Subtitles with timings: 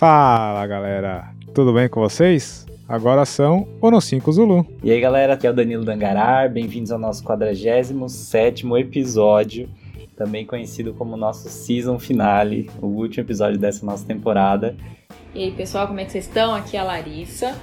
[0.00, 2.66] Fala galera, tudo bem com vocês?
[2.88, 4.66] Agora são Ono 5 Zulu.
[4.82, 9.68] E aí galera, aqui é o Danilo Dangarar, bem-vindos ao nosso 47 episódio,
[10.16, 14.74] também conhecido como nosso season finale, o último episódio dessa nossa temporada.
[15.34, 16.54] E aí pessoal, como é que vocês estão?
[16.54, 17.54] Aqui é a Larissa.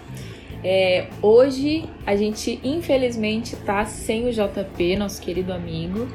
[0.63, 6.07] É, hoje a gente infelizmente tá sem o JP, nosso querido amigo,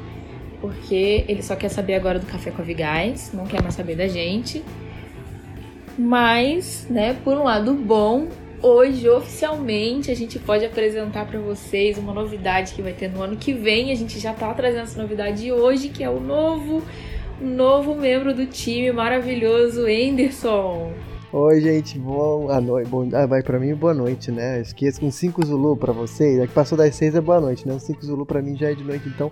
[0.61, 3.97] porque ele só quer saber agora do Café com a Vigais, não quer mais saber
[3.97, 4.63] da gente.
[5.97, 8.27] Mas, né, por um lado bom,
[8.61, 13.35] hoje oficialmente a gente pode apresentar para vocês uma novidade que vai ter no ano
[13.35, 13.91] que vem.
[13.91, 16.81] A gente já tá trazendo essa novidade hoje, que é o novo,
[17.39, 20.93] novo membro do time maravilhoso, Anderson.
[21.31, 22.87] Oi, gente, boa noite.
[22.89, 24.61] Bom, ah, vai para mim, boa noite, né?
[24.61, 26.39] Esqueça um 5 Zulu para vocês.
[26.39, 27.73] É que passou das 6 é boa noite, né?
[27.73, 29.31] Um 5 Zulu para mim já é de noite, então.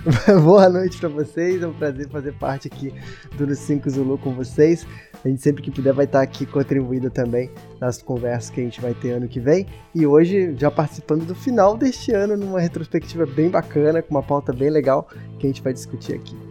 [0.44, 1.62] boa noite para vocês.
[1.62, 2.92] É um prazer fazer parte aqui
[3.36, 4.86] do 5 Zulu com vocês.
[5.22, 8.80] A gente sempre que puder vai estar aqui contribuindo também nas conversas que a gente
[8.80, 9.66] vai ter ano que vem.
[9.94, 14.52] E hoje, já participando do final deste ano, numa retrospectiva bem bacana, com uma pauta
[14.52, 15.06] bem legal
[15.38, 16.49] que a gente vai discutir aqui.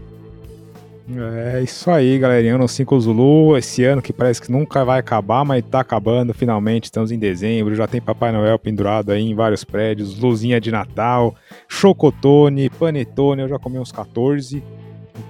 [1.12, 2.54] É isso aí, galerinha.
[2.54, 6.86] Ano 5 Zulu, esse ano que parece que nunca vai acabar, mas tá acabando finalmente.
[6.86, 11.34] Estamos em dezembro, já tem Papai Noel pendurado aí em vários prédios, luzinha de Natal,
[11.68, 14.64] chocotone, panetone, eu já comi uns 14.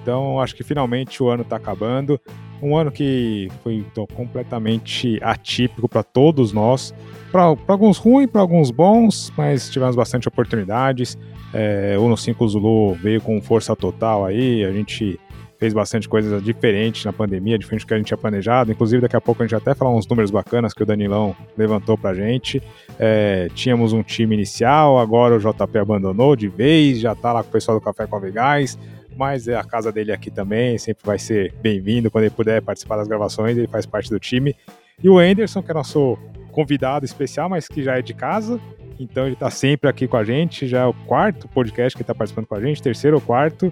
[0.02, 2.20] Então acho que finalmente o ano tá acabando.
[2.62, 6.92] Um ano que foi então, completamente atípico para todos nós.
[7.32, 11.16] Para alguns ruins, para alguns bons, mas tivemos bastante oportunidades.
[11.54, 15.18] É, o No 5 Zulu veio com força total aí, a gente
[15.60, 18.72] fez bastante coisas diferentes na pandemia, diferente do que a gente tinha planejado.
[18.72, 21.98] Inclusive, daqui a pouco a gente até falar uns números bacanas que o Danilão levantou
[21.98, 22.62] pra gente.
[22.98, 27.50] É, tínhamos um time inicial, agora o JP abandonou de vez, já tá lá com
[27.50, 28.78] o pessoal do Café com a Vegais,
[29.18, 32.96] mas é a casa dele aqui também, sempre vai ser bem-vindo quando ele puder participar
[32.96, 34.56] das gravações, ele faz parte do time.
[35.04, 36.16] E o Anderson, que é nosso
[36.50, 38.58] convidado especial, mas que já é de casa,
[38.98, 42.14] então ele está sempre aqui com a gente, já é o quarto podcast que está
[42.14, 43.70] participando com a gente, terceiro ou quarto.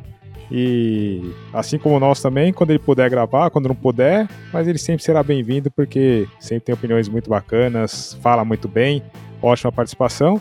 [0.51, 5.03] E assim como nós também, quando ele puder gravar, quando não puder, mas ele sempre
[5.03, 9.03] será bem-vindo porque sempre tem opiniões muito bacanas, fala muito bem,
[9.43, 10.41] ótima participação.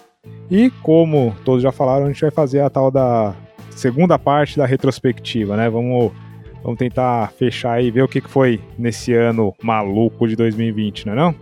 [0.49, 3.35] E como todos já falaram, a gente vai fazer a tal da
[3.71, 5.69] segunda parte da retrospectiva, né?
[5.69, 6.11] Vamos,
[6.63, 11.15] vamos tentar fechar e ver o que foi nesse ano maluco de 2020, não é
[11.15, 11.35] não?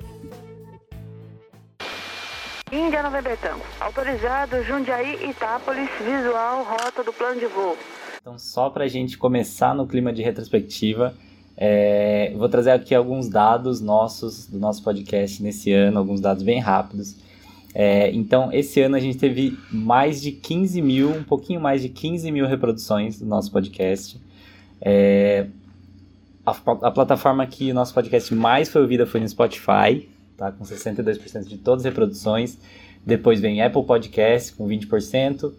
[2.71, 3.63] Índia Nova Tango.
[3.79, 7.77] Autorizado Jundiaí Itápolis, visual, rota do plano de voo.
[8.25, 11.13] Então, só para a gente começar no clima de retrospectiva,
[11.55, 16.59] é, vou trazer aqui alguns dados nossos, do nosso podcast nesse ano, alguns dados bem
[16.59, 17.15] rápidos.
[17.71, 21.89] É, então, esse ano a gente teve mais de 15 mil, um pouquinho mais de
[21.89, 24.19] 15 mil reproduções do nosso podcast.
[24.81, 25.45] É,
[26.43, 30.51] a, a, plataforma que o nosso podcast mais foi ouvida foi no Spotify, tá?
[30.51, 32.57] com 62% de todas as reproduções.
[33.05, 35.53] Depois vem Apple Podcast com 20%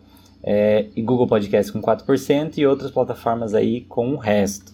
[0.47, 4.73] é, e Google Podcast com 4% e outras plataformas aí com o resto.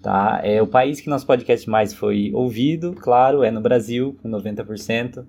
[0.00, 0.40] Tá?
[0.44, 5.24] É, o país que nosso podcast mais foi ouvido, claro, é no Brasil, com 90%,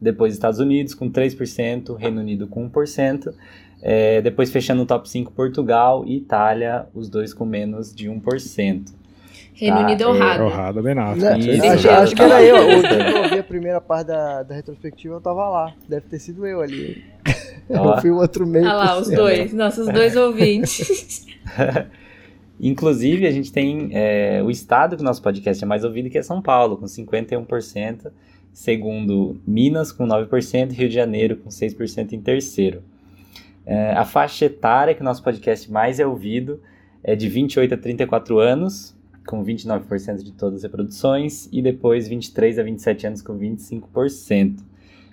[0.00, 3.32] depois Estados Unidos com 3%, Reino Unido com 1%,
[3.82, 8.94] é, depois fechando o top 5 Portugal e Itália, os dois com menos de 1%.
[9.54, 10.42] Reino tá, Unido é honrado.
[10.42, 11.36] É, honrado, bem nada.
[11.72, 12.78] Acho, acho que era eu.
[12.78, 15.72] O dia que eu ouvi a primeira parte da, da retrospectiva, eu tava lá.
[15.88, 17.02] Deve ter sido eu ali.
[17.68, 18.66] Eu fui o outro meio.
[18.66, 21.26] Ah lá, os dois, nossos dois ouvintes.
[22.58, 26.16] Inclusive, a gente tem é, o estado que o nosso podcast é mais ouvido, que
[26.16, 28.10] é São Paulo, com 51%.
[28.52, 30.72] Segundo, Minas, com 9%.
[30.72, 32.82] Rio de Janeiro, com 6% em terceiro.
[33.66, 36.60] É, a faixa etária que o nosso podcast mais é ouvido
[37.02, 38.96] é de 28 a 34 anos,
[39.26, 41.48] com 29% de todas as reproduções.
[41.52, 44.60] E depois, 23 a 27 anos, com 25%.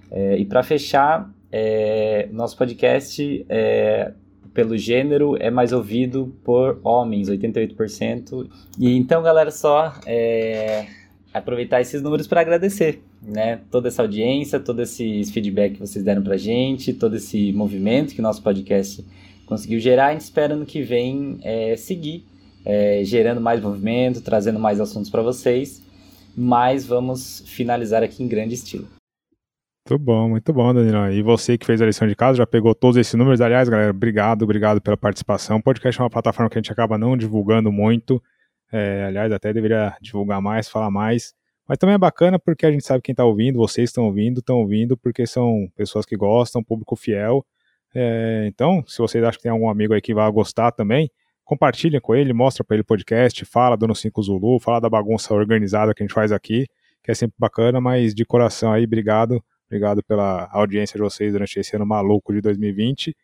[0.09, 4.11] É, e para fechar, é, nosso podcast, é,
[4.55, 8.50] pelo gênero, é mais ouvido por homens, 88%.
[8.79, 10.88] E então, galera, só é,
[11.31, 13.61] aproveitar esses números para agradecer, né?
[13.69, 18.21] Toda essa audiência, todo esse feedback que vocês deram pra gente, todo esse movimento que
[18.21, 19.06] nosso podcast
[19.45, 20.07] conseguiu gerar.
[20.07, 22.25] A gente espera no que vem é, seguir
[22.65, 25.83] é, gerando mais movimento, trazendo mais assuntos para vocês.
[26.35, 28.88] Mas vamos finalizar aqui em grande estilo.
[29.89, 31.12] Muito bom, muito bom, Danilo.
[31.12, 33.41] E você que fez a lição de casa, já pegou todos esses números.
[33.41, 35.57] Aliás, galera, obrigado, obrigado pela participação.
[35.57, 38.24] O podcast é uma plataforma que a gente acaba não divulgando muito.
[38.71, 41.33] É, aliás, até deveria divulgar mais, falar mais.
[41.68, 44.57] Mas também é bacana porque a gente sabe quem está ouvindo, vocês estão ouvindo, estão
[44.59, 47.45] ouvindo porque são pessoas que gostam, público fiel.
[47.94, 51.12] É, então, se vocês acham que tem algum amigo aí que vai gostar também,
[51.44, 54.89] compartilhem com ele, mostra para ele o podcast, fala do No 5 Zulu, fala da
[54.89, 56.68] bagunça organizada que a gente faz aqui
[57.03, 59.44] que é sempre bacana, mas de coração aí, obrigado.
[59.68, 63.15] Obrigado pela audiência de vocês durante esse ano maluco de 2020.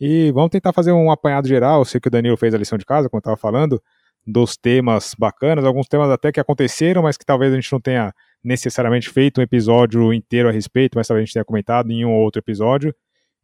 [0.00, 1.80] E vamos tentar fazer um apanhado geral.
[1.80, 3.80] Eu sei que o Danilo fez a lição de casa, como eu estava falando,
[4.26, 8.12] dos temas bacanas, alguns temas até que aconteceram, mas que talvez a gente não tenha
[8.42, 12.10] necessariamente feito um episódio inteiro a respeito, mas talvez a gente tenha comentado em um
[12.10, 12.94] ou outro episódio.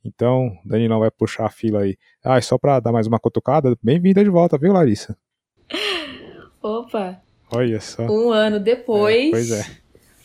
[0.05, 1.97] Então, Danilão vai puxar a fila aí.
[2.25, 5.17] Ah, e só para dar mais uma cutucada, bem-vinda de volta, viu, Larissa?
[6.63, 7.21] Opa!
[7.53, 8.03] Olha só.
[8.03, 9.29] Um ano depois.
[9.29, 9.65] É, pois é.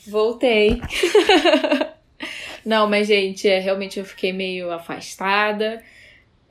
[0.10, 0.82] Voltei.
[2.66, 5.84] Não, mas, gente, é, realmente eu fiquei meio afastada.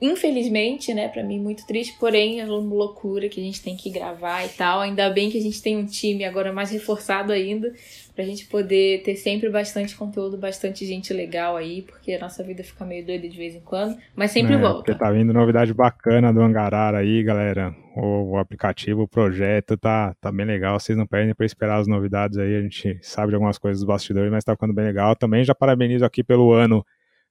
[0.01, 3.89] Infelizmente, né, para mim muito triste, porém é uma loucura que a gente tem que
[3.89, 4.81] gravar e tal.
[4.81, 7.73] Ainda bem que a gente tem um time agora mais reforçado ainda,
[8.15, 12.63] pra gente poder ter sempre bastante conteúdo, bastante gente legal aí, porque a nossa vida
[12.63, 14.83] fica meio doida de vez em quando, mas sempre é, volta.
[14.83, 17.75] Porque tá vindo novidade bacana do Angarara aí, galera.
[17.95, 21.87] O, o, aplicativo, o projeto tá, tá bem legal, vocês não perdem para esperar as
[21.87, 25.15] novidades aí, a gente sabe de algumas coisas dos bastidores, mas tá ficando bem legal.
[25.15, 26.85] Também já parabenizo aqui pelo ano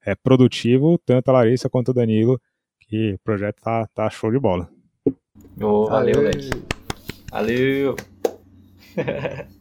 [0.05, 2.40] é, produtivo, tanto a Larissa quanto o Danilo
[2.81, 4.69] que o projeto tá, tá show de bola.
[5.61, 6.50] Oh, valeu, Leque.
[7.31, 7.96] Valeu!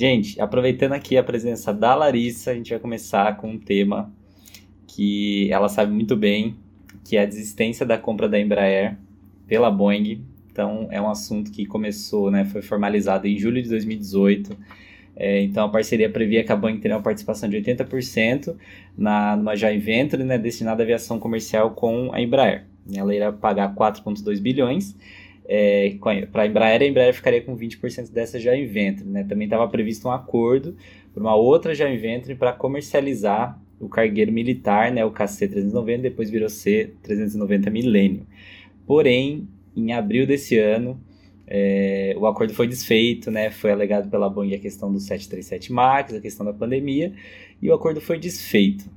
[0.00, 4.10] gente, aproveitando aqui a presença da Larissa, a gente vai começar com um tema
[4.86, 6.56] que ela sabe muito bem,
[7.04, 8.96] que é a desistência da compra da Embraer
[9.46, 10.24] pela Boeing.
[10.50, 14.56] Então, é um assunto que começou, né, foi formalizado em julho de 2018
[15.22, 18.56] é, então a parceria previa que a Boeing teria uma participação de 80%
[18.96, 22.64] na, numa joint venture né, destinada à aviação comercial com a Embraer.
[22.90, 24.96] Ela iria pagar 4,2 bilhões.
[25.52, 25.96] É,
[26.30, 29.08] para a Embraer, a Embraer ficaria com 20% dessa joint venture.
[29.08, 29.24] Né?
[29.24, 30.76] Também estava previsto um acordo
[31.12, 36.48] por uma outra joint venture para comercializar o cargueiro militar, né, o KC-390, depois virou
[36.48, 38.26] C-390 Millennium.
[38.86, 41.00] Porém, em abril desse ano,
[41.48, 43.50] é, o acordo foi desfeito, né?
[43.50, 47.12] Foi alegado pela Boeing a questão do 737 MAX, a questão da pandemia,
[47.60, 48.88] e o acordo foi desfeito.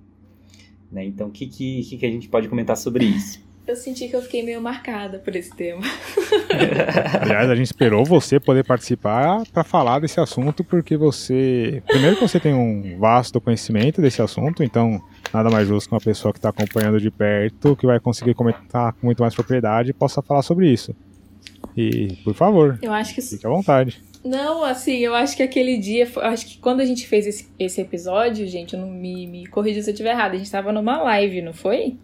[0.91, 1.05] Né?
[1.05, 3.41] Então, o que, que, que a gente pode comentar sobre isso?
[3.65, 5.81] Eu senti que eu fiquei meio marcada por esse tema.
[7.21, 11.81] Aliás, a gente esperou você poder participar para falar desse assunto, porque você.
[11.87, 15.01] Primeiro, que você tem um vasto conhecimento desse assunto, então
[15.33, 18.91] nada mais justo que uma pessoa que está acompanhando de perto, que vai conseguir comentar
[18.93, 20.93] com muito mais propriedade e possa falar sobre isso.
[21.75, 24.01] E, por favor, eu acho que fique à vontade.
[24.25, 27.79] Não, assim, eu acho que aquele dia, acho que quando a gente fez esse, esse
[27.81, 31.01] episódio, gente, eu não me, me corrija se eu estiver errado, a gente tava numa
[31.01, 31.97] live, não foi?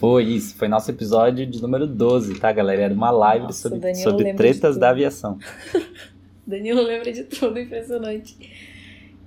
[0.00, 2.84] Foi isso, foi nosso episódio de número 12, tá, galera?
[2.84, 5.38] Era uma live Nossa, sobre, sobre tretas da aviação.
[6.46, 8.34] Danilo lembra de tudo, impressionante.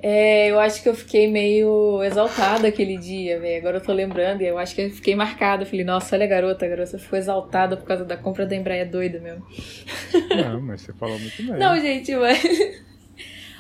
[0.02, 3.60] É, eu acho que eu fiquei meio exaltada aquele dia, velho.
[3.60, 5.64] Agora eu tô lembrando e eu acho que eu fiquei marcada.
[5.64, 8.90] Falei, nossa, olha a garota, a garota ficou exaltada por causa da compra da Embraer
[8.90, 9.46] doida mesmo.
[10.36, 11.58] Não, mas você falou muito bem.
[11.58, 12.44] Não, gente, mas.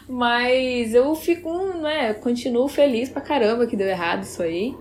[0.05, 2.13] Mas eu fico, né?
[2.15, 4.75] Continuo feliz pra caramba que deu errado isso aí.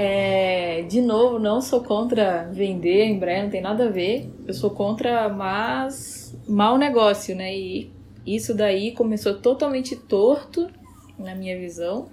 [0.00, 4.30] É, de novo, não sou contra vender a Embraer, não tem nada a ver.
[4.46, 7.52] Eu sou contra, mas mau negócio, né?
[7.52, 7.90] E
[8.24, 10.70] isso daí começou totalmente torto
[11.18, 12.08] na minha visão.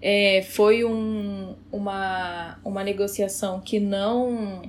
[0.00, 4.62] É, foi um, uma, uma negociação que não,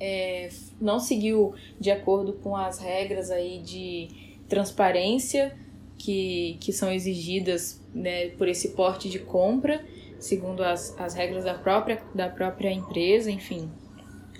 [0.00, 0.48] é,
[0.80, 4.08] não seguiu de acordo com as regras aí de
[4.48, 5.56] transparência
[5.96, 9.80] que, que são exigidas né, por esse porte de compra,
[10.18, 13.70] segundo as, as regras da própria, da própria empresa, enfim.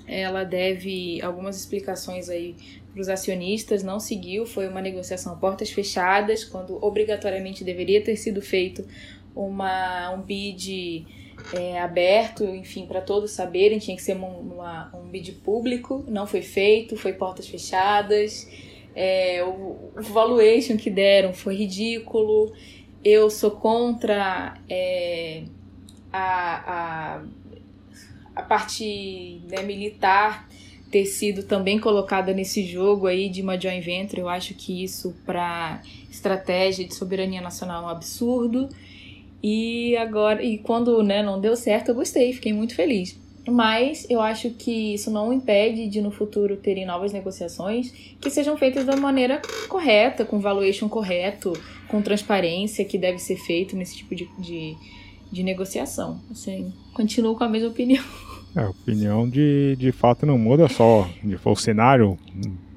[0.07, 2.57] Ela deve algumas explicações aí
[2.93, 8.41] para os acionistas, não seguiu, foi uma negociação portas fechadas, quando obrigatoriamente deveria ter sido
[8.41, 8.85] feito
[9.37, 11.07] uma, um bid
[11.53, 16.43] é, aberto, enfim, para todos saberem, tinha que ser uma, um bid público, não foi
[16.43, 18.49] feito, foi portas fechadas,
[18.95, 22.53] é, o, o valuation que deram foi ridículo,
[23.05, 25.45] eu sou contra é,
[26.13, 27.23] a, a,
[28.37, 30.49] a parte né, militar
[30.91, 35.15] ter sido também colocada nesse jogo aí de uma joint venture, eu acho que isso
[35.27, 38.69] para estratégia de soberania nacional é um absurdo.
[39.43, 43.19] E agora, e quando né, não deu certo, eu gostei, fiquei muito feliz.
[43.47, 48.57] Mas eu acho que isso não impede de no futuro terem novas negociações que sejam
[48.57, 51.53] feitas da maneira correta, com valuation correto,
[51.87, 54.77] com transparência que deve ser feito nesse tipo de, de,
[55.31, 56.21] de negociação.
[56.31, 58.05] Assim, continuo com a mesma opinião.
[58.57, 61.09] É, a opinião de, de fato não muda só.
[61.45, 62.19] O cenário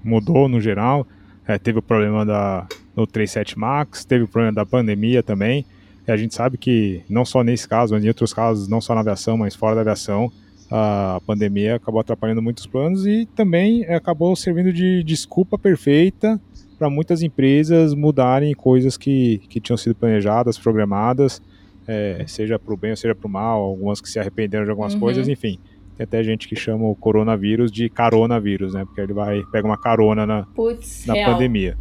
[0.03, 1.07] mudou no geral.
[1.47, 5.65] É, teve o problema da, do 37 Max, teve o problema da pandemia também.
[6.07, 8.93] E a gente sabe que, não só nesse caso, mas em outros casos, não só
[8.93, 10.31] na aviação, mas fora da aviação,
[10.69, 16.39] a pandemia acabou atrapalhando muitos planos e também acabou servindo de desculpa perfeita
[16.79, 21.41] para muitas empresas mudarem coisas que, que tinham sido planejadas, programadas,
[21.87, 24.71] é, seja para o bem ou seja para o mal, algumas que se arrependeram de
[24.71, 24.99] algumas Uhum.
[24.99, 25.57] coisas, enfim.
[25.97, 28.83] Tem até gente que chama o coronavírus de caronavírus, né?
[28.85, 31.33] Porque ele vai pega uma carona na, Putz, na real.
[31.33, 31.77] pandemia.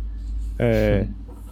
[0.58, 1.06] É,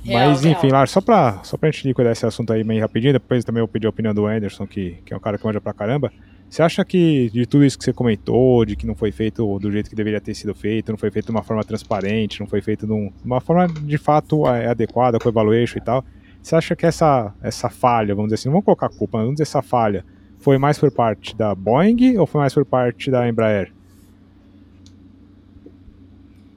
[0.04, 0.56] Real, mas real.
[0.58, 3.60] enfim, Lar, só pra, só pra gente liquidar esse assunto aí bem rapidinho, depois também
[3.60, 5.72] eu vou pedir a opinião do Anderson, que, que é um cara que manja pra
[5.72, 6.10] caramba.
[6.48, 9.70] Você acha que de tudo isso que você comentou, de que não foi feito do
[9.70, 12.62] jeito que deveria ter sido feito, não foi feito de uma forma transparente, não foi
[12.62, 16.02] feito de de uma forma de fato é, adequada com o evaluation e tal,
[16.42, 19.34] você acha que essa, essa falha, vamos dizer assim, não vamos colocar a culpa, vamos
[19.34, 20.04] dizer essa falha,
[20.38, 23.72] foi mais por parte da Boeing ou foi mais por parte da Embraer?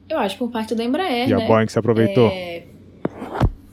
[0.08, 1.46] Eu acho por parte da Embraer, e a né?
[1.46, 2.28] Boeing se aproveitou?
[2.28, 2.64] É,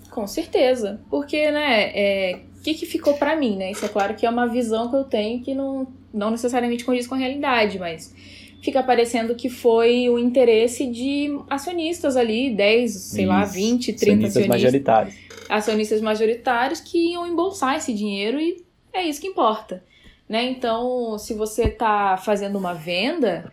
[0.09, 1.01] Com certeza.
[1.09, 3.71] Porque, né, é, o que, que ficou pra mim, né?
[3.71, 7.07] Isso é claro que é uma visão que eu tenho que não, não necessariamente condiz
[7.07, 8.13] com a realidade, mas
[8.61, 13.53] fica parecendo que foi o interesse de acionistas ali, 10, sei lá, Isso.
[13.53, 15.15] 20, 30 Acionistas acionistas, majoritários.
[15.49, 18.63] acionistas majoritários que iam embolsar esse dinheiro e
[18.93, 19.83] é isso que importa.
[20.27, 20.43] Né?
[20.49, 23.51] Então, se você está fazendo uma venda,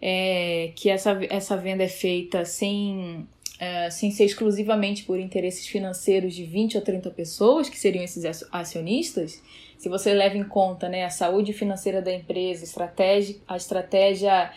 [0.00, 3.26] é, que essa, essa venda é feita sem,
[3.58, 8.24] é, sem ser exclusivamente por interesses financeiros de 20 ou 30 pessoas, que seriam esses
[8.24, 9.42] acio- acionistas,
[9.80, 14.52] se você leva em conta né, a saúde financeira da empresa, estratégia, a estratégia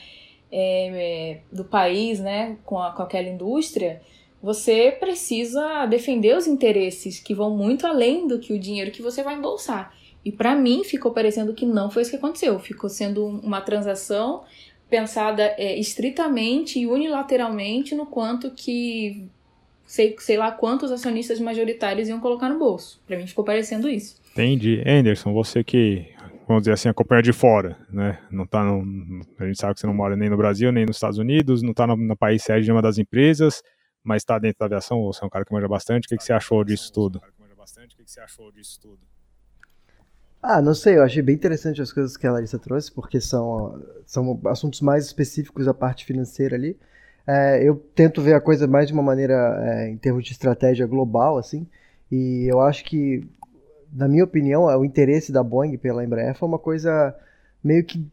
[0.51, 4.01] é, do país né, com, a, com aquela indústria,
[4.41, 9.23] você precisa defender os interesses que vão muito além do que o dinheiro que você
[9.23, 9.95] vai embolsar.
[10.25, 12.59] E para mim ficou parecendo que não foi isso que aconteceu.
[12.59, 14.43] Ficou sendo um- uma transação
[14.89, 19.25] pensada é, estritamente e unilateralmente no quanto que
[19.85, 23.01] sei, sei lá quantos acionistas majoritários iam colocar no bolso.
[23.07, 24.21] Para mim ficou parecendo isso.
[24.33, 24.83] Entendi.
[24.85, 26.07] Anderson, você que,
[26.47, 28.19] vamos dizer assim, acompanha de fora, né?
[28.31, 30.97] Não tá no, a gente sabe que você não mora nem no Brasil, nem nos
[30.97, 33.61] Estados Unidos, não tá no, no país sede de uma das empresas,
[34.03, 36.05] mas está dentro da aviação, você é um cara que manja bastante.
[36.05, 37.21] O que, que você achou disso tudo?
[40.41, 43.81] Ah, não sei, eu achei bem interessante as coisas que a Larissa trouxe, porque são,
[44.05, 46.77] são assuntos mais específicos da parte financeira ali.
[47.25, 50.85] É, eu tento ver a coisa mais de uma maneira, é, em termos de estratégia
[50.85, 51.65] global, assim,
[52.11, 53.25] e eu acho que,
[53.93, 57.15] na minha opinião, o interesse da Boeing pela Embraer foi uma coisa
[57.63, 58.05] meio que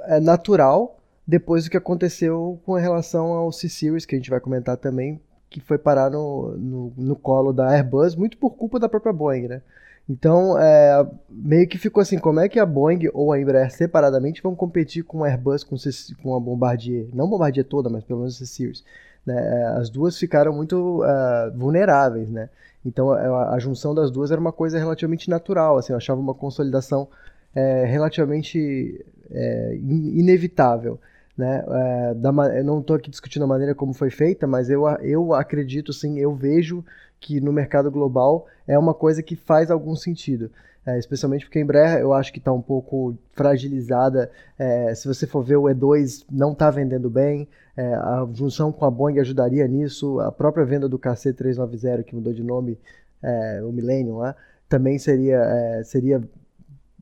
[0.00, 4.78] é, natural depois do que aconteceu com relação ao C-Series, que a gente vai comentar
[4.78, 5.20] também,
[5.50, 9.46] que foi parar no, no, no colo da Airbus, muito por culpa da própria Boeing,
[9.46, 9.62] né?
[10.08, 14.42] Então, é, meio que ficou assim, como é que a Boeing ou a Embraer separadamente
[14.42, 15.76] vão competir com a Airbus, com,
[16.22, 17.08] com a Bombardier?
[17.12, 18.82] Não Bombardier toda, mas pelo menos a C-Series.
[19.26, 19.36] Né?
[19.36, 22.48] É, As duas ficaram muito ah, vulneráveis, né?
[22.88, 26.34] Então, a, a junção das duas era uma coisa relativamente natural, assim, eu achava uma
[26.34, 27.08] consolidação
[27.54, 30.98] é, relativamente é, in- inevitável.
[31.36, 31.64] Né?
[31.68, 35.32] É, da eu não estou aqui discutindo a maneira como foi feita, mas eu, eu
[35.34, 36.84] acredito, sim, eu vejo
[37.20, 40.50] que no mercado global é uma coisa que faz algum sentido.
[40.86, 44.30] É, especialmente porque a Embraer eu acho que está um pouco fragilizada.
[44.58, 47.46] É, se você for ver o E2 não está vendendo bem,
[47.78, 52.32] é, a junção com a Boeing ajudaria nisso, a própria venda do KC390 que mudou
[52.32, 52.76] de nome,
[53.22, 54.18] é, o Millennium
[54.68, 56.20] também seria, é, seria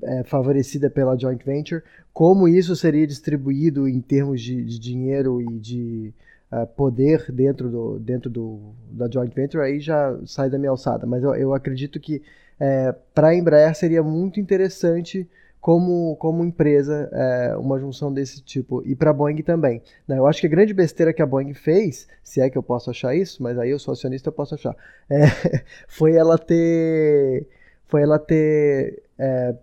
[0.02, 1.82] é, favorecida pela joint venture.
[2.12, 6.12] Como isso seria distribuído em termos de, de dinheiro e de
[6.52, 11.06] uh, poder dentro, do, dentro do, da joint venture, aí já sai da minha alçada.
[11.06, 12.22] Mas eu, eu acredito que
[12.60, 15.26] é, para a Embraer seria muito interessante
[15.60, 18.82] como, como empresa é, uma junção desse tipo.
[18.86, 19.82] E para a Boeing também.
[20.06, 20.18] Né?
[20.18, 22.90] Eu acho que a grande besteira que a Boeing fez, se é que eu posso
[22.90, 24.76] achar isso, mas aí eu sou acionista, eu posso achar,
[25.10, 25.26] é,
[25.88, 27.48] foi ela ter.
[27.88, 29.54] Foi ela ter é,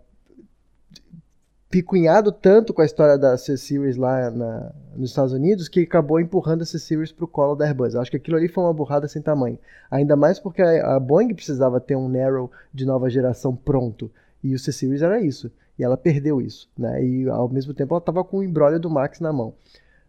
[1.74, 6.62] picunhado tanto com a história da C-Series lá na, nos Estados Unidos que acabou empurrando
[6.62, 7.96] a C-Series pro colo da Airbus.
[7.96, 9.58] Eu acho que aquilo ali foi uma burrada sem tamanho.
[9.90, 14.12] Ainda mais porque a, a Boeing precisava ter um Narrow de nova geração pronto.
[14.44, 15.52] E o C-Series era isso.
[15.78, 16.70] E ela perdeu isso.
[16.78, 17.04] Né?
[17.06, 19.54] E ao mesmo tempo ela estava com o embrólio do Max na mão.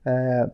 [0.04, 0.50] É,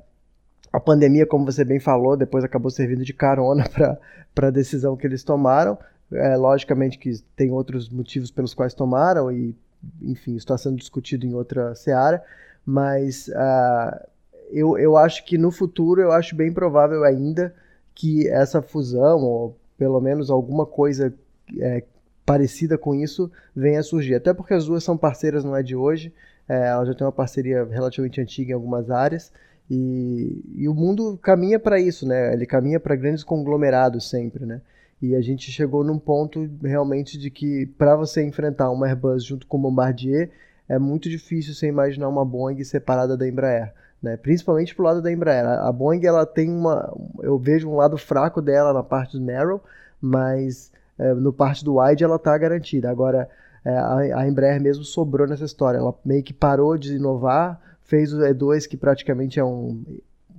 [0.73, 3.64] a pandemia, como você bem falou, depois acabou servindo de carona
[4.35, 5.79] para a decisão que eles tomaram.
[6.12, 9.55] É, logicamente que tem outros motivos pelos quais tomaram e
[10.02, 12.23] enfim, está sendo discutido em outra seara,
[12.64, 14.07] mas uh,
[14.50, 17.55] eu, eu acho que no futuro eu acho bem provável ainda
[17.95, 21.12] que essa fusão, ou pelo menos alguma coisa
[21.59, 21.85] é,
[22.30, 24.14] parecida com isso, venha a surgir.
[24.14, 26.12] Até porque as duas são parceiras, não é de hoje,
[26.49, 29.32] é, ela já tem uma parceria relativamente antiga em algumas áreas,
[29.68, 32.32] e, e o mundo caminha para isso, né?
[32.32, 34.60] Ele caminha para grandes conglomerados sempre, né?
[35.02, 39.44] E a gente chegou num ponto realmente de que para você enfrentar uma Airbus junto
[39.49, 40.30] com o Bombardier
[40.68, 43.72] é muito difícil você imaginar uma Boeing separada da Embraer.
[44.00, 44.16] né?
[44.16, 45.46] Principalmente pro lado da Embraer.
[45.46, 49.60] A Boeing ela tem uma, eu vejo um lado fraco dela na parte do narrow,
[50.00, 50.70] mas
[51.00, 52.90] é, no parte do wide ela está garantida.
[52.90, 53.28] Agora
[53.64, 55.78] é, a, a, Embraer mesmo sobrou nessa história.
[55.78, 59.83] Ela meio que parou de inovar, fez o E2 que praticamente é um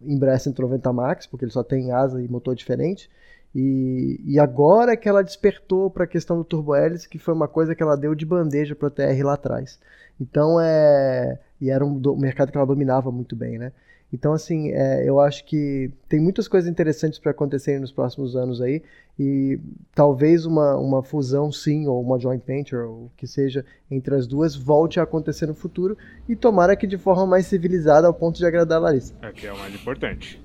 [0.03, 3.09] Embraer 190 Max, porque ele só tem asa e motor diferente.
[3.53, 7.47] E, e agora que ela despertou para a questão do turbo hélice, que foi uma
[7.47, 9.77] coisa que ela deu de bandeja para o TR lá atrás.
[10.19, 13.71] Então é e era um, um mercado que ela dominava muito bem, né?
[14.11, 18.61] Então, assim, é, eu acho que tem muitas coisas interessantes para acontecerem nos próximos anos
[18.61, 18.83] aí,
[19.23, 19.59] e
[19.93, 24.25] talvez uma, uma fusão, sim, ou uma joint venture, ou o que seja, entre as
[24.25, 25.95] duas, volte a acontecer no futuro,
[26.27, 29.13] e tomara que de forma mais civilizada, ao ponto de agradar a Larissa.
[29.21, 30.41] É que é o mais importante.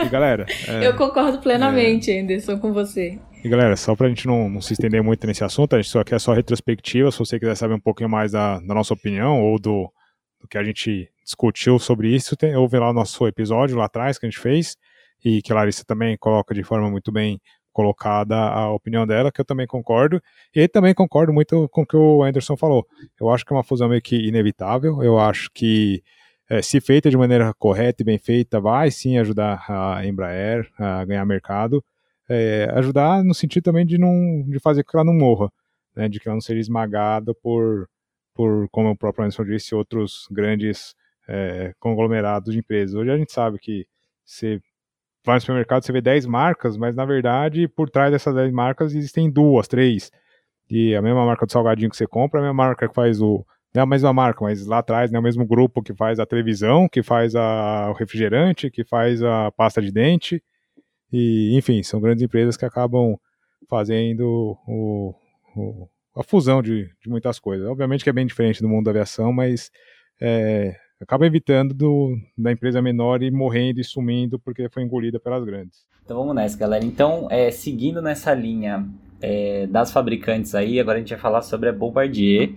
[0.00, 0.46] e galera.
[0.66, 2.22] É, eu concordo plenamente, é...
[2.22, 3.18] Anderson, com você.
[3.44, 6.02] E galera, só pra gente não, não, se estender muito nesse assunto, a gente só
[6.02, 9.58] quer só retrospectiva, se você quiser saber um pouquinho mais da, da nossa opinião ou
[9.58, 9.92] do,
[10.40, 14.18] do, que a gente discutiu sobre isso, tem, ouve lá o nosso episódio lá atrás
[14.18, 14.78] que a gente fez,
[15.24, 17.40] e que a Larissa também coloca de forma muito bem
[17.72, 20.22] colocada a opinião dela, que eu também concordo,
[20.54, 22.86] e também concordo muito com o que o Anderson falou.
[23.20, 26.02] Eu acho que é uma fusão meio que inevitável, eu acho que
[26.48, 31.04] é, se feita de maneira correta e bem feita, vai sim ajudar a Embraer a
[31.04, 31.84] ganhar mercado,
[32.28, 35.50] é, ajudar no sentido também de não de fazer com que ela não morra,
[35.96, 37.88] né, de que ela não seja esmagada por,
[38.34, 40.94] por como o próprio Anderson disse, outros grandes
[41.28, 42.94] é, conglomerados de empresas.
[42.94, 43.86] Hoje a gente sabe que
[44.24, 44.60] você
[45.24, 48.94] vai no supermercado, você vê 10 marcas, mas na verdade por trás dessas 10 marcas
[48.94, 50.10] existem duas, três.
[50.68, 53.44] E a mesma marca do salgadinho que você compra, a mesma marca que faz o.
[53.74, 56.26] Não é a mesma marca, mas lá atrás é o mesmo grupo que faz a
[56.26, 60.42] televisão, que faz a, o refrigerante, que faz a pasta de dente.
[61.12, 63.18] E, enfim, são grandes empresas que acabam
[63.68, 65.14] fazendo o,
[65.56, 67.66] o, a fusão de, de, muitas coisas.
[67.68, 69.70] Obviamente que é bem diferente do mundo da aviação, mas
[70.20, 75.44] é, acaba evitando do, da empresa menor e morrendo e sumindo porque foi engolida pelas
[75.44, 75.84] grandes.
[76.04, 76.84] Então vamos nessa, galera.
[76.84, 78.86] Então, é, seguindo nessa linha
[79.20, 82.52] é, das fabricantes aí, agora a gente vai falar sobre a Bombardier.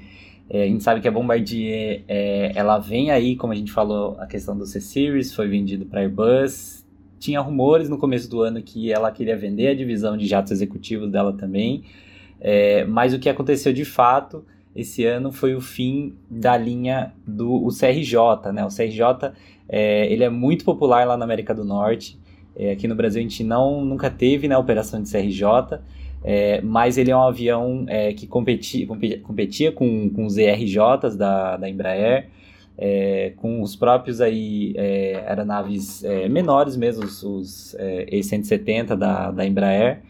[0.49, 4.17] É, a gente sabe que a Bombardier, é, ela vem aí, como a gente falou,
[4.19, 6.85] a questão do C-Series, foi vendido para Airbus,
[7.19, 11.09] tinha rumores no começo do ano que ela queria vender a divisão de jatos executivos
[11.11, 11.83] dela também,
[12.39, 14.45] é, mas o que aconteceu de fato
[14.77, 18.63] esse ano foi o fim da linha do o CRJ, né?
[18.63, 19.33] O CRJ
[19.67, 22.17] é, ele é muito popular lá na América do Norte.
[22.55, 25.79] É, aqui no Brasil a gente não nunca teve né, operação de CRJ,
[26.23, 28.87] é, mas ele é um avião é, que competia,
[29.23, 32.29] competia com, com os ERJs da, da Embraer
[32.77, 39.31] é, com os próprios aí, é, aeronaves é, menores mesmo, os, os é, E-170 da,
[39.31, 40.03] da Embraer,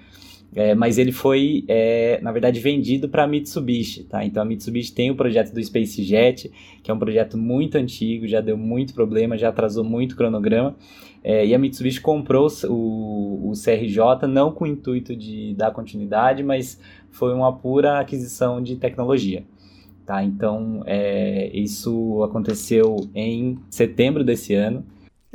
[0.58, 4.26] é, mas ele foi, é, na verdade, vendido para a Mitsubishi, tá?
[4.26, 8.42] Então a Mitsubishi tem o projeto do SpaceJet, que é um projeto muito antigo, já
[8.42, 10.76] deu muito problema, já atrasou muito o cronograma,
[11.24, 16.80] e a Mitsubishi comprou o, o CRJ não com o intuito de dar continuidade, mas
[17.12, 19.44] foi uma pura aquisição de tecnologia.
[20.08, 20.24] Tá?
[20.24, 24.86] Então, é, isso aconteceu em setembro desse ano.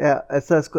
[0.05, 0.25] É,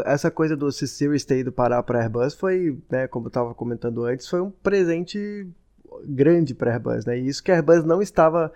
[0.05, 4.03] essa, coisa do C-Series ter ido parar para Airbus foi, né, como eu estava comentando
[4.03, 5.47] antes, foi um presente
[6.03, 7.05] grande para Airbus.
[7.05, 7.19] Né?
[7.19, 8.51] E isso que a Airbus não estava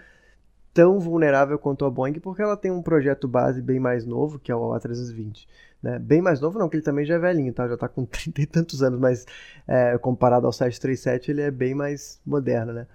[0.74, 4.52] tão vulnerável quanto a Boeing, porque ela tem um projeto base bem mais novo, que
[4.52, 5.48] é o A320.
[5.82, 6.00] Né?
[6.00, 7.66] Bem mais novo não, que ele também já é velhinho, tá?
[7.66, 9.26] já está com 30 e tantos anos, mas
[9.66, 12.88] é, comparado ao 737 ele é bem mais moderno, né?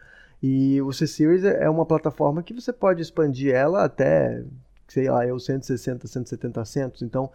[0.42, 4.44] E o C-Series é uma plataforma que você pode expandir ela até,
[4.88, 7.00] sei lá, eu 160, 170 assentos.
[7.00, 7.30] Então,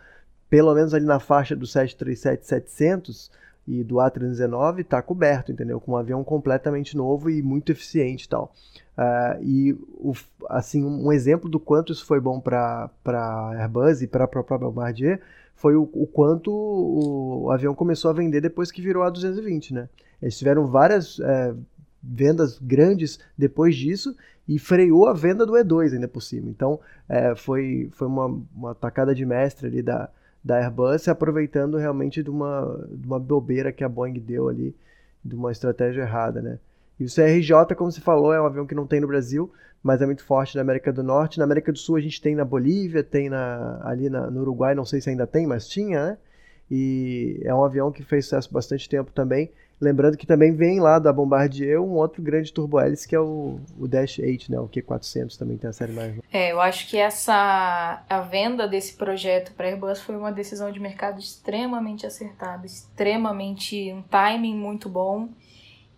[0.50, 3.30] pelo menos ali na faixa do 737-700
[3.68, 5.80] e do A319 está coberto, entendeu?
[5.80, 8.54] Com um avião completamente novo e muito eficiente e tal.
[8.98, 10.14] Uh, e, o,
[10.50, 12.90] assim, um exemplo do quanto isso foi bom para
[13.60, 15.22] Airbus e para a própria Bombardier
[15.56, 19.90] foi o, o quanto o, o, avião começou a vender depois que virou A220, né?
[20.22, 21.20] Eles tiveram várias...
[21.20, 21.54] É,
[22.02, 24.16] vendas grandes depois disso
[24.48, 26.50] e freou a venda do E2 ainda por cima.
[26.50, 26.80] Então
[27.10, 30.10] é, foi, foi uma, uma tacada de mestre ali da,
[30.48, 34.74] da Airbus, aproveitando realmente de uma, de uma bobeira que a Boeing deu ali,
[35.24, 36.58] de uma estratégia errada, né?
[36.98, 39.52] E o CRJ, como você falou, é um avião que não tem no Brasil,
[39.84, 41.38] mas é muito forte na América do Norte.
[41.38, 44.74] Na América do Sul a gente tem na Bolívia, tem na, ali na, no Uruguai,
[44.74, 46.18] não sei se ainda tem, mas tinha, né?
[46.72, 49.52] E é um avião que fez sucesso bastante tempo também.
[49.80, 53.88] Lembrando que também vem lá da Bombardier um outro grande turbo-hélice que é o, o
[53.88, 54.60] Dash 8, né?
[54.60, 56.16] O Q400 também tem a série mais.
[56.34, 60.80] É, eu acho que essa a venda desse projeto para Airbus foi uma decisão de
[60.80, 65.30] mercado extremamente acertada, extremamente um timing muito bom.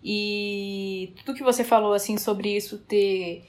[0.04, 3.46] E tudo que você falou assim sobre isso ter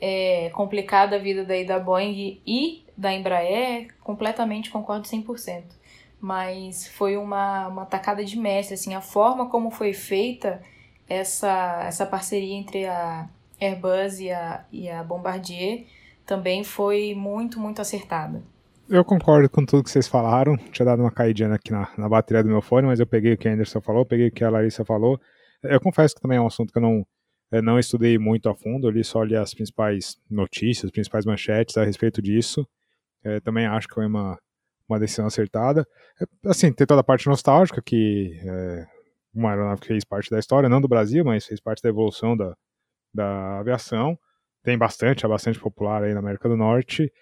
[0.00, 5.62] é, complicado a vida daí da Boeing e da Embraer, completamente concordo 100%.
[6.24, 10.62] Mas foi uma, uma tacada de mestre, assim, a forma como foi feita
[11.06, 13.28] essa, essa parceria entre a
[13.60, 15.84] Airbus e a, e a Bombardier
[16.24, 18.42] também foi muito, muito acertada.
[18.88, 20.56] Eu concordo com tudo que vocês falaram.
[20.72, 23.36] Tinha dado uma caidinha aqui na, na bateria do meu fone, mas eu peguei o
[23.36, 25.20] que a Anderson falou, peguei o que a Larissa falou.
[25.62, 27.06] Eu confesso que também é um assunto que eu não,
[27.52, 31.26] eu não estudei muito a fundo, eu li só li as principais notícias, as principais
[31.26, 32.66] manchetes a respeito disso.
[33.22, 34.38] É, também acho que foi uma,
[34.88, 35.86] uma decisão acertada.
[36.20, 38.86] É, assim, tem toda a parte nostálgica, que é
[39.34, 42.36] uma aeronave que fez parte da história, não do Brasil, mas fez parte da evolução
[42.36, 42.54] da,
[43.12, 44.18] da aviação.
[44.62, 47.12] Tem bastante, é bastante popular aí na América do Norte.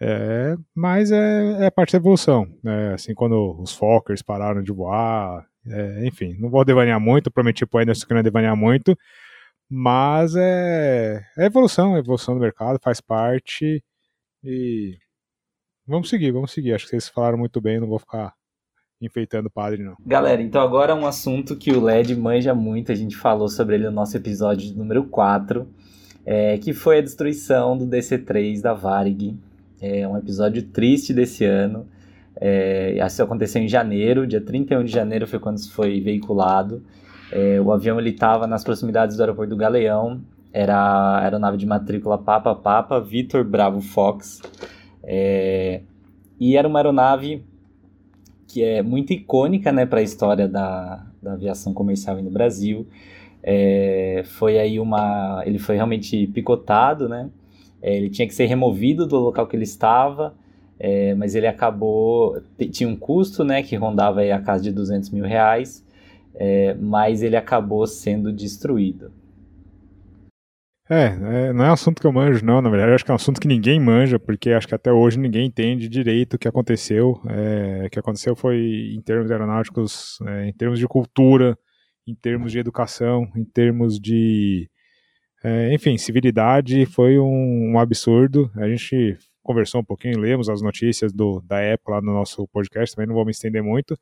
[0.00, 2.46] É, mas é, é parte da evolução.
[2.64, 2.94] Né?
[2.94, 7.80] Assim, quando os Fokkers pararam de voar, é, enfim, não vou devanear muito, prometi pro
[7.80, 8.96] Anderson que não ia devanear muito,
[9.68, 13.84] mas é, é evolução, é evolução do mercado, faz parte
[14.42, 14.96] e
[15.90, 16.72] vamos seguir, vamos seguir.
[16.72, 18.32] Acho que vocês falaram muito bem, não vou ficar
[19.00, 19.94] enfeitando o padre, não.
[20.06, 23.84] Galera, então agora um assunto que o LED manja muito, a gente falou sobre ele
[23.84, 25.66] no nosso episódio número 4,
[26.24, 29.36] é, que foi a destruição do DC-3 da Varig.
[29.80, 31.86] É um episódio triste desse ano.
[32.36, 36.82] É, isso aconteceu em janeiro, dia 31 de janeiro foi quando isso foi veiculado.
[37.32, 40.20] É, o avião estava nas proximidades do aeroporto do Galeão,
[40.52, 44.42] era a aeronave de matrícula Papa Papa Vitor Bravo Fox.
[45.02, 45.80] É,
[46.38, 47.44] e era uma aeronave
[48.46, 52.86] que é muito icônica né, para a história da, da aviação comercial no Brasil.
[53.42, 55.42] É, foi aí uma.
[55.46, 57.30] Ele foi realmente picotado, né?
[57.80, 60.34] É, ele tinha que ser removido do local que ele estava,
[60.78, 62.40] é, mas ele acabou.
[62.70, 63.62] Tinha um custo, né?
[63.62, 65.84] Que rondava aí a casa de 200 mil reais,
[66.34, 69.12] é, mas ele acabou sendo destruído.
[70.90, 72.60] É, é, não é assunto que eu manjo, não.
[72.60, 75.20] Na verdade, acho que é um assunto que ninguém manja, porque acho que até hoje
[75.20, 77.20] ninguém entende direito o que aconteceu.
[77.28, 81.56] É, o que aconteceu foi, em termos aeronáuticos, é, em termos de cultura,
[82.04, 84.68] em termos de educação, em termos de.
[85.44, 88.50] É, enfim, civilidade, foi um, um, absurdo.
[88.56, 92.96] A gente conversou um pouquinho, lemos as notícias do, da época lá no nosso podcast,
[92.96, 93.96] também não vou me estender muito,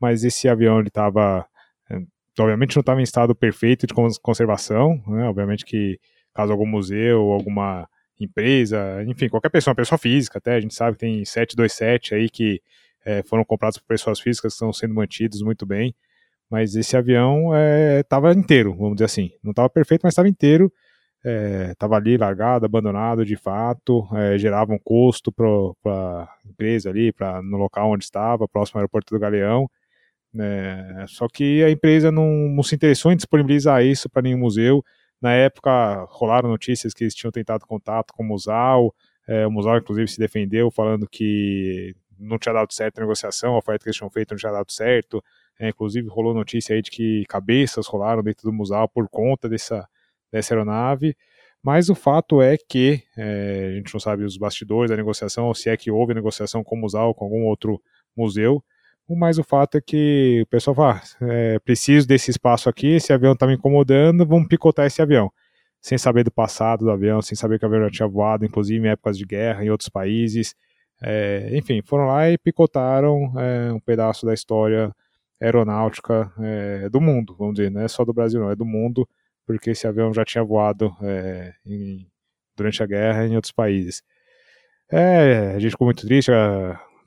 [0.00, 1.46] mas esse avião ele estava.
[1.90, 2.00] É,
[2.40, 5.28] obviamente não estava em estado perfeito de conservação, né?
[5.28, 5.98] obviamente que
[6.40, 10.92] caso algum museu, alguma empresa, enfim, qualquer pessoa, uma pessoa física até, a gente sabe
[10.92, 12.60] que tem 727 aí que
[13.04, 15.94] é, foram comprados por pessoas físicas que estão sendo mantidos muito bem,
[16.50, 17.50] mas esse avião
[17.98, 20.70] estava é, inteiro, vamos dizer assim, não estava perfeito, mas estava inteiro,
[21.70, 25.46] estava é, ali largado, abandonado de fato, gerava um custo para
[25.86, 29.70] a empresa ali, pra, no local onde estava, próximo ao aeroporto do Galeão,
[30.38, 34.84] é, só que a empresa não, não se interessou em disponibilizar isso para nenhum museu,
[35.20, 38.94] na época, rolaram notícias que eles tinham tentado contato com o Musal,
[39.28, 43.58] é, o Musal, inclusive, se defendeu, falando que não tinha dado certo a negociação, a
[43.58, 45.22] oferta que eles tinham feito não tinha dado certo.
[45.58, 49.88] É, inclusive, rolou notícia aí de que cabeças rolaram dentro do Musal por conta dessa,
[50.32, 51.16] dessa aeronave.
[51.62, 55.54] Mas o fato é que é, a gente não sabe os bastidores da negociação, ou
[55.54, 57.80] se é que houve negociação com o Musal, com algum outro
[58.16, 58.64] museu,
[59.16, 63.12] mas o fato é que o pessoal fala, ah, é, preciso desse espaço aqui, esse
[63.12, 65.30] avião está me incomodando, vamos picotar esse avião.
[65.80, 68.86] Sem saber do passado do avião, sem saber que o avião já tinha voado, inclusive
[68.86, 70.54] em épocas de guerra em outros países.
[71.02, 74.94] É, enfim, foram lá e picotaram é, um pedaço da história
[75.40, 79.08] aeronáutica é, do mundo, vamos dizer, não é só do Brasil, não, é do mundo,
[79.46, 82.06] porque esse avião já tinha voado é, em,
[82.54, 84.02] durante a guerra em outros países.
[84.92, 86.30] É, a gente ficou muito triste,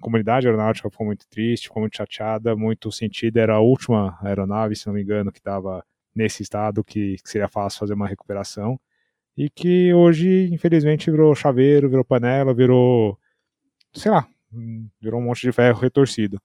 [0.04, 3.42] comunidade aeronáutica ficou muito triste, ficou muito chateada, muito sentida.
[3.42, 5.84] Era a última aeronave, se não me engano, que estava
[6.16, 8.80] nesse estado, que, que, seria fácil fazer uma recuperação.
[9.36, 13.18] E que hoje, infelizmente, virou chaveiro, virou panela, virou.
[13.94, 14.28] sei lá,
[15.02, 16.40] virou um monte de ferro retorcido.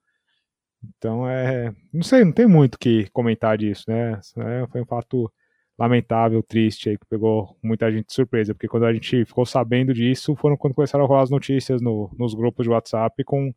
[0.83, 1.75] Então é.
[1.93, 4.21] Não sei, não tem muito o que comentar disso, né?
[4.39, 5.31] É, foi um fato
[5.79, 9.95] lamentável, triste aí, que pegou muita gente de surpresa, porque quando a gente ficou sabendo
[9.95, 13.55] disso, foram quando começaram a rolar as notícias no, nos grupos de WhatsApp com,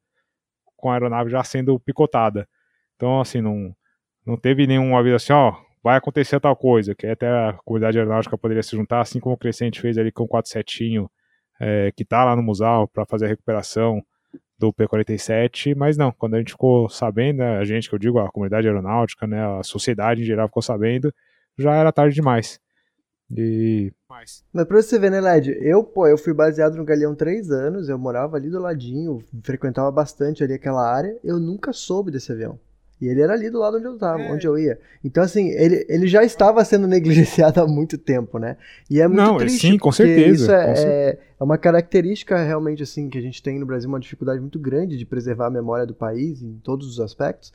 [0.77, 2.47] com a aeronave já sendo picotada.
[2.95, 3.75] Então, assim, não,
[4.25, 8.37] não teve nenhum aviso assim, ó, vai acontecer tal coisa, que até a comunidade aeronáutica
[8.37, 11.07] poderia se juntar, assim como o Crescente fez ali com o 47
[11.59, 14.03] é, que tá lá no Musal para fazer a recuperação
[14.59, 18.19] do P-47, mas não, quando a gente ficou sabendo, né, a gente, que eu digo,
[18.19, 21.11] a comunidade aeronáutica, né, a sociedade em geral ficou sabendo,
[21.57, 22.59] já era tarde demais.
[23.35, 23.91] E.
[24.53, 25.57] Mas pra você ver, né, Led?
[25.61, 29.89] Eu, pô, eu fui baseado no Galeão três anos, eu morava ali do ladinho, frequentava
[29.89, 32.59] bastante ali aquela área, eu nunca soube desse avião.
[32.99, 34.79] E ele era ali do lado onde eu tava, onde eu ia.
[35.03, 38.57] Então, assim, ele, ele já estava sendo negligenciado há muito tempo, né?
[38.89, 39.71] E é muito Não, triste.
[39.71, 43.21] sim, com certeza, Isso é, com cer- é, é uma característica realmente, assim, que a
[43.21, 46.59] gente tem no Brasil, uma dificuldade muito grande de preservar a memória do país em
[46.59, 47.51] todos os aspectos.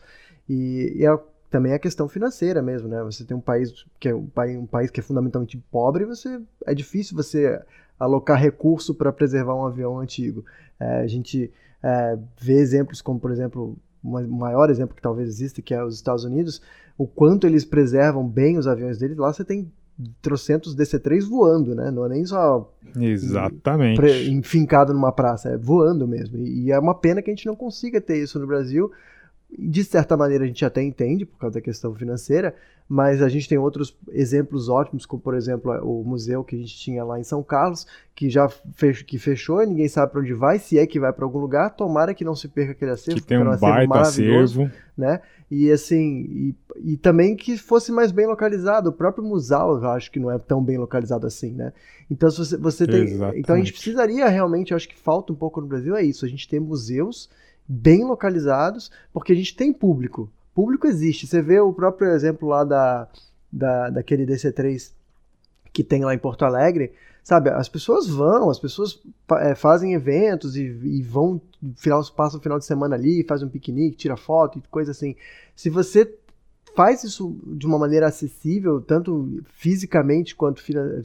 [0.48, 1.16] E, e é
[1.50, 3.02] também a questão financeira mesmo, né?
[3.04, 6.40] Você tem um país que é um país, um país que é fundamentalmente pobre, você
[6.66, 7.60] é difícil você
[7.98, 10.44] alocar recurso para preservar um avião antigo.
[10.78, 11.50] É, a gente
[11.82, 15.94] é, vê exemplos como, por exemplo, o maior exemplo que talvez exista, que é os
[15.94, 16.60] Estados Unidos,
[16.96, 19.16] o quanto eles preservam bem os aviões deles.
[19.16, 19.70] Lá você tem
[20.20, 21.90] trocentos DC-3 voando, né?
[21.90, 24.30] Não é nem só Exatamente.
[24.30, 26.36] enfincado numa praça, é voando mesmo.
[26.38, 28.90] E, e é uma pena que a gente não consiga ter isso no Brasil.
[29.50, 32.54] De certa maneira a gente até entende por causa da questão financeira,
[32.88, 36.76] mas a gente tem outros exemplos ótimos, como por exemplo o museu que a gente
[36.76, 40.34] tinha lá em São Carlos, que já fech- que fechou e ninguém sabe para onde
[40.34, 41.70] vai, se é que vai para algum lugar.
[41.74, 44.62] Tomara que não se perca aquele acervo, Que tem porque era um acervo baita maravilhoso
[44.62, 44.76] acervo.
[44.96, 45.20] né?
[45.50, 46.54] E assim, e,
[46.92, 48.90] e também que fosse mais bem localizado.
[48.90, 51.72] O próprio Musal, eu acho que não é tão bem localizado assim, né?
[52.10, 53.02] Então, se você, você tem.
[53.04, 53.40] Exatamente.
[53.40, 56.24] Então a gente precisaria realmente, eu acho que falta um pouco no Brasil, é isso.
[56.24, 57.30] A gente tem museus
[57.68, 60.30] bem localizados, porque a gente tem público.
[60.54, 61.26] Público existe.
[61.26, 63.08] Você vê o próprio exemplo lá da,
[63.52, 64.92] da, daquele DC3
[65.72, 67.50] que tem lá em Porto Alegre, sabe?
[67.50, 68.98] As pessoas vão, as pessoas
[69.40, 71.40] é, fazem eventos e, e vão,
[71.76, 75.14] final, passam o final de semana ali, fazem um piquenique, tira foto e coisa assim.
[75.54, 76.10] Se você
[76.74, 80.62] faz isso de uma maneira acessível, tanto fisicamente quanto,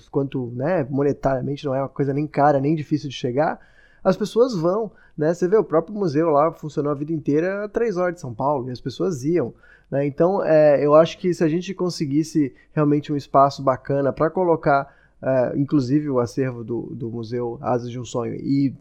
[0.10, 3.60] quanto né, monetariamente, não é uma coisa nem cara, nem difícil de chegar,
[4.04, 5.34] as pessoas vão, né?
[5.34, 8.34] Você vê, o próprio museu lá funcionou a vida inteira a três horas de São
[8.34, 9.54] Paulo, e as pessoas iam.
[9.90, 10.06] Né?
[10.06, 14.96] Então, é, eu acho que se a gente conseguisse realmente um espaço bacana para colocar,
[15.22, 18.74] é, inclusive o acervo do, do Museu Asas de um Sonho, e,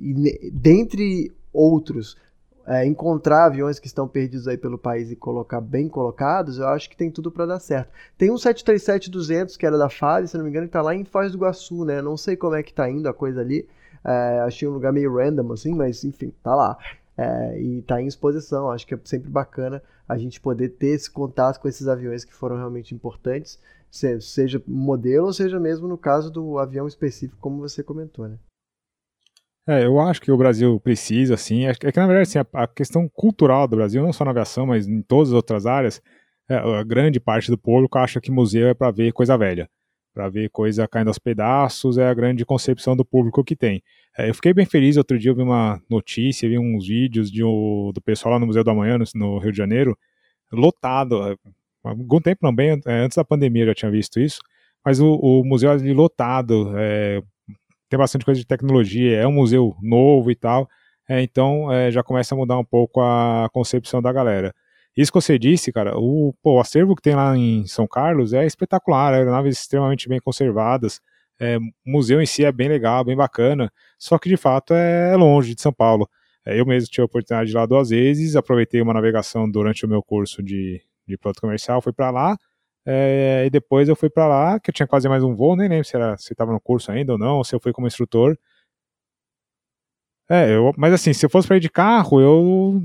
[0.00, 2.16] e dentre outros,
[2.66, 6.88] é, encontrar aviões que estão perdidos aí pelo país e colocar bem colocados, eu acho
[6.88, 7.90] que tem tudo para dar certo.
[8.16, 11.04] Tem um 737-200 que era da FAB, se não me engano, que tá lá em
[11.04, 12.00] Foz do Iguaçu, né?
[12.00, 13.68] Não sei como é que tá indo a coisa ali.
[14.04, 16.76] É, achei um lugar meio random, assim, mas enfim, tá lá.
[17.16, 18.70] É, e tá em exposição.
[18.70, 22.34] Acho que é sempre bacana a gente poder ter esse contato com esses aviões que
[22.34, 23.58] foram realmente importantes,
[23.90, 28.36] se- seja modelo ou seja mesmo no caso do avião específico, como você comentou, né?
[29.66, 31.64] É, eu acho que o Brasil precisa, sim.
[31.66, 34.24] É que, é que, na verdade, assim, a, a questão cultural do Brasil, não só
[34.24, 36.02] na aviação, mas em todas as outras áreas,
[36.48, 39.68] é, a grande parte do público acha que museu é para ver coisa velha.
[40.14, 43.82] Para ver coisa caindo aos pedaços, é a grande concepção do público que tem.
[44.16, 47.42] É, eu fiquei bem feliz, outro dia eu vi uma notícia, vi uns vídeos de,
[47.44, 49.98] um- do pessoal lá no Museu do Amanhã, no, no Rio de Janeiro,
[50.52, 51.32] lotado.
[51.32, 51.36] é,
[51.84, 54.40] Há algum tempo, bem é, antes da pandemia eu já tinha visto isso,
[54.84, 57.20] mas o, o museu ali lotado, é,
[57.88, 60.68] tem bastante coisa de tecnologia, é um museu novo e tal,
[61.08, 64.54] é, então é, já começa a mudar um pouco a concepção da galera.
[64.96, 68.32] Isso que você disse, cara, o, pô, o acervo que tem lá em São Carlos
[68.32, 71.00] é espetacular, aeronaves extremamente bem conservadas,
[71.40, 75.16] é, o museu em si é bem legal, bem bacana, só que de fato é
[75.16, 76.08] longe de São Paulo.
[76.46, 79.84] É, eu mesmo tive a oportunidade de ir lá duas vezes, aproveitei uma navegação durante
[79.84, 82.36] o meu curso de, de piloto comercial, fui para lá,
[82.86, 85.68] é, e depois eu fui para lá, que eu tinha quase mais um voo, nem
[85.68, 87.86] lembro se era se estava no curso ainda ou não, ou se eu fui como
[87.86, 88.38] instrutor.
[90.28, 92.82] É, eu, mas assim, se eu fosse para ir de carro, eu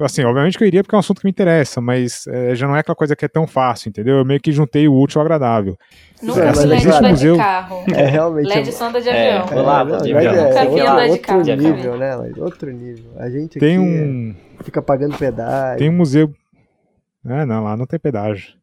[0.00, 2.66] assim, obviamente que eu iria porque é um assunto que me interessa, mas é, já
[2.66, 4.16] não é aquela coisa que é tão fácil, entendeu?
[4.18, 5.76] Eu meio que juntei o útil ao agradável.
[6.22, 7.84] Nunca É, vi mas LED museu- de carro.
[7.94, 8.48] É realmente.
[8.48, 9.46] LED só anda de É, avião.
[9.46, 10.32] vou de avião.
[10.34, 12.16] é, vi outro- andar de outro carro, nível, né?
[12.16, 13.10] Mas outro nível.
[13.16, 15.78] A gente Tem aqui um, fica pagando pedágio.
[15.78, 16.32] tem um museu.
[17.24, 18.54] É, não, lá não tem pedágio.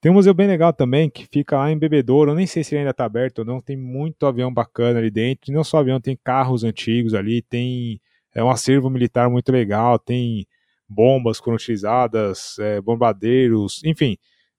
[0.00, 2.30] Tem um museu bem legal também, que fica lá em Bebedouro.
[2.30, 3.60] Eu nem sei se ele ainda tá aberto ou não.
[3.60, 5.50] Tem muito avião bacana ali dentro.
[5.50, 7.42] E não só avião, tem carros antigos ali.
[7.42, 8.00] Tem
[8.38, 9.98] é um acervo militar muito legal.
[9.98, 10.46] Tem
[10.88, 14.16] bombas foram utilizadas, é, bombardeiros, enfim.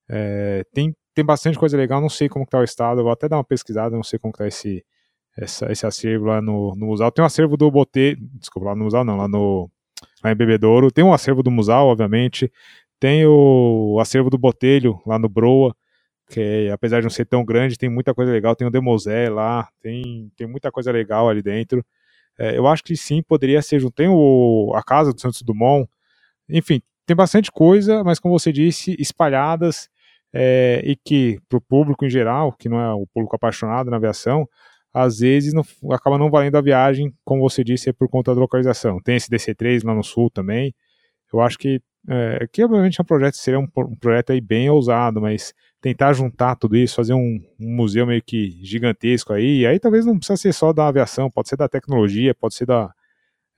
[0.10, 2.02] é, tem, tem bastante coisa legal.
[2.02, 3.04] Não sei como que tá o estado.
[3.04, 3.96] Vou até dar uma pesquisada.
[3.96, 4.86] Não sei como que tá esse,
[5.38, 7.12] esse acervo lá no, no Musal.
[7.12, 8.16] Tem um acervo do Botê.
[8.16, 9.70] Desculpa, lá no Musal não, lá no.
[10.24, 10.92] Lá em Bebedouro.
[10.92, 12.52] Tem um acervo do Musal, obviamente.
[13.00, 15.74] Tem o acervo do Botelho, lá no Broa,
[16.30, 18.56] que é, apesar de não ser tão grande, tem muita coisa legal.
[18.56, 21.84] Tem o Demosé lá, tem, tem muita coisa legal ali dentro.
[22.40, 23.94] É, eu acho que sim, poderia ser junto.
[23.94, 25.90] Tem o, a Casa do Santos Dumont,
[26.50, 29.90] enfim, tem bastante coisa, mas como você disse, espalhadas
[30.34, 33.98] é, e que para o público em geral, que não é o público apaixonado na
[33.98, 34.48] aviação,
[34.94, 38.40] às vezes não, acaba não valendo a viagem, como você disse, é por conta da
[38.40, 39.00] localização.
[39.02, 40.74] Tem esse DC3 lá no sul também.
[41.34, 44.70] Eu acho que, é, que obviamente é um projeto, seria um, um projeto aí bem
[44.70, 49.68] ousado, mas tentar juntar tudo isso, fazer um, um museu meio que gigantesco aí, e
[49.68, 52.94] aí talvez não precisa ser só da aviação, pode ser da tecnologia, pode ser da,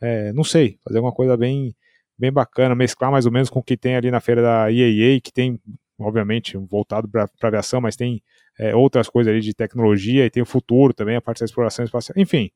[0.01, 1.75] é, não sei, fazer alguma coisa bem,
[2.17, 5.21] bem bacana, mesclar mais ou menos com o que tem ali na feira da IAA,
[5.21, 5.59] que tem,
[5.99, 8.21] obviamente, voltado para aviação, mas tem
[8.59, 11.85] é, outras coisas ali de tecnologia e tem o futuro também, a parte da exploração
[11.85, 12.51] espacial, enfim.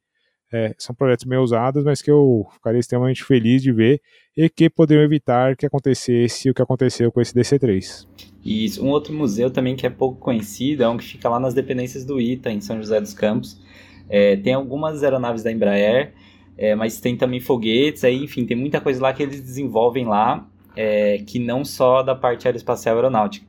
[0.53, 3.99] É, são projetos meio usados, mas que eu ficaria extremamente feliz de ver
[4.37, 8.07] e que poderiam evitar que acontecesse o que aconteceu com esse DC-3.
[8.43, 11.53] E um outro museu também que é pouco conhecido é um que fica lá nas
[11.53, 13.59] dependências do ITA, em São José dos Campos.
[14.07, 16.13] É, tem algumas aeronaves da Embraer,
[16.57, 20.47] é, mas tem também foguetes, aí, enfim, tem muita coisa lá que eles desenvolvem lá,
[20.75, 23.45] é, que não só da parte aeroespacial aeronáutica.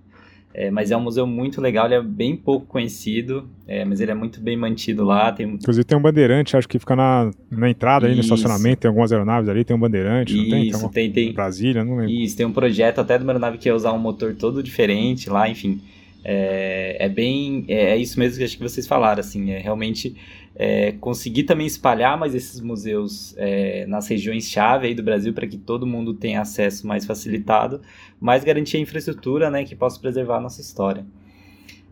[0.59, 4.11] É, mas é um museu muito legal, ele é bem pouco conhecido, é, mas ele
[4.11, 5.31] é muito bem mantido lá.
[5.31, 5.47] Tem...
[5.47, 9.13] Inclusive tem um bandeirante, acho que fica na, na entrada, ali no estacionamento, tem algumas
[9.13, 11.11] aeronaves ali, tem um bandeirante, Isso, não tem?
[11.11, 11.35] Tem, tem, tem.
[11.35, 12.11] Brasília, não lembro.
[12.11, 15.29] Isso, tem um projeto até de uma aeronave que ia usar um motor todo diferente
[15.29, 15.79] lá, enfim.
[16.25, 20.17] É, é bem, é, é, isso mesmo que acho que vocês falaram, assim, é realmente
[20.59, 25.87] é, conseguir também espalhar mais esses museus é, nas regiões-chave do Brasil para que todo
[25.87, 27.83] mundo tenha acesso mais facilitado,
[28.19, 31.05] mas garantir a infraestrutura né, que possa preservar a nossa história.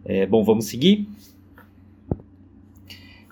[0.03, 1.07] É, bom, vamos seguir?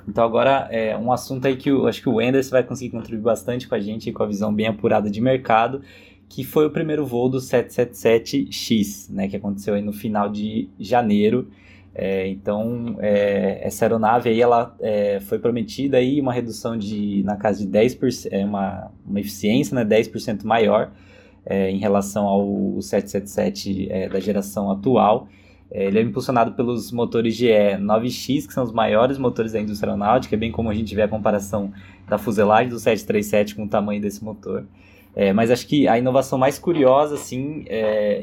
[0.07, 3.23] Então agora é um assunto aí que eu acho que o Anderson vai conseguir contribuir
[3.23, 5.81] bastante com a gente, com a visão bem apurada de mercado,
[6.29, 11.49] que foi o primeiro voo do 777X, né, que aconteceu aí no final de janeiro,
[11.95, 17.37] é, então, é, essa aeronave aí, ela é, foi prometida aí uma redução de, na
[17.37, 20.91] casa de 10%, é, uma, uma eficiência, né, 10% maior
[21.45, 25.29] é, em relação ao 777 é, da geração atual.
[25.71, 29.93] É, ele é impulsionado pelos motores GE 9X, que são os maiores motores da indústria
[29.93, 31.73] aeronáutica, bem como a gente vê a comparação
[32.09, 34.65] da fuselagem do 737 com o tamanho desse motor.
[35.35, 37.65] mas acho que a inovação mais curiosa, assim,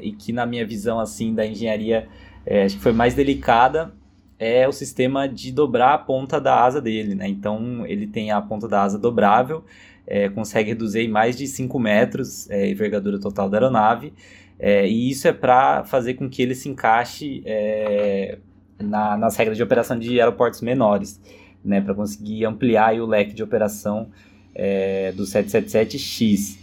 [0.01, 2.07] e que na minha visão, assim, da engenharia
[2.45, 3.93] é, acho que foi mais delicada
[4.39, 7.27] é o sistema de dobrar a ponta da asa dele, né?
[7.27, 9.65] Então ele tem a ponta da asa dobrável,
[10.07, 14.13] é, consegue reduzir em mais de 5 metros é, a envergadura total da aeronave,
[14.57, 18.37] é, e isso é para fazer com que ele se encaixe é,
[18.79, 21.21] na, nas regras de operação de aeroportos menores,
[21.63, 21.81] né?
[21.81, 24.09] Para conseguir ampliar o leque de operação
[24.55, 26.57] é, do 777X.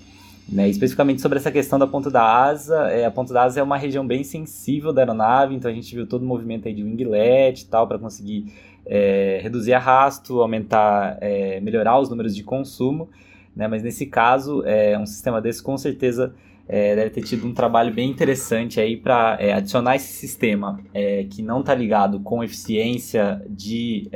[0.49, 3.63] Né, especificamente sobre essa questão da ponta da asa, é, a ponta da asa é
[3.65, 6.85] uma região bem sensível da aeronave, então a gente viu todo o movimento aí de
[6.85, 8.53] winglet e tal, para conseguir
[8.87, 13.11] é, reduzir arrasto, aumentar, é, melhorar os números de consumo,
[13.57, 16.33] né, mas nesse caso, é, um sistema desse com certeza
[16.69, 21.25] é, deve ter tido um trabalho bem interessante aí para é, adicionar esse sistema é,
[21.25, 24.09] que não está ligado com eficiência de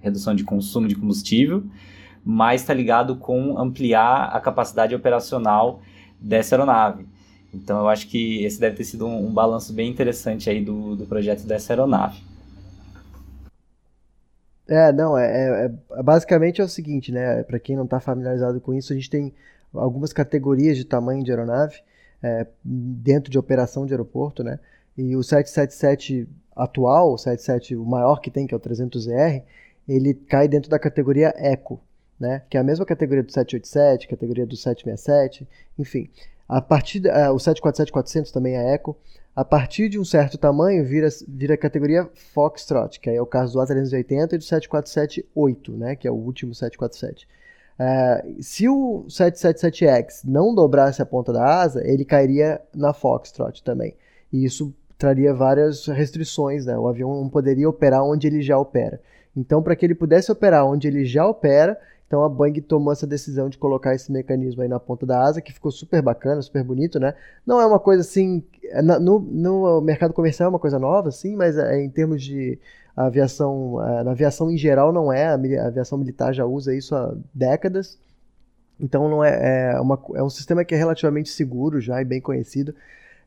[0.00, 1.62] redução de consumo de combustível,
[2.30, 5.80] mas está ligado com ampliar a capacidade operacional
[6.20, 7.08] dessa aeronave.
[7.54, 10.94] Então eu acho que esse deve ter sido um, um balanço bem interessante aí do,
[10.94, 12.22] do projeto dessa aeronave.
[14.68, 17.42] É, não, é, é, é basicamente é o seguinte, né?
[17.44, 19.32] Para quem não está familiarizado com isso, a gente tem
[19.72, 21.76] algumas categorias de tamanho de aeronave
[22.22, 24.60] é, dentro de operação de aeroporto, né?
[24.98, 29.44] E o 777 atual, o 77 o maior que tem, que é o 300ER,
[29.88, 31.80] ele cai dentro da categoria Eco,
[32.18, 32.42] né?
[32.48, 35.46] Que é a mesma categoria do 787, categoria do 767,
[35.78, 36.10] enfim.
[36.48, 38.96] A partir uh, o 747-400 também é Eco.
[39.36, 43.26] A partir de um certo tamanho vira vira a categoria Foxtrot, que aí é o
[43.26, 45.94] caso do A380 e do 747-8, né?
[45.94, 47.24] Que é o último 747.
[47.24, 47.28] Uh,
[47.80, 53.94] é, se o 777X não dobrasse a ponta da asa, ele cairia na Foxtrot também.
[54.32, 56.76] E isso traria várias restrições, né?
[56.76, 59.00] O avião não poderia operar onde ele já opera.
[59.36, 61.78] Então, para que ele pudesse operar onde ele já opera,
[62.08, 65.42] então a Boeing tomou essa decisão de colocar esse mecanismo aí na ponta da asa,
[65.42, 67.14] que ficou super bacana, super bonito, né?
[67.46, 68.42] Não é uma coisa assim.
[68.64, 72.58] É, no, no mercado comercial é uma coisa nova, sim, mas é, em termos de
[72.96, 77.14] aviação, é, na aviação em geral não é, a aviação militar já usa isso há
[77.34, 77.98] décadas.
[78.80, 82.22] Então não é, é, uma, é um sistema que é relativamente seguro já e bem
[82.22, 82.74] conhecido.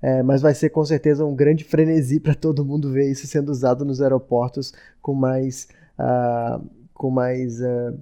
[0.02, 3.50] É, mas vai ser com certeza um grande frenesi para todo mundo ver isso sendo
[3.50, 5.68] usado nos aeroportos com mais,
[6.00, 7.96] uh, com mais uh,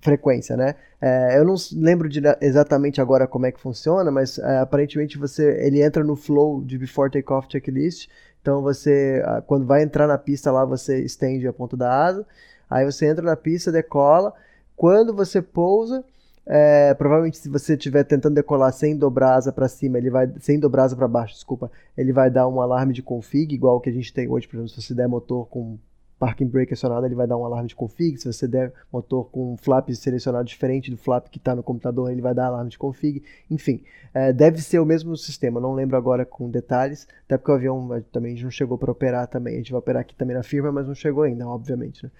[0.00, 0.74] frequência, né?
[1.00, 5.58] É, eu não lembro de, exatamente agora como é que funciona, mas é, aparentemente você
[5.64, 8.08] ele entra no flow de before takeoff checklist.
[8.40, 12.26] Então você quando vai entrar na pista lá você estende a ponta da asa,
[12.70, 14.32] aí você entra na pista, decola.
[14.74, 16.04] Quando você pousa,
[16.46, 20.58] é, provavelmente se você estiver tentando decolar sem dobrar asa para cima, ele vai sem
[20.58, 23.92] dobrar asa para baixo, desculpa, ele vai dar um alarme de config igual que a
[23.92, 25.78] gente tem hoje, por exemplo, se você der motor com
[26.22, 28.16] parking brake acionado, ele vai dar um alarme de config.
[28.16, 32.12] Se você der motor com um flap selecionado diferente do flap que está no computador,
[32.12, 33.24] ele vai dar alarme de config.
[33.50, 33.82] Enfim,
[34.14, 35.60] é, deve ser o mesmo sistema.
[35.60, 39.26] Não lembro agora com detalhes, até porque o avião eh, também não chegou para operar
[39.26, 39.54] também.
[39.54, 42.04] A gente vai operar aqui também na firma, mas não chegou ainda, obviamente.
[42.04, 42.10] Né?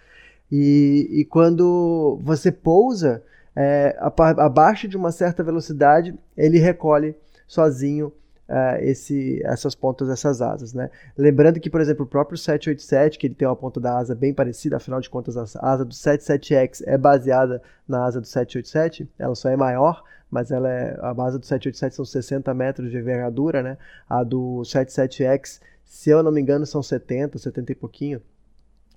[0.51, 3.23] E, e quando você pousa,
[3.55, 7.15] é, abaixo de uma certa velocidade, ele recolhe
[7.47, 8.13] sozinho
[8.49, 10.73] uh, esse, essas pontas dessas asas.
[10.73, 10.91] Né?
[11.17, 14.33] Lembrando que, por exemplo, o próprio 787, que ele tem uma ponta da asa bem
[14.33, 19.35] parecida, afinal de contas, a asa do 77X é baseada na asa do 787, ela
[19.35, 23.63] só é maior, mas ela é, a asa do 787 são 60 metros de envergadura,
[23.63, 23.79] né?
[24.09, 28.23] a do 77X, se eu não me engano, são 70, 70 e pouquinho.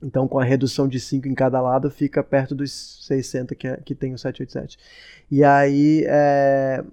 [0.01, 3.77] Então, com a redução de 5 em cada lado, fica perto dos 60 que, é,
[3.77, 4.77] que tem o 787.
[5.31, 6.83] E aí, é,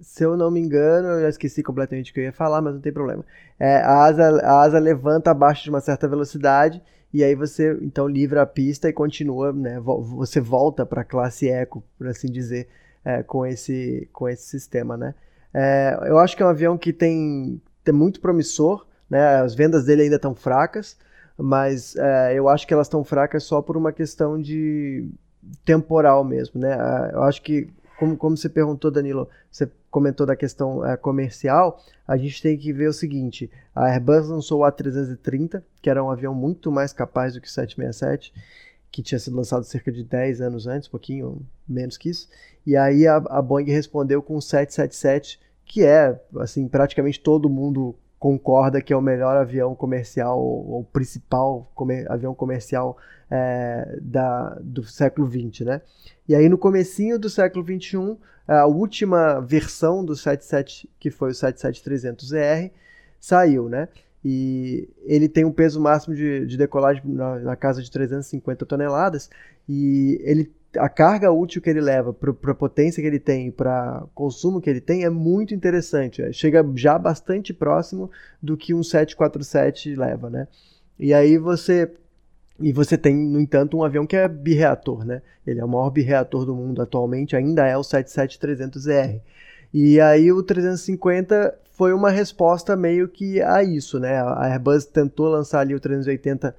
[0.00, 2.80] se eu não me engano, eu esqueci completamente o que eu ia falar, mas não
[2.80, 3.24] tem problema.
[3.58, 6.82] É, a, asa, a asa levanta abaixo de uma certa velocidade
[7.12, 9.80] e aí você então livra a pista e continua, né?
[9.80, 12.68] Você volta para a classe eco, por assim dizer,
[13.04, 15.14] é, com esse com esse sistema, né?
[15.52, 19.40] É, eu acho que é um avião que tem, tem muito promissor, né?
[19.40, 20.96] As vendas dele ainda estão fracas
[21.42, 25.08] mas é, eu acho que elas estão fracas só por uma questão de
[25.64, 26.72] temporal mesmo, né?
[26.72, 31.82] É, eu acho que, como, como você perguntou, Danilo, você comentou da questão é, comercial,
[32.06, 36.10] a gente tem que ver o seguinte, a Airbus lançou o A330, que era um
[36.10, 38.32] avião muito mais capaz do que o 767,
[38.90, 42.28] que tinha sido lançado cerca de 10 anos antes, um pouquinho menos que isso,
[42.66, 47.94] e aí a, a Boeing respondeu com o 777, que é, assim, praticamente todo mundo
[48.18, 52.98] concorda que é o melhor avião comercial, ou principal comer, avião comercial
[53.30, 55.80] é, da, do século XX, né?
[56.28, 58.18] E aí no comecinho do século XXI,
[58.56, 62.70] a última versão do 77, que foi o 77300ER,
[63.18, 63.88] saiu, né?
[64.24, 69.30] E ele tem um peso máximo de, de decolagem na, na casa de 350 toneladas,
[69.68, 74.04] e ele a carga útil que ele leva para a potência que ele tem, para
[74.14, 76.22] consumo que ele tem, é muito interessante.
[76.22, 80.46] É, chega já bastante próximo do que um 747 leva, né?
[80.98, 81.90] E aí você
[82.60, 85.22] e você tem, no entanto, um avião que é bireator, né?
[85.46, 89.20] Ele é o maior bireator do mundo atualmente, ainda é o 77300ER.
[89.72, 94.20] E aí o 350 foi uma resposta meio que a isso, né?
[94.20, 96.54] A Airbus tentou lançar ali o 380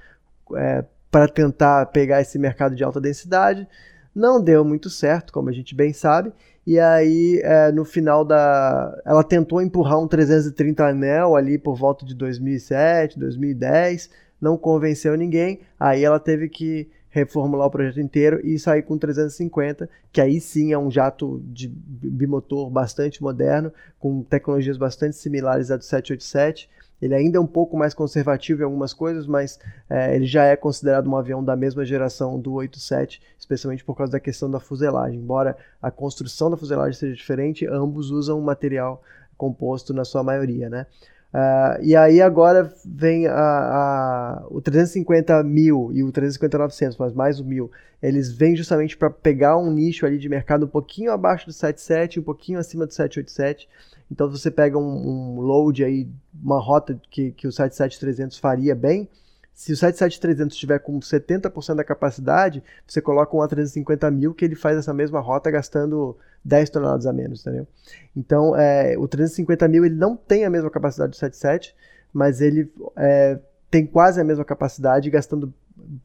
[0.56, 3.68] é, para tentar pegar esse mercado de alta densidade,
[4.16, 6.32] não deu muito certo, como a gente bem sabe.
[6.66, 9.00] E aí, é, no final da.
[9.06, 14.10] Ela tentou empurrar um 330 anel ali por volta de 2007, 2010,
[14.42, 15.60] não convenceu ninguém.
[15.80, 20.74] Aí ela teve que reformular o projeto inteiro e sair com 350, que aí sim
[20.74, 26.70] é um jato de bimotor bastante moderno, com tecnologias bastante similares à do 787
[27.02, 30.56] ele ainda é um pouco mais conservativo em algumas coisas, mas é, ele já é
[30.56, 35.20] considerado um avião da mesma geração do 87, especialmente por causa da questão da fuselagem.
[35.20, 39.02] Embora a construção da fuselagem seja diferente, ambos usam um material
[39.36, 40.86] composto na sua maioria, né?
[41.34, 47.14] Uh, e aí agora vem a, a, o 350 mil e o 350 900, mas
[47.14, 47.72] mais o mil.
[48.04, 52.20] Eles vêm justamente para pegar um nicho ali de mercado um pouquinho abaixo do 77,
[52.20, 53.70] um pouquinho acima do 787
[54.12, 56.06] então você pega um, um load aí,
[56.44, 59.08] uma rota que, que o 77300 faria bem,
[59.54, 64.56] se o 77300 estiver com 70% da capacidade, você coloca um A350 mil que ele
[64.56, 67.68] faz essa mesma rota gastando 10 toneladas a menos, entendeu?
[68.16, 71.76] Então, é, o 350 mil ele não tem a mesma capacidade do 77,
[72.14, 73.40] mas ele é,
[73.70, 75.54] tem quase a mesma capacidade gastando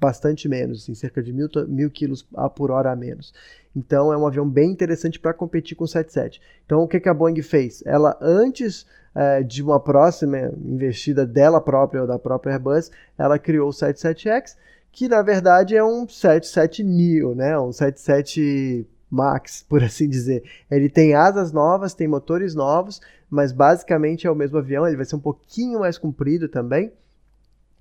[0.00, 3.32] bastante menos, assim, cerca de mil, mil quilos por hora a menos.
[3.74, 6.40] Então é um avião bem interessante para competir com o 77.
[6.64, 7.82] Então o que, que a Boeing fez?
[7.84, 13.68] Ela, antes é, de uma próxima investida dela própria ou da própria Airbus, ela criou
[13.68, 14.56] o 77X,
[14.90, 17.58] que na verdade é um 77 Neo, né?
[17.58, 20.42] um 77 Max, por assim dizer.
[20.70, 25.04] Ele tem asas novas, tem motores novos, mas basicamente é o mesmo avião, ele vai
[25.04, 26.92] ser um pouquinho mais comprido também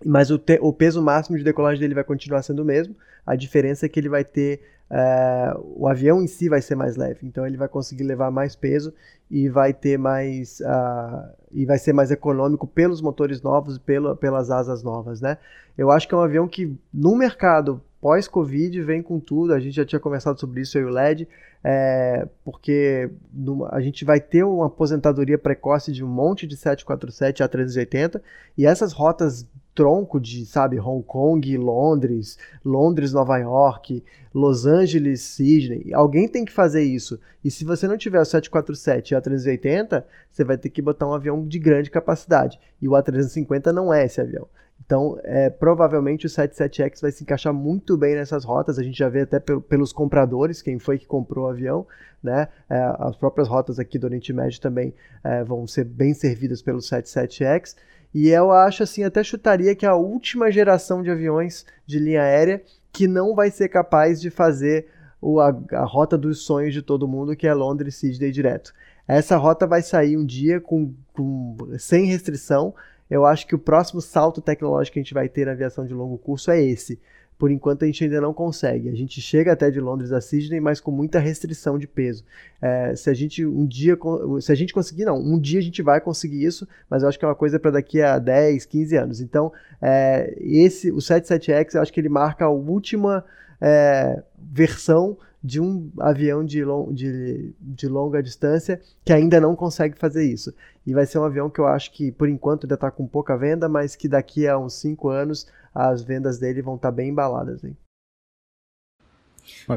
[0.03, 2.95] mas o, te, o, peso máximo de decolagem dele vai continuar sendo o mesmo.
[3.25, 4.61] A diferença é que ele vai ter.
[4.87, 8.55] Uh, o avião em si vai ser mais leve, então ele vai conseguir levar mais
[8.55, 8.93] peso
[9.31, 10.59] e vai ter mais.
[10.59, 15.37] Uh, e vai ser mais econômico pelos motores novos e pelas asas novas, né?
[15.77, 19.53] Eu acho que é um avião que, no mercado pós-Covid, vem com tudo.
[19.53, 21.27] A gente já tinha conversado sobre isso, eu e o LED,
[21.63, 27.41] é, porque numa, a gente vai ter uma aposentadoria precoce de um monte de 747
[27.41, 28.21] a 380
[28.55, 34.01] e essas rotas tronco de, sabe, Hong Kong, Londres, Londres, Nova York,
[34.33, 35.93] Los Angeles, Sydney.
[35.93, 37.19] Alguém tem que fazer isso.
[37.43, 41.07] E se você não tiver o 747 e o A380, você vai ter que botar
[41.07, 42.59] um avião de grande capacidade.
[42.81, 44.47] E o A350 não é esse avião.
[44.85, 48.77] Então, é, provavelmente o 77X vai se encaixar muito bem nessas rotas.
[48.77, 51.87] A gente já vê até pelos compradores, quem foi que comprou o avião.
[52.21, 52.47] Né?
[52.69, 56.79] É, as próprias rotas aqui do Oriente Médio também é, vão ser bem servidas pelo
[56.79, 57.75] 77X.
[58.15, 62.21] E eu acho assim, até chutaria que é a última geração de aviões de linha
[62.21, 64.87] aérea que não vai ser capaz de fazer
[65.21, 68.73] o, a, a rota dos sonhos de todo mundo, que é Londres-Sydney direto.
[69.05, 72.73] Essa rota vai sair um dia com, com, sem restrição.
[73.09, 75.93] Eu acho que o próximo salto tecnológico que a gente vai ter na aviação de
[75.93, 76.97] longo curso é esse.
[77.37, 78.89] Por enquanto a gente ainda não consegue.
[78.89, 82.23] A gente chega até de Londres a Sydney, mas com muita restrição de peso.
[82.61, 83.97] É, se a gente um dia,
[84.39, 87.19] se a gente conseguir, não, um dia a gente vai conseguir isso, mas eu acho
[87.19, 89.21] que é uma coisa para daqui a 10, 15 anos.
[89.21, 93.23] Então, é, esse, o 77X, eu acho que ele marca a última
[93.59, 99.95] é, versão de um avião de, long, de, de, longa distância que ainda não consegue
[99.95, 100.51] fazer isso.
[100.87, 103.37] E vai ser um avião que eu acho que, por enquanto, ainda está com pouca
[103.37, 105.45] venda, mas que daqui a uns 5 anos
[105.75, 107.63] as vendas dele vão estar tá bem embaladas.
[107.63, 107.77] Hein?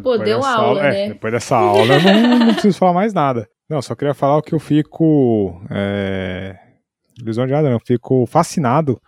[0.02, 1.04] Pô, deu aula, aula, né?
[1.04, 3.48] É, depois dessa aula eu não, não, preciso falar mais nada.
[3.68, 6.56] Não, só queria falar o que eu fico é,
[7.18, 9.00] lisonjeado, eu fico fascinado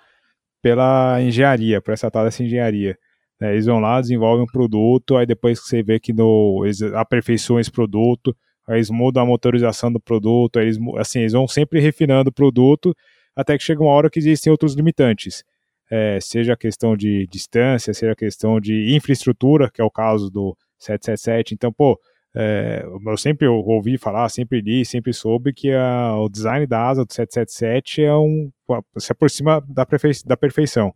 [0.62, 2.98] pela engenharia, por essa tal dessa engenharia.
[3.40, 6.82] É, eles vão lá, desenvolvem um produto, aí depois que você vê que no, eles
[6.82, 8.36] aperfeiçoam esse produto,
[8.68, 12.32] aí eles mudam a motorização do produto, aí eles, assim, eles vão sempre refinando o
[12.32, 12.94] produto,
[13.34, 15.42] até que chega uma hora que existem outros limitantes.
[15.90, 20.30] É, seja a questão de distância, seja a questão de infraestrutura, que é o caso
[20.30, 21.54] do 777.
[21.54, 21.98] Então, pô,
[22.34, 27.04] é, eu sempre ouvi falar, sempre li, sempre soube que a, o design da asa
[27.04, 28.50] do 777 é um,
[28.98, 29.84] se aproxima da,
[30.24, 30.94] da perfeição.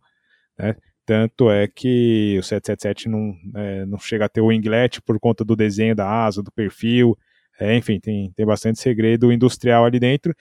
[0.57, 0.75] Né?
[1.05, 5.43] Tanto é que o 777 não, é, não chega a ter o inglete por conta
[5.43, 7.17] do desenho da asa, do perfil,
[7.59, 10.33] é, enfim, tem, tem bastante segredo industrial ali dentro.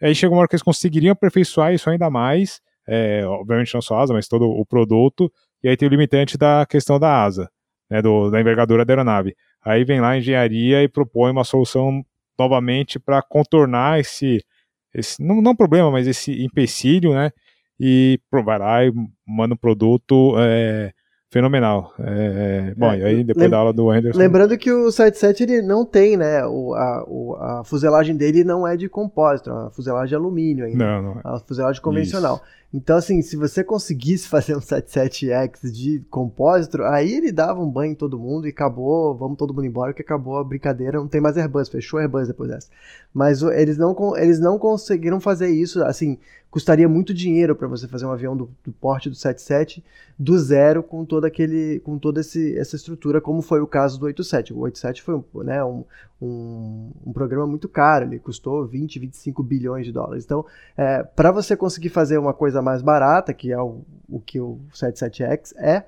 [0.00, 3.96] Aí chega uma hora que eles conseguiriam aperfeiçoar isso ainda mais, é, obviamente não só
[3.96, 5.32] a asa, mas todo o produto,
[5.62, 7.50] e aí tem o limitante da questão da asa,
[7.90, 9.34] né, do, da envergadura da aeronave.
[9.62, 12.04] Aí vem lá a engenharia e propõe uma solução
[12.38, 14.44] novamente para contornar esse,
[14.92, 17.30] esse não, não problema, mas esse empecilho, né,
[17.78, 18.92] e vai lá e
[19.26, 20.92] manda um produto é,
[21.34, 21.92] fenomenal.
[21.98, 24.16] É, é bom, é, e aí depois da aula do Anderson.
[24.16, 26.46] Lembrando que o 77 ele não tem, né?
[26.46, 30.64] O, a, o, a fuselagem dele não é de compósito, é uma fuselagem de alumínio
[30.64, 30.78] ainda.
[30.78, 31.20] Não, não.
[31.24, 32.36] É uma fuselagem convencional.
[32.36, 32.64] Isso.
[32.72, 37.92] Então, assim, se você conseguisse fazer um 77X de compósito, aí ele dava um banho
[37.92, 41.20] em todo mundo e acabou, vamos todo mundo embora, que acabou a brincadeira, não tem
[41.20, 42.68] mais Airbus, fechou Airbus depois dessa.
[43.12, 46.18] Mas eles não, eles não conseguiram fazer isso, assim,
[46.54, 49.84] custaria muito dinheiro para você fazer um avião do, do, porte do 77
[50.16, 54.06] do zero com todo aquele com toda esse, essa estrutura como foi o caso do
[54.06, 55.84] 87 o 87 foi um, né, um,
[56.22, 60.24] um, um programa muito caro ele custou 20 25 bilhões de dólares.
[60.24, 60.46] Então
[60.76, 64.60] é, para você conseguir fazer uma coisa mais barata que é o, o que o
[64.72, 65.84] 77X é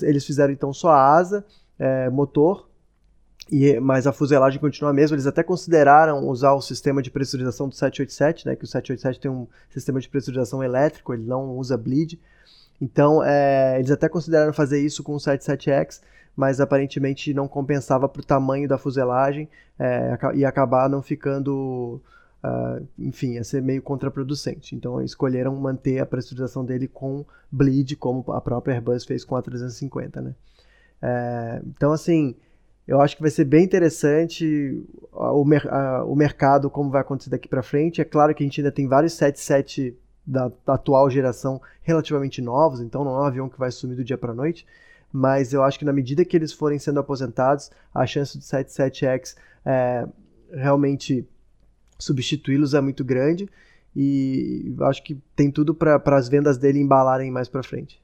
[0.00, 1.44] eles fizeram então só a asa
[1.78, 2.66] é, motor
[3.50, 5.14] e, mas a fuselagem continua a mesma.
[5.14, 9.30] Eles até consideraram usar o sistema de pressurização do 787, né, que o 787 tem
[9.30, 12.18] um sistema de pressurização elétrico, ele não usa bleed.
[12.80, 16.00] Então, é, eles até consideraram fazer isso com o 77X,
[16.36, 22.00] mas aparentemente não compensava para o tamanho da fuselagem é, e acabar não ficando,
[22.44, 24.76] uh, enfim, ia ser meio contraproducente.
[24.76, 29.42] Então, escolheram manter a pressurização dele com bleed, como a própria Airbus fez com a
[29.42, 30.34] 350, né?
[31.02, 32.36] É, então, assim,
[32.88, 34.82] eu acho que vai ser bem interessante
[35.12, 38.00] o, a, o mercado, como vai acontecer daqui para frente.
[38.00, 39.94] É claro que a gente ainda tem vários 77
[40.26, 44.02] da, da, atual geração relativamente novos, então não é um avião que vai sumir do
[44.02, 44.66] dia para noite.
[45.12, 49.36] Mas eu acho que na medida que eles forem sendo aposentados, a chance do 77X
[49.66, 50.06] é,
[50.50, 51.28] realmente
[51.98, 53.50] substituí-los é muito grande.
[53.94, 58.00] E acho que tem tudo para as vendas dele embalarem mais para frente.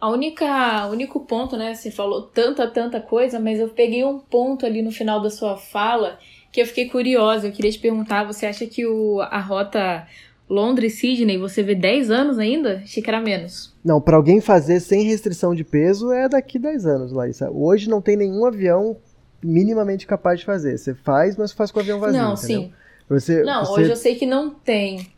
[0.00, 1.74] A única, o único ponto, né?
[1.74, 5.56] Você falou tanta, tanta coisa, mas eu peguei um ponto ali no final da sua
[5.56, 6.18] fala
[6.50, 7.46] que eu fiquei curiosa.
[7.46, 10.06] Eu queria te perguntar: você acha que o, a rota
[10.48, 12.82] Londres-Sydney você vê 10 anos ainda?
[12.84, 13.74] Achei que era menos.
[13.84, 17.50] Não, para alguém fazer sem restrição de peso é daqui 10 anos, Larissa.
[17.50, 18.96] Hoje não tem nenhum avião
[19.42, 20.78] minimamente capaz de fazer.
[20.78, 22.20] Você faz, mas faz com o avião vazio.
[22.20, 22.62] Não, entendeu?
[22.62, 22.72] sim.
[23.08, 23.80] Você, não, você...
[23.80, 25.12] hoje eu sei que não tem.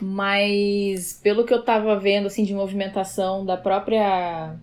[0.00, 4.56] Mas pelo que eu tava vendo assim de movimentação da própria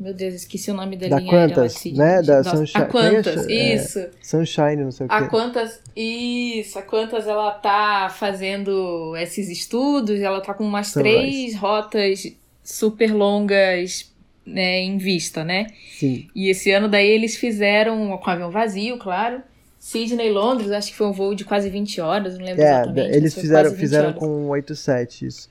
[0.00, 1.98] meu Deus, esqueci o nome da, da linha Quantas, aérea.
[1.98, 2.22] né?
[2.22, 2.84] Da Sunshine.
[2.84, 4.08] A Quantas, é, isso.
[4.22, 5.14] Sunshine, não sei o quê.
[5.14, 6.78] A Quantas, isso.
[6.78, 11.18] A Quantas, ela tá fazendo esses estudos, ela tá com umas Sunrise.
[11.18, 12.32] três rotas
[12.64, 14.10] super longas
[14.46, 15.66] né, em vista, né?
[15.92, 16.28] Sim.
[16.34, 19.42] E esse ano daí eles fizeram, com avião vazio, claro,
[19.80, 23.16] Sydney Londres, acho que foi um voo de quase 20 horas, não lembro é, exatamente.
[23.16, 25.48] Eles fizeram, fizeram com 87 isso.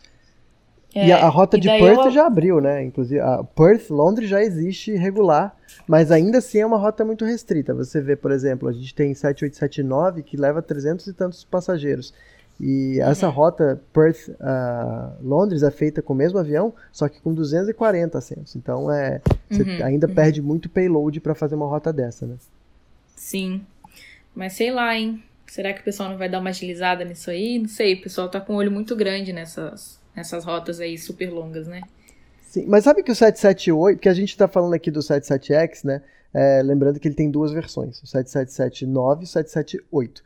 [0.94, 2.84] É, e a, a rota e de Perth eu- já abriu, né?
[2.84, 5.56] Inclusive, a Perth, Londres já existe regular,
[5.88, 7.74] mas ainda assim é uma rota muito restrita.
[7.74, 12.14] Você vê, por exemplo, a gente tem 7879 que leva 300 e tantos passageiros.
[12.62, 13.34] E essa Uhum.
[13.34, 18.56] rota Perth-Londres é feita com o mesmo avião, só que com 240 assentos.
[18.56, 20.14] Então é, você Uhum, ainda uhum.
[20.14, 22.36] perde muito payload para fazer uma rota dessa, né?
[23.16, 23.62] Sim.
[24.36, 25.24] Mas sei lá, hein?
[25.48, 27.58] Será que o pessoal não vai dar uma agilizada nisso aí?
[27.58, 31.32] Não sei, o pessoal tá com um olho muito grande nessas, nessas rotas aí super
[31.32, 31.82] longas, né?
[32.42, 36.02] Sim, mas sabe que o 778, que a gente está falando aqui do 77X, né?
[36.34, 40.24] É, lembrando que ele tem duas versões, o 777-9 e o 778.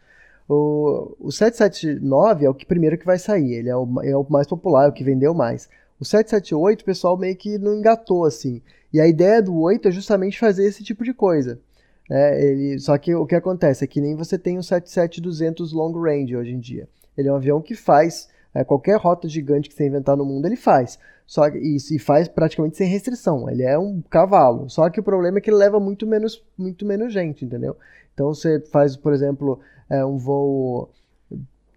[0.48, 4.26] O, o 779 é o que primeiro que vai sair, ele é o, é o
[4.30, 5.70] mais popular, é o que vendeu mais.
[6.00, 8.62] O 778 o pessoal meio que não engatou assim.
[8.92, 11.60] E a ideia do 8 é justamente fazer esse tipo de coisa.
[12.10, 15.92] É, ele, só que o que acontece é que nem você tem o 77200 long
[15.94, 16.88] range hoje em dia.
[17.18, 20.46] Ele é um avião que faz é, qualquer rota gigante que você inventar no mundo,
[20.46, 21.00] ele faz.
[21.26, 23.50] Só isso e faz praticamente sem restrição.
[23.50, 24.70] Ele é um cavalo.
[24.70, 27.78] Só que o problema é que ele leva muito menos, muito menos gente, entendeu?
[28.14, 30.90] Então você faz, por exemplo, é, um voo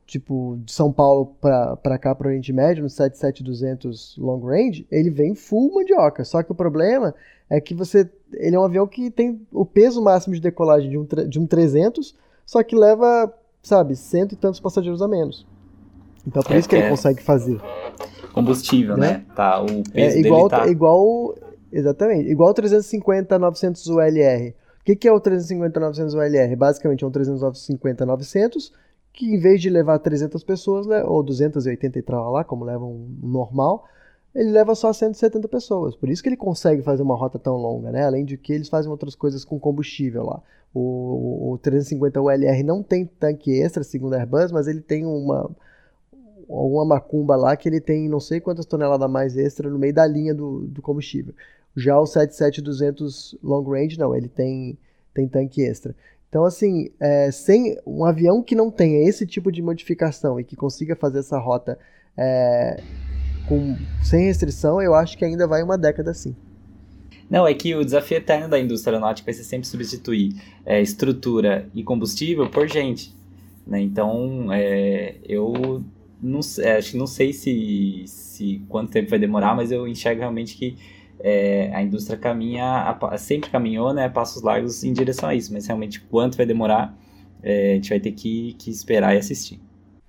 [0.06, 5.10] tipo de São Paulo para cá para o Oriente Médio no 77200 long range, ele
[5.10, 6.24] vem full mandioca.
[6.24, 7.14] Só que o problema
[7.50, 10.98] é que você ele é um avião que tem o peso máximo de decolagem de
[10.98, 12.14] um, de um 300,
[12.44, 15.46] só que leva, sabe, cento e tantos passageiros a menos.
[16.26, 17.60] Então por É isso que ele que é- consegue fazer.
[18.32, 19.08] Combustível, Né?
[19.12, 19.24] né?
[19.34, 20.66] Tá, o peso É dele igual, tá...
[20.68, 21.34] igual,
[21.72, 24.54] exatamente, igual o 350-900 ULR.
[24.80, 26.54] O que, que é o 350-900 ULR?
[26.56, 28.72] Basicamente é um 350-900
[29.12, 33.08] que em vez de levar 300 pessoas, ou 280 e tal lá, como leva um
[33.22, 33.86] normal,
[34.36, 35.96] ele leva só 170 pessoas.
[35.96, 38.04] Por isso que ele consegue fazer uma rota tão longa, né?
[38.04, 40.42] Além de que eles fazem outras coisas com combustível lá.
[40.74, 45.50] O, o 350 ULR não tem tanque extra, segundo a Airbus, mas ele tem uma
[46.48, 49.92] uma macumba lá que ele tem não sei quantas toneladas a mais extra no meio
[49.92, 51.34] da linha do, do combustível.
[51.74, 54.78] Já o 77200 long range não, ele tem
[55.14, 55.96] tem tanque extra.
[56.28, 60.54] Então assim, é, sem um avião que não tenha esse tipo de modificação e que
[60.54, 61.78] consiga fazer essa rota
[62.16, 62.82] é,
[63.46, 66.34] com, sem restrição, eu acho que ainda vai uma década assim.
[67.28, 70.34] Não, é que o desafio eterno da indústria aeronáutica vai ser sempre substituir
[70.64, 73.14] é, estrutura e combustível por gente.
[73.66, 73.80] Né?
[73.80, 75.82] Então, é, eu
[76.22, 80.20] não, é, acho que não sei se, se quanto tempo vai demorar, mas eu enxergo
[80.20, 80.76] realmente que
[81.18, 85.66] é, a indústria caminha, a sempre caminhou né, passos largos em direção a isso, mas
[85.66, 86.96] realmente quanto vai demorar,
[87.42, 89.60] é, a gente vai ter que, que esperar e assistir.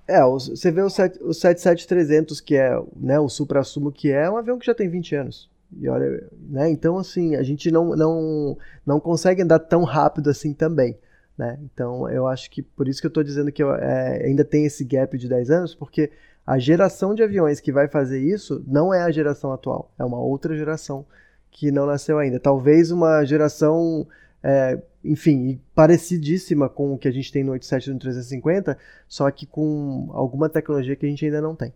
[0.07, 4.37] É, você vê o, 7, o 77300 que é, né, o supra-sumo que é, um
[4.37, 5.49] avião que já tem 20 anos.
[5.77, 10.53] E olha, né, então assim, a gente não, não, não consegue andar tão rápido assim
[10.53, 10.97] também,
[11.37, 11.59] né?
[11.61, 14.65] Então eu acho que por isso que eu tô dizendo que eu, é, ainda tem
[14.65, 16.09] esse gap de 10 anos, porque
[16.45, 20.19] a geração de aviões que vai fazer isso não é a geração atual, é uma
[20.19, 21.05] outra geração
[21.51, 22.39] que não nasceu ainda.
[22.39, 24.07] Talvez uma geração,
[24.43, 24.79] é,
[25.11, 28.77] enfim, parecidíssima com o que a gente tem no 87 e no 350,
[29.07, 31.73] só que com alguma tecnologia que a gente ainda não tem.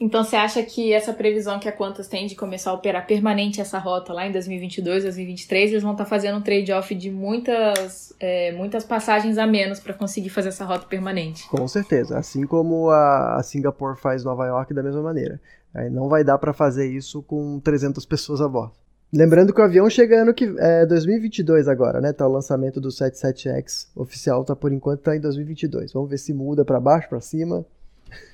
[0.00, 3.60] Então você acha que essa previsão que a Qantas tem de começar a operar permanente
[3.60, 8.50] essa rota lá em 2022, 2023, eles vão estar fazendo um trade-off de muitas, é,
[8.52, 11.46] muitas passagens a menos para conseguir fazer essa rota permanente?
[11.50, 12.16] Com certeza.
[12.18, 15.38] Assim como a, a Singapore faz Nova York da mesma maneira.
[15.74, 18.72] Aí não vai dar para fazer isso com 300 pessoas a bordo.
[19.12, 22.12] Lembrando que o avião chega ano que é 2022 agora, né?
[22.12, 25.92] Tá o lançamento do 77X oficial, tá por enquanto tá em 2022.
[25.92, 27.64] Vamos ver se muda para baixo, para cima.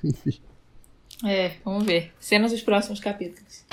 [1.25, 2.11] É, vamos ver.
[2.19, 3.65] Cenas dos próximos capítulos.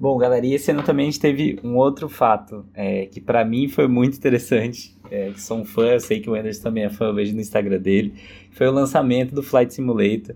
[0.00, 3.44] Bom, galera, e esse ano também a gente teve um outro fato é, que pra
[3.44, 4.96] mim foi muito interessante.
[5.10, 7.34] É, que sou um fã, eu sei que o Anderson também é fã, eu vejo
[7.34, 8.14] no Instagram dele.
[8.50, 10.34] Foi o lançamento do Flight Simulator,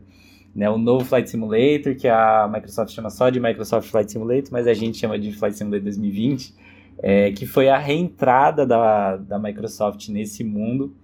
[0.54, 0.68] né?
[0.68, 4.74] O novo Flight Simulator, que a Microsoft chama só de Microsoft Flight Simulator, mas a
[4.74, 6.54] gente chama de Flight Simulator 2020,
[6.98, 10.94] é, que foi a reentrada da, da Microsoft nesse mundo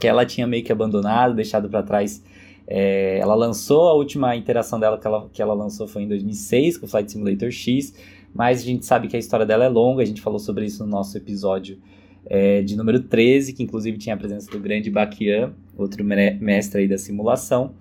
[0.00, 2.20] que ela tinha meio que abandonado, deixado para trás.
[2.66, 6.78] É, ela lançou a última interação dela que ela, que ela lançou foi em 2006
[6.78, 7.94] com o Flight Simulator X,
[8.34, 10.84] mas a gente sabe que a história dela é longa, a gente falou sobre isso
[10.84, 11.78] no nosso episódio
[12.26, 16.80] é, de número 13, que inclusive tinha a presença do grande Bakian, outro me- mestre
[16.80, 17.72] aí da simulação.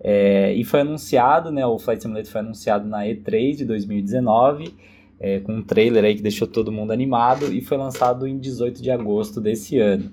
[0.00, 4.74] É, e foi anunciado, né, o Flight Simulator foi anunciado na E3 de 2019,
[5.20, 8.82] é, com um trailer aí que deixou todo mundo animado, e foi lançado em 18
[8.82, 10.10] de agosto desse ano.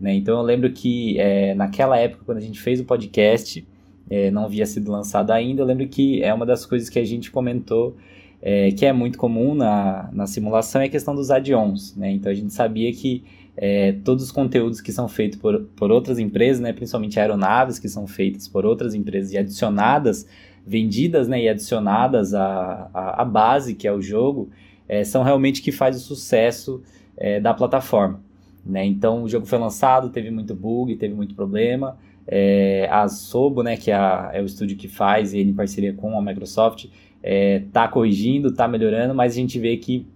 [0.00, 0.14] Né?
[0.14, 3.66] Então eu lembro que é, naquela época, quando a gente fez o podcast,
[4.10, 7.04] é, não havia sido lançado ainda, eu lembro que é uma das coisas que a
[7.04, 7.96] gente comentou
[8.40, 11.96] é, que é muito comum na, na simulação é a questão dos add-ons.
[11.96, 12.12] Né?
[12.12, 13.24] Então a gente sabia que
[13.56, 17.88] é, todos os conteúdos que são feitos por, por outras empresas, né, principalmente aeronaves que
[17.88, 20.26] são feitas por outras empresas e adicionadas
[20.64, 24.50] vendidas né, e adicionadas à, à, à base, que é o jogo,
[24.86, 26.82] é, são realmente que faz o sucesso
[27.16, 28.20] é, da plataforma.
[28.68, 28.84] Né?
[28.84, 31.96] Então o jogo foi lançado, teve muito bug, teve muito problema.
[32.26, 35.94] É, a Sobo, né, que é, a, é, o estúdio que faz, ele em parceria
[35.94, 36.84] com a Microsoft,
[37.22, 40.06] está é, corrigindo, está melhorando, mas a gente vê que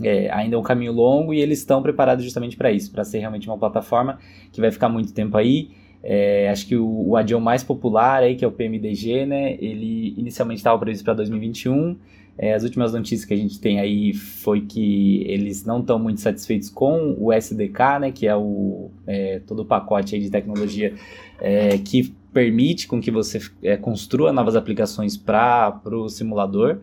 [0.00, 3.18] é, ainda é um caminho longo e eles estão preparados justamente para isso, para ser
[3.18, 4.20] realmente uma plataforma
[4.52, 5.70] que vai ficar muito tempo aí.
[6.04, 10.14] É, acho que o, o adião mais popular aí, que é o PMDG, né, ele
[10.16, 11.96] inicialmente estava previsto para 2021.
[12.38, 16.20] É, as últimas notícias que a gente tem aí foi que eles não estão muito
[16.20, 20.94] satisfeitos com o SDK, né, que é, o, é, todo o pacote de tecnologia
[21.40, 26.78] é, que permite com que você é, construa novas aplicações para o simulador.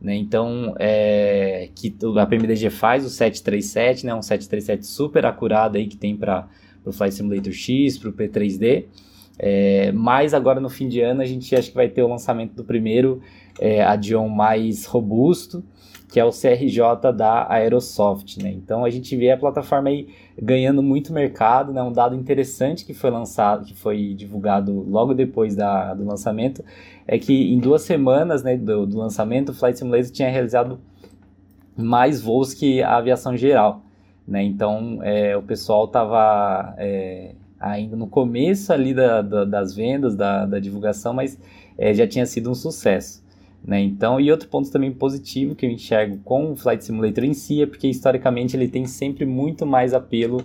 [0.00, 0.16] Né?
[0.16, 4.14] Então, é, que a PMDG faz o 737, né?
[4.14, 6.48] um 737 super acurado aí que tem para
[6.84, 8.86] o Flight Simulator X, para o P3D.
[9.40, 12.54] É, mas agora no fim de ano a gente acha que vai ter o lançamento
[12.54, 13.22] do primeiro
[13.58, 15.64] é, Adion mais robusto,
[16.10, 18.50] que é o CRJ da Aerosoft, né?
[18.50, 20.08] Então a gente vê a plataforma aí
[20.40, 21.82] ganhando muito mercado, né?
[21.82, 26.64] Um dado interessante que foi lançado, que foi divulgado logo depois da, do lançamento,
[27.06, 30.78] é que em duas semanas, né, do, do lançamento, o Flight Simulator tinha realizado
[31.76, 33.82] mais voos que a aviação geral,
[34.26, 34.42] né?
[34.42, 40.46] Então é, o pessoal estava é, ainda no começo ali da, da, das vendas, da,
[40.46, 41.38] da divulgação, mas
[41.76, 43.27] é, já tinha sido um sucesso.
[43.64, 43.80] Né?
[43.80, 47.62] Então, e outro ponto também positivo que eu enxergo com o Flight Simulator em si
[47.62, 50.42] é porque historicamente ele tem sempre muito mais apelo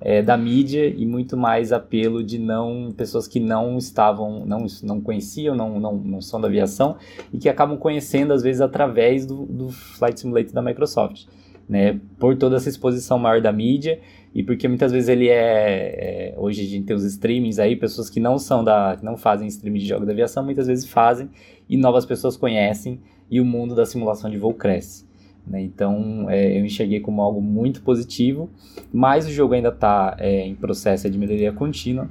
[0.00, 5.00] é, da mídia e muito mais apelo de não pessoas que não estavam, não, não
[5.00, 6.96] conheciam, não, não, não são da aviação
[7.32, 11.24] e que acabam conhecendo às vezes através do, do Flight Simulator da Microsoft.
[11.68, 13.98] Né, por toda essa exposição maior da mídia
[14.32, 18.08] e porque muitas vezes ele é, é, hoje a gente tem os streamings aí pessoas
[18.08, 21.28] que não são da que não fazem streaming de jogos da aviação muitas vezes fazem
[21.68, 23.00] e novas pessoas conhecem
[23.30, 25.06] e o mundo da simulação de voo cresce.
[25.46, 25.62] Né?
[25.62, 28.50] Então é, eu enxerguei como algo muito positivo,
[28.92, 32.08] mas o jogo ainda está é, em processo de melhoria contínua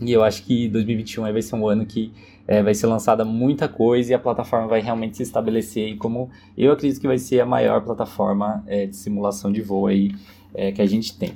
[0.00, 2.12] e eu acho que 2021 vai ser um ano que
[2.48, 6.72] é, vai ser lançada muita coisa e a plataforma vai realmente se estabelecer como eu
[6.72, 10.12] acredito que vai ser a maior plataforma é, de simulação de voo aí,
[10.54, 11.34] é, que a gente tem.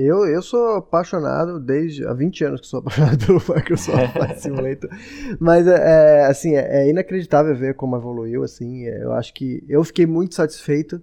[0.00, 4.90] Eu, eu sou apaixonado desde há 20 anos que sou apaixonado pelo Microsoft Flight Simulator.
[5.38, 8.86] Mas é, é, assim, é, é, inacreditável ver como evoluiu, assim.
[8.86, 11.00] É, eu acho que eu fiquei muito satisfeito.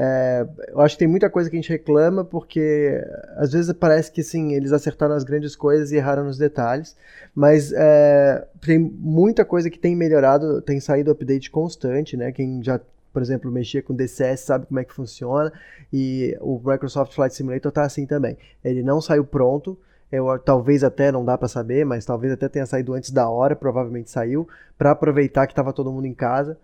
[0.00, 3.02] É, eu acho que tem muita coisa que a gente reclama porque
[3.36, 6.96] às vezes parece que sim, eles acertaram as grandes coisas e erraram nos detalhes,
[7.34, 12.30] mas é, tem muita coisa que tem melhorado, tem saído update constante, né?
[12.30, 12.78] Quem já
[13.12, 15.52] por exemplo, mexer com DCS, sabe como é que funciona,
[15.92, 18.36] e o Microsoft Flight Simulator tá assim também.
[18.64, 19.78] Ele não saiu pronto,
[20.10, 23.54] eu, talvez até não dá para saber, mas talvez até tenha saído antes da hora,
[23.54, 26.58] provavelmente saiu, para aproveitar que estava todo mundo em casa.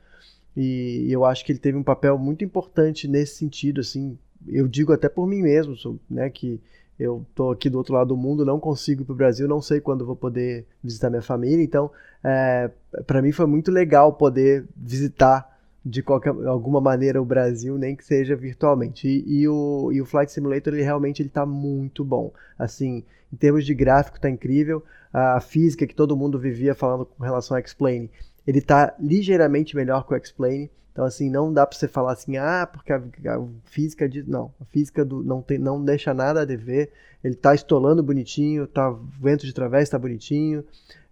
[0.56, 4.18] E, eu acho que ele teve um papel muito importante nesse sentido, assim.
[4.46, 5.74] Eu digo até por mim mesmo,
[6.08, 6.60] né, que
[6.98, 9.80] eu tô aqui do outro lado do mundo, não consigo ir pro Brasil, não sei
[9.80, 11.90] quando vou poder visitar minha família, então
[12.22, 12.70] é,
[13.06, 15.53] para mim foi muito legal poder visitar
[15.84, 19.06] de qualquer alguma maneira o Brasil, nem que seja virtualmente.
[19.06, 22.32] E, e, o, e o Flight Simulator ele realmente ele está muito bom.
[22.58, 24.82] Assim, em termos de gráfico está incrível.
[25.12, 28.08] A, a, física que todo mundo vivia falando com relação ao Explain,
[28.46, 30.70] ele está ligeiramente melhor que o Explain.
[30.92, 34.54] Então assim, não dá para você falar assim, ah, porque a, a física de não,
[34.60, 36.90] a física do não tem não deixa nada a dever.
[37.22, 40.64] Ele está estolando bonitinho, tá vento de través está bonitinho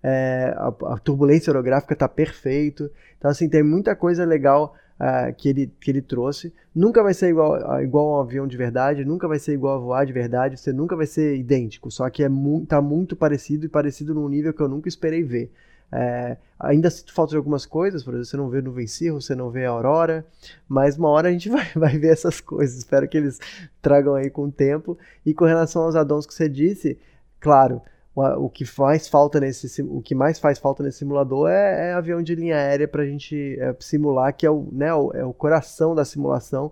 [0.02, 2.90] é, a, a, turbulência orográfica está perfeito.
[3.22, 6.52] Então, assim, tem muita coisa legal uh, que, ele, que ele trouxe.
[6.74, 9.78] Nunca vai ser igual, igual a um avião de verdade, nunca vai ser igual a
[9.78, 13.64] voar de verdade, você nunca vai ser idêntico, só que é mu tá muito parecido
[13.64, 15.52] e parecido num nível que eu nunca esperei ver.
[15.92, 19.36] É, ainda sinto falta de algumas coisas, por exemplo, você não vê nuvem cirro, você
[19.36, 20.26] não vê a aurora,
[20.66, 22.76] mas uma hora a gente vai, vai ver essas coisas.
[22.76, 23.38] Espero que eles
[23.80, 24.98] tragam aí com o tempo.
[25.24, 26.98] E com relação aos addons que você disse,
[27.38, 27.80] claro,
[28.14, 32.22] o que faz falta nesse o que mais faz falta nesse simulador é, é avião
[32.22, 35.32] de linha aérea para a gente é, simular que é o, né, o, é o
[35.32, 36.70] coração da simulação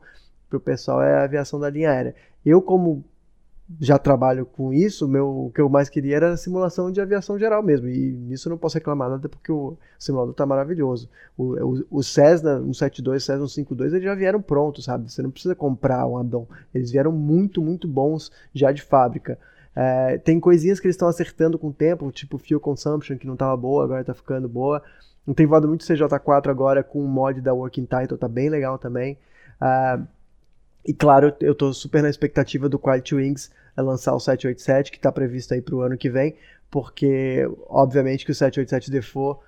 [0.49, 2.14] para o pessoal é a aviação da linha aérea.
[2.45, 3.05] Eu como
[3.80, 7.62] já trabalho com isso meu o que eu mais queria era simulação de aviação geral
[7.62, 11.09] mesmo e nisso não posso reclamar nada porque o simulador está maravilhoso.
[11.38, 15.11] O, o, o Cessna 172 Cessna 152 eles já vieram prontos sabe?
[15.11, 16.47] Você não precisa comprar um addon.
[16.74, 19.38] Eles vieram muito muito bons já de fábrica
[19.74, 23.34] é, tem coisinhas que eles estão acertando com o tempo, tipo Fuel Consumption, que não
[23.34, 24.82] estava boa, agora está ficando boa.
[25.26, 28.78] Não tem voado muito CJ4 agora com o mod da Working Title, tá bem legal
[28.78, 29.18] também.
[29.60, 30.06] Uh,
[30.84, 35.10] e claro, eu estou super na expectativa do Quiet Wings lançar o 787, que está
[35.10, 36.36] previsto aí para o ano que vem,
[36.70, 39.40] porque obviamente que o 787 Default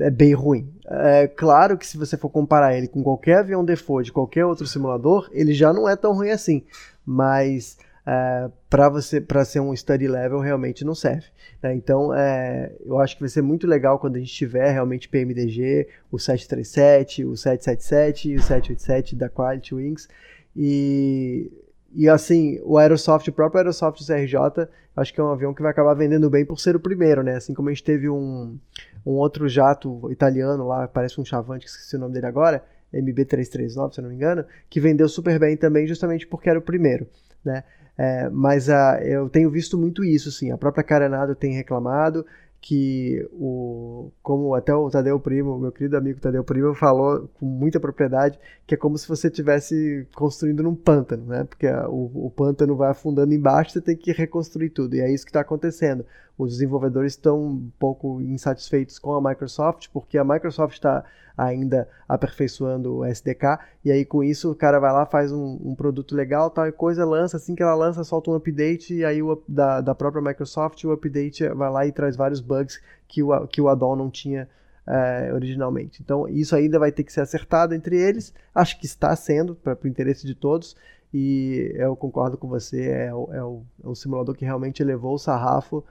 [0.00, 0.72] é bem ruim.
[0.86, 4.66] É claro que se você for comparar ele com qualquer avião default de qualquer outro
[4.66, 6.64] simulador, ele já não é tão ruim assim.
[7.04, 11.26] Mas é, para você para ser um study level realmente não serve.
[11.62, 11.74] Né?
[11.74, 15.88] Então é, eu acho que vai ser muito legal quando a gente tiver realmente PMDG,
[16.10, 20.08] o 737, o 777 e o 787 da Quality Wings
[20.54, 21.50] e
[21.98, 25.70] e assim, o Aerosoft, o próprio Aerosoft CRJ, acho que é um avião que vai
[25.70, 27.36] acabar vendendo bem por ser o primeiro, né?
[27.36, 28.58] Assim como a gente teve um,
[29.04, 34.00] um outro jato italiano lá, parece um Chavante, esqueci o nome dele agora, MB339, se
[34.00, 37.06] eu não me engano, que vendeu super bem também, justamente porque era o primeiro,
[37.42, 37.64] né?
[37.98, 40.50] É, mas a, eu tenho visto muito isso, sim.
[40.50, 42.26] A própria Carenado tem reclamado
[42.60, 47.78] que o como até o Tadeu Primo, meu querido amigo Tadeu Primo falou com muita
[47.78, 51.44] propriedade, que é como se você estivesse construindo num pântano, né?
[51.44, 54.96] Porque o, o, pântano vai afundando embaixo, você tem que reconstruir tudo.
[54.96, 56.04] E é isso que está acontecendo.
[56.38, 61.04] Os desenvolvedores estão um pouco insatisfeitos com a Microsoft, porque a Microsoft está
[61.36, 65.74] ainda aperfeiçoando o SDK, e aí com isso o cara vai lá, faz um, um,
[65.74, 69.42] produto legal, tal coisa, lança, assim que ela lança, solta um update, e aí o,
[69.46, 73.60] da, da própria Microsoft, o update vai lá e traz vários bugs que o, que
[73.60, 74.48] o add-on não tinha
[74.86, 76.00] é, originalmente.
[76.02, 79.76] Então isso ainda vai ter que ser acertado entre eles, acho que está sendo, para
[79.82, 80.74] o interesse de todos,
[81.12, 85.18] e eu concordo com você, é, é, o, é um simulador que realmente elevou o
[85.18, 85.84] sarrafo,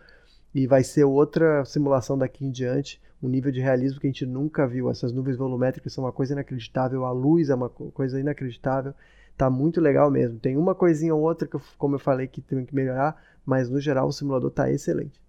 [0.56, 4.26] e vai ser outra simulação daqui em diante, um nível de realismo que a gente
[4.26, 4.90] nunca viu.
[4.90, 8.94] Essas nuvens volumétricas são uma coisa inacreditável, a luz é uma coisa inacreditável.
[9.36, 10.40] Tá muito legal mesmo.
[10.40, 13.82] Tem uma coisinha ou outra que, como eu falei, que tem que melhorar, mas no
[13.82, 15.22] geral o simulador tá excelente.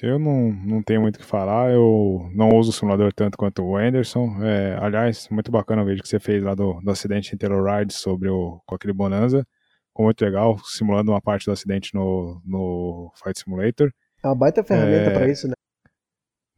[0.00, 3.64] Eu não, não tenho muito o que falar, eu não uso o simulador tanto quanto
[3.64, 4.36] o Anderson.
[4.44, 7.92] É, aliás, muito bacana o vídeo que você fez lá do, do acidente em Telluride
[7.92, 9.44] sobre o, com aquele Bonanza.
[9.88, 13.90] Ficou muito legal, simulando uma parte do acidente no, no Flight Simulator.
[14.26, 15.14] É uma baita ferramenta é...
[15.14, 15.54] para isso, né?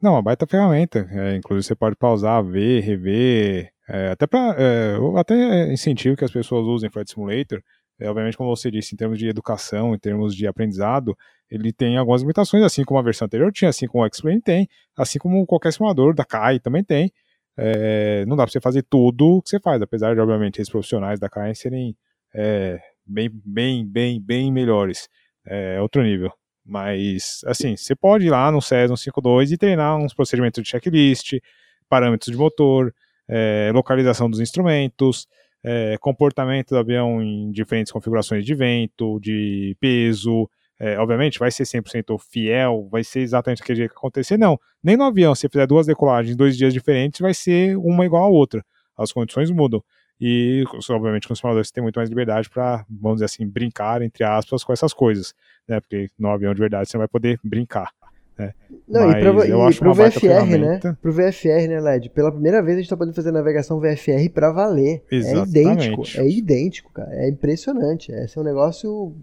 [0.00, 1.06] Não, uma baita ferramenta.
[1.10, 3.70] É, inclusive você pode pausar, ver, rever.
[3.88, 7.62] É, até para é, até incentivo que as pessoas usem Flight Simulator.
[8.00, 11.16] É, obviamente, como você disse, em termos de educação, em termos de aprendizado,
[11.50, 14.68] ele tem algumas limitações, assim como a versão anterior tinha, assim como o X-Plane tem,
[14.96, 17.12] assim como qualquer simulador da CAI também tem.
[17.56, 20.70] É, não dá para você fazer tudo o que você faz, apesar de, obviamente, esses
[20.70, 21.96] profissionais da CAI serem
[22.32, 25.08] é, bem, bem, bem, bem melhores.
[25.44, 26.32] É outro nível.
[26.68, 31.38] Mas, assim, você pode ir lá no Cessna 52 e treinar uns procedimentos de checklist,
[31.88, 32.94] parâmetros de motor,
[33.26, 35.26] é, localização dos instrumentos,
[35.64, 40.48] é, comportamento do avião em diferentes configurações de vento, de peso.
[40.78, 44.36] É, obviamente, vai ser 100% fiel, vai ser exatamente aquele que acontecer.
[44.36, 48.04] Não, nem no avião, se fizer duas decolagens em dois dias diferentes, vai ser uma
[48.04, 48.62] igual a outra.
[48.96, 49.82] As condições mudam.
[50.20, 54.64] E, obviamente, simuladores você tem muito mais liberdade para, vamos dizer assim, brincar, entre aspas,
[54.64, 55.32] com essas coisas,
[55.66, 55.80] né?
[55.80, 57.92] Porque no avião de verdade você não vai poder brincar.
[58.36, 58.54] Né?
[58.88, 60.80] Não, Mas e, pra, eu e pro VFR, né?
[61.02, 62.10] Pro VFR, né, LED?
[62.10, 65.02] Pela primeira vez a gente tá podendo fazer navegação VFR para valer.
[65.10, 65.58] Exatamente.
[65.58, 67.10] É idêntico, é idêntico, cara.
[67.12, 68.12] É impressionante.
[68.12, 69.14] Esse é um negócio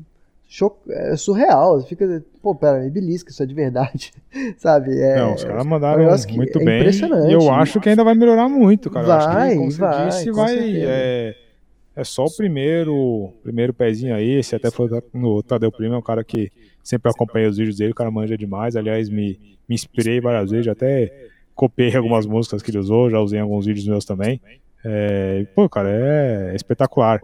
[0.48, 0.78] choc...
[0.90, 1.80] é surreal.
[1.80, 4.12] Você fica, pô, pera, me belisca, isso é de verdade,
[4.58, 5.00] sabe?
[5.00, 6.80] É, não, os caras mandaram é muito bem.
[6.80, 7.30] Impressionante.
[7.30, 9.06] E eu acho que ainda vai melhorar muito, cara.
[9.06, 10.58] Vai, que, como vai, disse, vai.
[10.58, 11.36] É,
[11.96, 14.40] é, só o primeiro, primeiro pezinho aí.
[14.40, 16.52] Esse até foi no Tadeu Primo, é um cara que
[16.84, 18.76] sempre acompanha os vídeos dele, o cara manja demais.
[18.76, 21.12] Aliás, me, me inspirei várias vezes, até
[21.56, 24.42] copiei algumas músicas que ele usou, já usei em alguns vídeos meus também.
[24.84, 27.20] É, pô, cara, é espetacular.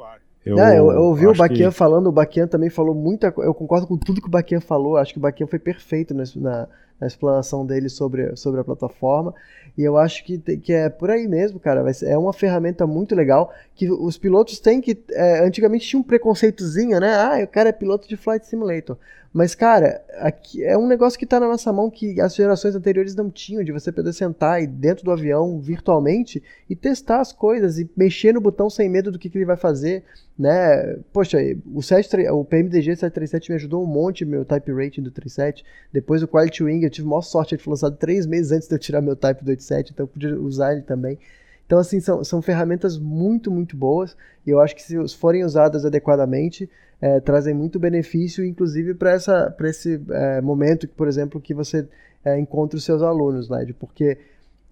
[0.45, 1.75] Eu, eu, eu ouvi o Baquian que...
[1.75, 3.49] falando, o Baquian também falou muita coisa.
[3.49, 4.97] Eu concordo com tudo que o Baquian falou.
[4.97, 6.67] Acho que o Baquian foi perfeito na, na,
[6.99, 9.35] na, explanação dele sobre, sobre a plataforma.
[9.77, 11.85] E eu acho que, que é por aí mesmo, cara.
[12.03, 14.97] É uma ferramenta muito legal que os pilotos têm que.
[15.11, 17.13] É, antigamente tinha um preconceitozinho, né?
[17.13, 18.97] Ah, o cara é piloto de Flight Simulator.
[19.33, 23.15] Mas, cara, aqui é um negócio que está na nossa mão que as gerações anteriores
[23.15, 27.89] não tinham, de você poder sentar dentro do avião virtualmente e testar as coisas e
[27.95, 30.03] mexer no botão sem medo do que, que ele vai fazer,
[30.37, 30.97] né?
[31.13, 31.37] Poxa,
[31.73, 35.63] o, 7, o PMDG 737 me ajudou um monte meu type rating do 37.
[35.93, 38.75] Depois o Quality Wing, eu tive maior sorte, ele foi lançado três meses antes de
[38.75, 41.17] eu tirar meu type do 87, então eu podia usar ele também.
[41.65, 45.85] Então, assim, são, são ferramentas muito, muito boas e eu acho que se forem usadas
[45.85, 46.69] adequadamente,
[47.01, 51.87] é, trazem muito benefício, inclusive para esse é, momento, por exemplo, que você
[52.23, 54.19] é, encontra os seus alunos, Led, porque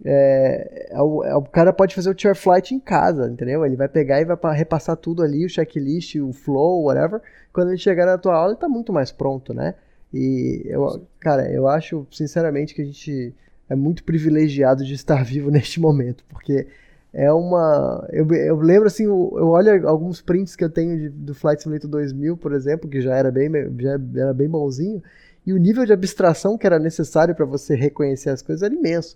[0.05, 3.65] é, é o, é, o, cara pode fazer o tier flight em casa, entendeu?
[3.65, 7.19] Ele vai pegar e vai repassar tudo ali, o checklist, o flow, whatever.
[7.51, 9.73] Quando ele chegar na tua aula, ele está muito mais pronto, né?
[10.13, 13.33] E eu, cara, eu acho sinceramente que a gente
[13.69, 16.67] é muito privilegiado de estar vivo neste momento, porque
[17.13, 18.07] é uma.
[18.11, 21.89] Eu, eu lembro assim, eu, olho alguns prints que eu tenho de, do Flight Simulator
[21.89, 23.49] 2000, por exemplo, que já era bem,
[23.79, 25.01] já era bem bonzinho,
[25.45, 29.15] e o nível de abstração que era necessário para você reconhecer as coisas era imenso.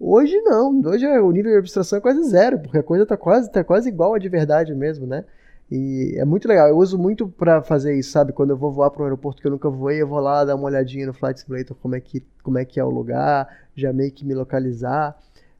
[0.00, 3.16] Hoje não, hoje é, o nível de abstração é quase zero, porque a coisa está
[3.16, 5.24] quase, tá quase igual a de verdade mesmo, né?
[5.70, 6.68] E é muito legal.
[6.68, 8.32] Eu uso muito para fazer isso, sabe?
[8.32, 10.54] Quando eu vou voar para um aeroporto que eu nunca voei, eu vou lá dar
[10.56, 13.92] uma olhadinha no Flight Simulator como é que, como é, que é o lugar, já
[13.92, 15.16] meio que me localizar.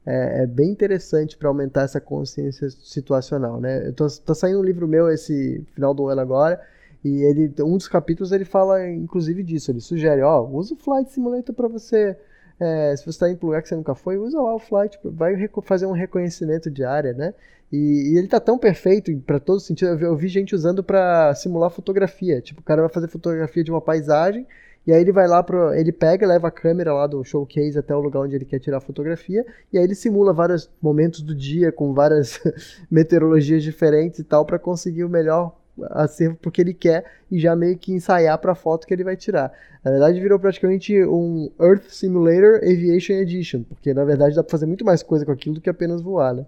[0.09, 3.91] É, é bem interessante para aumentar essa consciência situacional, né?
[3.91, 6.59] Tô, tá saindo um livro meu esse final do ano agora,
[7.03, 9.71] e ele, um dos capítulos ele fala inclusive disso.
[9.71, 12.17] Ele sugere, ó, usa o Flight Simulator para você
[12.59, 14.99] é, se você está para um lugar que você nunca foi, usa lá o Flight,
[15.03, 15.33] vai
[15.63, 17.33] fazer um reconhecimento de área, né?
[17.71, 19.89] E, e ele tá tão perfeito para todo sentido.
[19.91, 22.41] Eu vi, eu vi gente usando para simular fotografia.
[22.41, 24.45] Tipo, o cara vai fazer fotografia de uma paisagem
[24.89, 25.71] e aí ele vai lá pro.
[25.71, 28.77] Ele pega, leva a câmera lá do showcase até o lugar onde ele quer tirar
[28.77, 29.45] a fotografia.
[29.71, 32.41] E aí ele simula vários momentos do dia com várias
[32.89, 35.55] meteorologias diferentes e tal para conseguir o melhor
[35.91, 39.15] acervo porque ele quer e já meio que ensaiar para a foto que ele vai
[39.15, 39.53] tirar.
[39.85, 44.65] Na verdade, virou praticamente um Earth Simulator Aviation Edition, porque na verdade dá para fazer
[44.65, 46.47] muito mais coisa com aquilo do que apenas voar, né?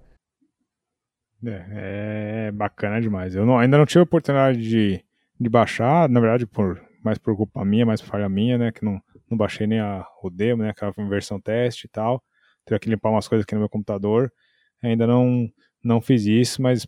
[1.46, 3.36] É, é bacana demais.
[3.36, 5.00] Eu não, ainda não tive a oportunidade de,
[5.40, 8.72] de baixar, na verdade, por mais por culpa minha, mais falha minha, né?
[8.72, 10.70] Que não, não baixei nem a, o demo, né?
[10.70, 12.24] Aquela versão teste e tal.
[12.66, 14.32] Tive que limpar umas coisas aqui no meu computador.
[14.84, 15.50] Ainda não,
[15.84, 16.88] não fiz isso, mas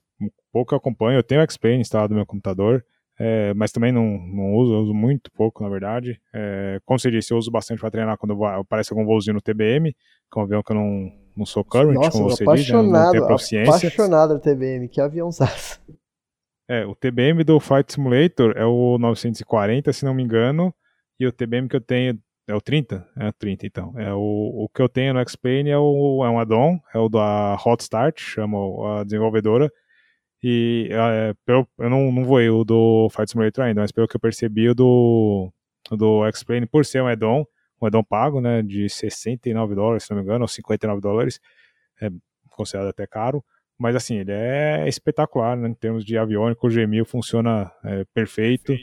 [0.52, 1.18] pouco eu acompanho.
[1.18, 2.86] Eu tenho o X-Plane instalado no meu computador,
[3.20, 6.20] é, mas também não, não uso, eu uso muito pouco, na verdade.
[6.34, 9.94] É, como você disse, eu uso bastante para treinar quando aparece algum voozinho no TBM,
[9.94, 12.82] que é um avião que eu não, não sou current, Nossa, como você diz, né,
[12.82, 13.76] não tenho proficiência.
[13.76, 15.82] apaixonado no TBM, que avião saço.
[16.68, 20.74] É, o TBM do Flight Simulator é o 940, se não me engano,
[21.20, 23.08] e o TBM que eu tenho é o 30?
[23.16, 23.94] É o 30, então.
[23.98, 27.56] É o, o que eu tenho no X-Plane é, é um add-on, é o da
[27.66, 28.58] Hot Start, chama
[29.00, 29.72] a desenvolvedora,
[30.42, 34.16] e é, pelo, eu não, não voei o do Flight Simulator ainda, mas pelo que
[34.16, 35.54] eu percebi, o do,
[35.92, 37.46] do X-Plane, por ser um add-on,
[37.82, 41.40] um add-on pago, né, de 69 dólares, se não me engano, ou 59 dólares,
[42.02, 42.10] é
[42.50, 43.44] considerado até caro,
[43.78, 48.74] mas assim, ele é espetacular, né, em termos de aviônico, o G1000 funciona é, perfeito,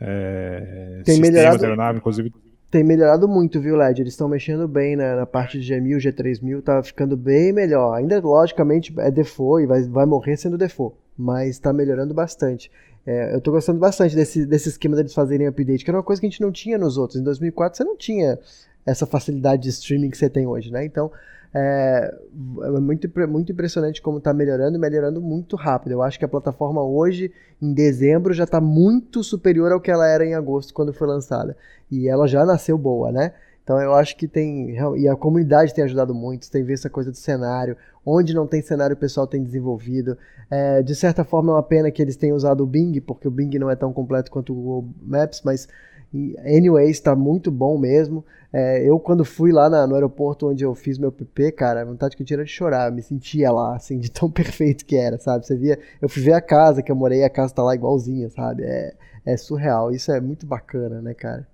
[0.00, 2.32] é, Tem melhorado, aeronave, inclusive
[2.70, 3.98] tem melhorado muito, viu, Led?
[3.98, 7.94] Eles estão mexendo bem na, na, parte de G1000, G3000, tá ficando bem melhor.
[7.94, 12.70] Ainda, logicamente, é default e vai, vai morrer sendo default, mas está melhorando bastante.
[13.06, 16.20] É, eu estou gostando bastante desse, desse esquema deles fazerem update, que era uma coisa
[16.20, 17.18] que a gente não tinha nos outros.
[17.18, 18.38] Em 2004 você não tinha
[18.84, 20.84] essa facilidade de streaming que você tem hoje, né?
[20.84, 21.10] Então,
[21.54, 22.14] é,
[22.62, 25.92] é muito, muito impressionante como está melhorando e melhorando muito rápido.
[25.92, 30.06] Eu acho que a plataforma hoje, em dezembro, já está muito superior ao que ela
[30.06, 31.56] era em agosto, quando foi lançada.
[31.90, 33.32] E ela já nasceu boa, né?
[33.68, 34.76] Então eu acho que tem.
[34.96, 37.76] E a comunidade tem ajudado muito, tem visto essa coisa do cenário.
[38.04, 40.16] Onde não tem cenário, o pessoal tem desenvolvido.
[40.50, 43.30] É, de certa forma é uma pena que eles tenham usado o Bing, porque o
[43.30, 45.68] Bing não é tão completo quanto o Google Maps, mas
[46.12, 48.24] Anyways, está muito bom mesmo.
[48.52, 51.84] É, eu, quando fui lá na, no aeroporto onde eu fiz meu PP, cara, a
[51.84, 52.88] vontade que eu tinha era de chorar.
[52.88, 55.46] Eu me sentia lá, assim, de tão perfeito que era, sabe?
[55.46, 58.30] Você via, eu fui ver a casa que eu morei, a casa tá lá igualzinha,
[58.30, 58.64] sabe?
[58.64, 58.94] É,
[59.26, 59.90] é surreal.
[59.90, 61.46] Isso é muito bacana, né, cara?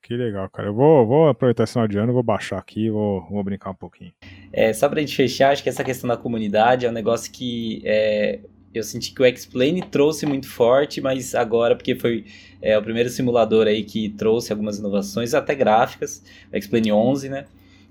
[0.00, 0.68] Que legal, cara.
[0.68, 3.74] Eu vou, vou aproveitar esse final de ano, vou baixar aqui, vou, vou brincar um
[3.74, 4.12] pouquinho.
[4.52, 7.82] É, só pra gente fechar, acho que essa questão da comunidade é um negócio que
[7.84, 8.40] é,
[8.78, 12.24] eu senti que o X-Plane trouxe muito forte, mas agora, porque foi
[12.60, 16.22] é, o primeiro simulador aí que trouxe algumas inovações, até gráficas,
[16.52, 17.44] o X-Plane 11, né?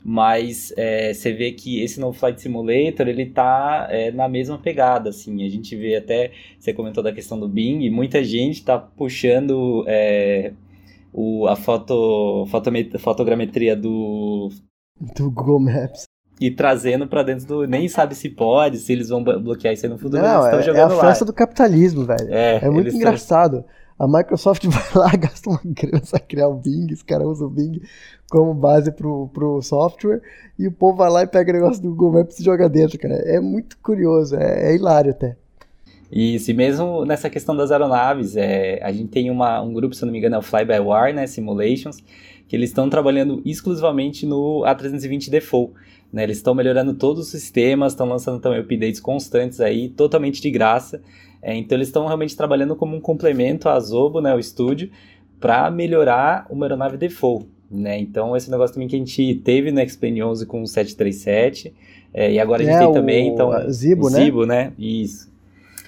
[0.04, 5.10] Mas é, você vê que esse novo Flight Simulator, ele tá é, na mesma pegada,
[5.10, 5.44] assim.
[5.44, 10.54] A gente vê até, você comentou da questão do Bing, muita gente tá puxando é,
[11.12, 12.46] o, a foto,
[13.00, 14.50] fotogrametria do...
[15.18, 16.06] Do Google Maps
[16.40, 17.68] e trazendo para dentro do.
[17.68, 20.22] Nem sabe se pode, se eles vão bloquear isso aí no futuro.
[20.22, 22.34] Não, eles é, jogando é a festa do capitalismo, velho.
[22.34, 23.60] É, é muito engraçado.
[23.60, 23.76] Estão...
[23.98, 27.50] A Microsoft vai lá, gasta uma grana pra criar o Bing, os caras usam o
[27.50, 27.82] Bing
[28.30, 30.22] como base pro, pro software,
[30.58, 33.00] e o povo vai lá e pega o negócio do Google Maps e joga dentro,
[33.00, 33.14] cara.
[33.14, 35.38] É muito curioso, é, é hilário até.
[36.12, 40.04] Isso, e mesmo nessa questão das aeronaves, é, a gente tem uma, um grupo, se
[40.06, 42.04] não me engano, é o Fly-by-Wire, né, Simulations,
[42.48, 45.74] que eles estão trabalhando exclusivamente no A320 Default.
[46.12, 46.24] Né?
[46.24, 51.02] Eles estão melhorando todos os sistemas, estão lançando também updates constantes aí, totalmente de graça.
[51.42, 54.90] É, então eles estão realmente trabalhando como um complemento à Zobo, né, o estúdio,
[55.40, 57.48] para melhorar uma aeronave default.
[57.70, 58.00] Né?
[58.00, 61.74] Então esse negócio também que a gente teve no X-Plane 11 com o 737,
[62.14, 64.24] é, e agora a gente é, tem também então, Zibo, o né?
[64.24, 64.74] Zibo, né?
[64.80, 65.30] Isso.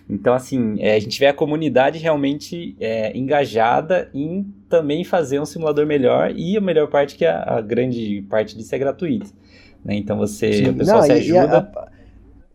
[0.10, 5.46] Então, assim, é, a gente vê a comunidade realmente é, engajada em também fazer um
[5.46, 9.34] simulador melhor e a melhor parte que a, a grande parte disso é gratuito.
[9.84, 9.96] Né?
[9.96, 10.70] Então você, Sim.
[10.70, 11.72] o pessoal Não, se ajuda.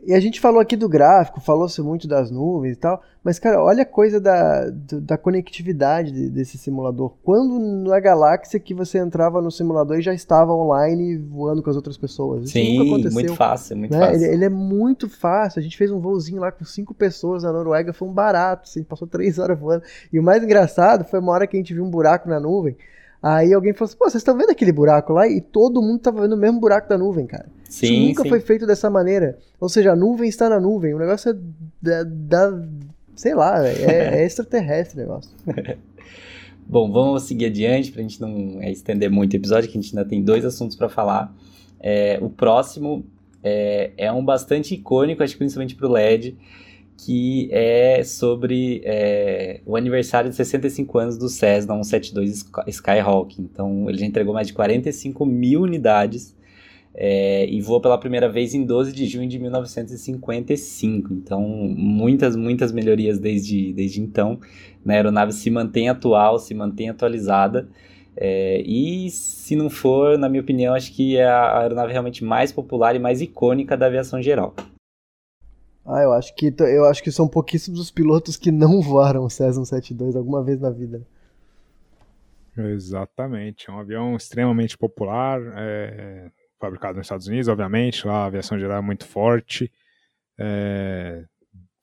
[0.05, 3.63] E a gente falou aqui do gráfico, falou-se muito das nuvens e tal, mas, cara,
[3.63, 7.13] olha a coisa da, da conectividade desse simulador.
[7.23, 11.77] Quando na galáxia que você entrava no simulador e já estava online voando com as
[11.77, 12.45] outras pessoas.
[12.45, 13.13] Isso Sim, nunca aconteceu.
[13.13, 14.01] muito fácil, muito né?
[14.01, 14.17] fácil.
[14.17, 15.61] Ele, ele é muito fácil.
[15.61, 18.83] A gente fez um voozinho lá com cinco pessoas na Noruega, foi um barato, assim,
[18.83, 19.85] passou três horas voando.
[20.13, 22.77] E o mais engraçado foi uma hora que a gente viu um buraco na nuvem.
[23.23, 25.29] Aí alguém falou assim: pô, vocês estão vendo aquele buraco lá?
[25.29, 27.47] E todo mundo tava vendo o mesmo buraco da nuvem, cara.
[27.69, 28.29] Sim, Isso nunca sim.
[28.29, 29.39] foi feito dessa maneira.
[29.61, 30.93] Ou seja, a nuvem está na nuvem.
[30.93, 31.37] O negócio é
[31.81, 32.03] da.
[32.05, 32.63] da-
[33.15, 35.31] sei lá, é, é extraterrestre o negócio.
[36.67, 39.81] Bom, vamos seguir adiante para a gente não é, estender muito o episódio, que a
[39.81, 41.33] gente ainda tem dois assuntos para falar.
[41.79, 43.05] É, o próximo
[43.43, 46.37] é, é um bastante icônico, acho que principalmente para o LED,
[46.97, 53.41] que é sobre é, o aniversário de 65 anos do Cessna 172 Sky- Skyhawk.
[53.41, 56.37] Então, ele já entregou mais de 45 mil unidades
[56.95, 61.13] é, e voou pela primeira vez em 12 de junho de 1955.
[61.13, 64.39] Então, muitas, muitas melhorias desde, desde então.
[64.85, 64.95] né?
[64.95, 67.69] A aeronave se mantém atual, se mantém atualizada.
[68.15, 72.53] É, e se não for, na minha opinião, acho que é a aeronave realmente mais
[72.53, 74.55] popular e mais icônica da aviação geral.
[75.85, 79.31] Ah, eu acho que eu acho que são pouquíssimos os pilotos que não voaram o
[79.31, 81.05] Cessna 172 alguma vez na vida.
[82.57, 86.31] Exatamente, é um avião extremamente popular, é,
[86.61, 89.73] fabricado nos Estados Unidos, obviamente, lá a aviação geral é muito forte.
[90.39, 91.25] É,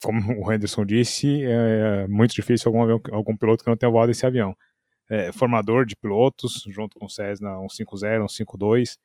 [0.02, 4.12] como o Henderson disse, é muito difícil algum, avião, algum piloto que não tenha voado
[4.12, 4.56] esse avião.
[5.10, 9.00] É, formador de pilotos, junto com o Cessna 150, 152,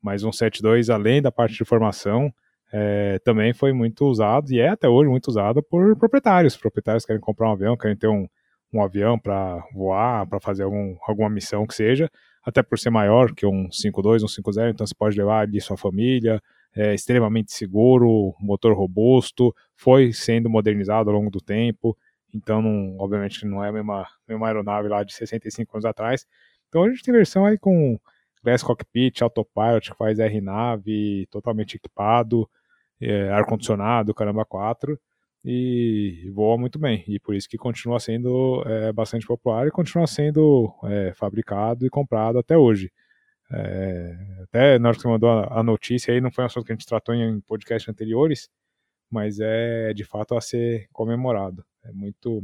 [0.00, 2.32] mas 172, além da parte de formação,
[2.72, 6.56] é, também foi muito usado, e é até hoje muito usado por proprietários.
[6.56, 8.28] Proprietários querem comprar um avião, querem ter um,
[8.72, 12.08] um avião para voar, para fazer algum, alguma missão que seja,
[12.42, 15.76] até por ser maior que um 52, um 50, então você pode levar ali sua
[15.76, 16.40] família,
[16.74, 21.96] é extremamente seguro, motor robusto, foi sendo modernizado ao longo do tempo,
[22.32, 26.26] então não, obviamente não é a mesma, mesma aeronave lá de 65 anos atrás.
[26.68, 27.98] Então a gente tem versão aí com
[28.42, 32.48] Glass Cockpit, Autopilot, que faz R-Nave, totalmente equipado,
[33.00, 34.98] é, ar-condicionado, caramba 4,
[35.44, 37.04] e voa muito bem.
[37.08, 41.90] E por isso que continua sendo é, bastante popular e continua sendo é, fabricado e
[41.90, 42.92] comprado até hoje.
[43.52, 46.64] É, até na hora que você mandou a, a, notícia aí, não foi um assunto
[46.66, 48.48] que a gente tratou em podcasts anteriores,
[49.10, 51.64] mas é de fato a ser comemorado.
[51.84, 52.42] É muito,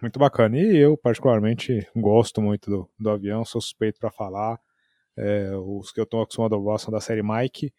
[0.00, 0.56] muito bacana.
[0.58, 4.58] E eu, particularmente, gosto muito do, do avião, sou suspeito para falar.
[5.16, 7.72] É, os que eu estou acostumado a voar são da série Mike,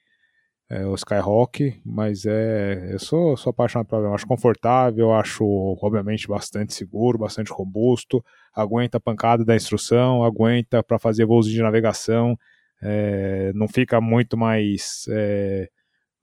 [0.70, 4.16] é, o Skyhawk, mas é, eu sou, sou apaixonado pelo avião.
[4.16, 5.46] Acho confortável, acho,
[5.82, 11.62] obviamente, bastante seguro, bastante robusto, aguenta a pancada da instrução, aguenta para fazer voos de
[11.62, 12.38] navegação,
[12.82, 15.06] é, não fica muito mais.
[15.10, 15.70] É,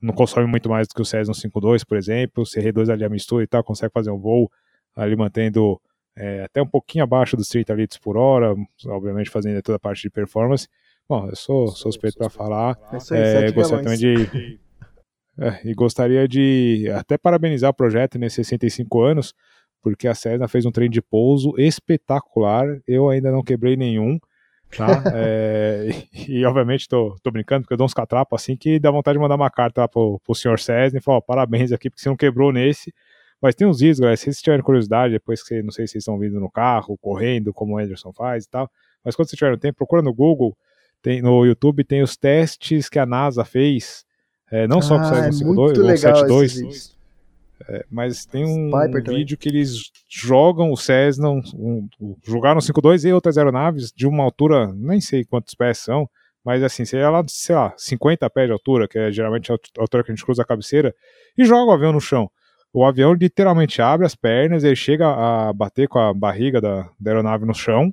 [0.01, 2.43] não consome muito mais do que o Cessna 152, por exemplo.
[2.43, 4.51] O CR2 ali a mistura e tal, consegue fazer um voo
[4.97, 5.81] ali mantendo
[6.17, 8.55] é, até um pouquinho abaixo dos 30 litros por hora,
[8.87, 10.69] obviamente fazendo toda a parte de performance.
[11.09, 12.79] Bom, eu sou suspeito para falar.
[13.11, 14.61] É, é, gostaria também de.
[15.39, 19.35] É, e gostaria de até parabenizar o projeto nesses 65 anos,
[19.83, 22.67] porque a Cessna fez um trem de pouso espetacular.
[22.87, 24.19] Eu ainda não quebrei nenhum.
[24.77, 24.87] Tá?
[25.15, 28.91] é, e, e, obviamente tô, tô brincando, porque eu dou uns catrapos assim que dá
[28.91, 31.91] vontade de mandar uma carta lá pro, pro senhor Cessna e falar: ó, parabéns aqui,
[31.91, 32.93] porque você não quebrou nesse.
[33.41, 36.03] Mas tem uns vídeos, galera, se vocês tiverem curiosidade, depois que não sei se vocês
[36.03, 38.71] estão vindo no carro, correndo, como o Anderson faz e tal.
[39.05, 40.57] Mas quando vocês tiverem tempo, procura no Google
[41.03, 44.05] tem, no YouTube tem os testes que a NASA fez,
[44.51, 46.97] é, não só com o Cessna 52, ou 72,
[47.69, 52.63] é, mas tem um, um vídeo que eles jogam o Cessna, um, um, jogaram o
[52.63, 56.09] 52 e outras aeronaves de uma altura, nem sei quantos pés são,
[56.45, 60.03] mas assim, seria lá, sei lá, 50 pés de altura, que é geralmente a altura
[60.03, 60.95] que a gente cruza a cabeceira,
[61.37, 62.31] e joga o avião no chão.
[62.73, 67.11] O avião literalmente abre as pernas, ele chega a bater com a barriga da, da
[67.11, 67.93] aeronave no chão,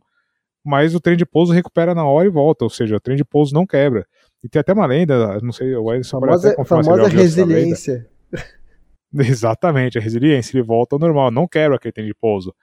[0.63, 3.25] mas o trem de pouso recupera na hora e volta, ou seja, o trem de
[3.25, 4.05] pouso não quebra.
[4.43, 8.07] E tem até uma lenda, não sei, o Edson famosa, pode famosa resiliência.
[9.13, 12.53] Exatamente, a resiliência, ele volta ao normal, não quebra aquele trem de pouso.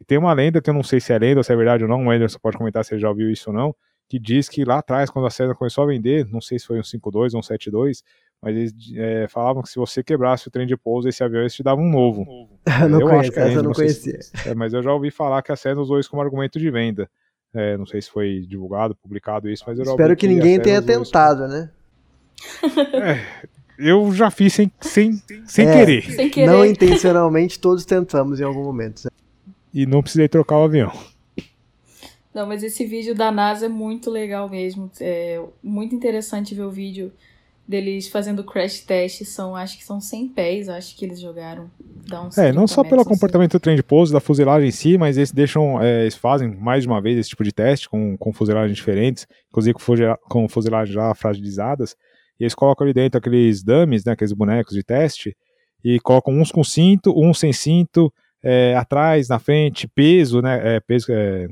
[0.00, 1.82] E tem uma lenda que eu não sei se é lenda ou se é verdade
[1.82, 3.74] ou não, o Anderson pode comentar se ele já ouviu isso ou não,
[4.08, 6.78] que diz que lá atrás, quando a Cessna começou a vender, não sei se foi
[6.78, 8.02] um 52 ou um 72,
[8.40, 11.54] mas eles é, falavam que se você quebrasse o trem de pouso, esse avião eles
[11.54, 12.24] te davam um novo.
[12.88, 14.22] não eu conheço, acho que é lenda, essa eu não conhecia.
[14.22, 16.70] Se, é, mas eu já ouvi falar que a Cessna usou isso como argumento de
[16.70, 17.10] venda.
[17.54, 20.82] É, não sei se foi divulgado, publicado isso, mas eu Espero que, que ninguém tenha
[20.82, 21.52] tentado, isso.
[21.52, 21.70] né?
[22.94, 23.48] É,
[23.78, 26.02] eu já fiz sem, sem, sem, é, querer.
[26.02, 26.46] sem querer.
[26.46, 29.08] Não intencionalmente, todos tentamos em algum momento.
[29.72, 30.92] E não precisei trocar o avião.
[32.34, 34.90] Não, mas esse vídeo da NASA é muito legal mesmo.
[35.00, 37.12] É muito interessante ver o vídeo
[37.68, 41.70] deles fazendo crash test são, acho que são 100 pés, acho que eles jogaram.
[42.08, 43.10] Dá uns É, não 30 só pelo assim.
[43.10, 46.48] comportamento do trem de pouso, da fuselagem em si, mas eles deixam, é, eles fazem
[46.56, 50.18] mais de uma vez esse tipo de teste com, com fuselagens diferentes, inclusive com, fugela-
[50.22, 51.94] com fuselagens já fragilizadas,
[52.40, 55.36] e eles colocam ali dentro aqueles dummies, né, aqueles bonecos de teste,
[55.84, 58.10] e colocam uns com cinto, uns sem cinto,
[58.42, 61.48] é, atrás, na frente, peso, né, é, peso, é,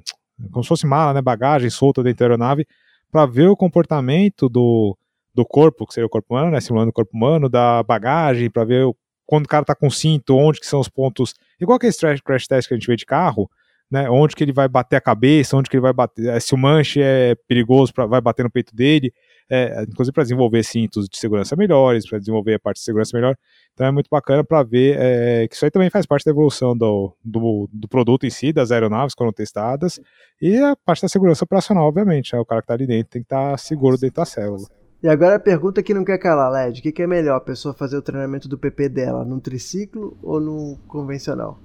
[0.51, 2.67] como se fosse mala, né, bagagem solta dentro da aeronave,
[3.13, 4.97] para ver o comportamento do,
[5.37, 8.65] do corpo, que seria o corpo humano, né, simulando o corpo humano, da bagagem, para
[8.65, 8.87] ver
[9.27, 11.93] quando o cara tá com cinto, onde que são os pontos, igual aquele
[12.25, 13.51] crash, test que a gente vê de carro,
[13.91, 16.55] né, onde que ele vai bater a cabeça, onde que ele vai bater, eh, se
[16.55, 19.13] o manche é perigoso, pra, vai bater no peito dele,
[19.49, 23.37] é, inclusive para desenvolver cintos de segurança melhores, para desenvolver a parte de segurança melhor.
[23.75, 26.77] Então é muito bacana para ver é, que isso aí também faz parte da evolução
[26.77, 30.01] do, do, do produto em si, das aeronaves quando testadas,
[30.41, 32.35] e a parte da segurança operacional, obviamente.
[32.35, 34.67] né, o cara que tá ali dentro tem que estar seguro dentro da célula.
[35.07, 36.81] E agora a pergunta que não quer calar, Led.
[36.81, 40.19] O que, que é melhor, a pessoa fazer o treinamento do PP dela num triciclo
[40.21, 41.61] ou num convencional?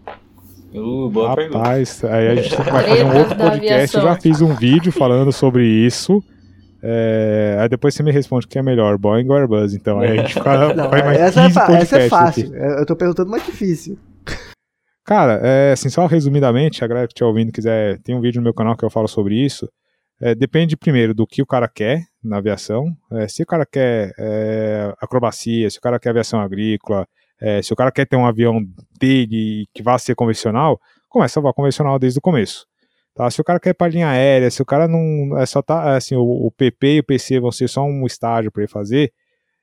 [0.71, 1.57] Uh, boa pergunta.
[1.57, 3.97] Rapaz, aí a gente vai fazer um outro podcast.
[3.97, 6.23] Eu já fiz um vídeo falando sobre isso.
[6.83, 9.73] É, aí depois você me responde o que é melhor, Boeing ou Airbus.
[9.73, 12.45] Então aí a gente fica, Não, vai mais essa, é 15 fa- essa é fácil.
[12.45, 12.55] aqui.
[12.55, 13.97] Eu eu tô perguntando mais difícil.
[15.03, 18.43] Cara, é, assim, só resumidamente, a galera que estiver ouvindo quiser, tem um vídeo no
[18.43, 19.67] meu canal que eu falo sobre isso.
[20.21, 22.95] É, depende primeiro do que o cara quer na aviação.
[23.11, 27.07] É, se o cara quer é, acrobacia, se o cara quer aviação agrícola,
[27.41, 28.61] é, se o cara quer ter um avião
[28.99, 30.79] dele que vá ser convencional,
[31.09, 32.67] começa a voar convencional desde o começo.
[33.15, 33.29] Tá?
[33.31, 36.15] Se o cara quer para linha aérea, se o cara não é só tá assim,
[36.15, 39.11] o, o PP e o PC vão ser só um estágio para ele fazer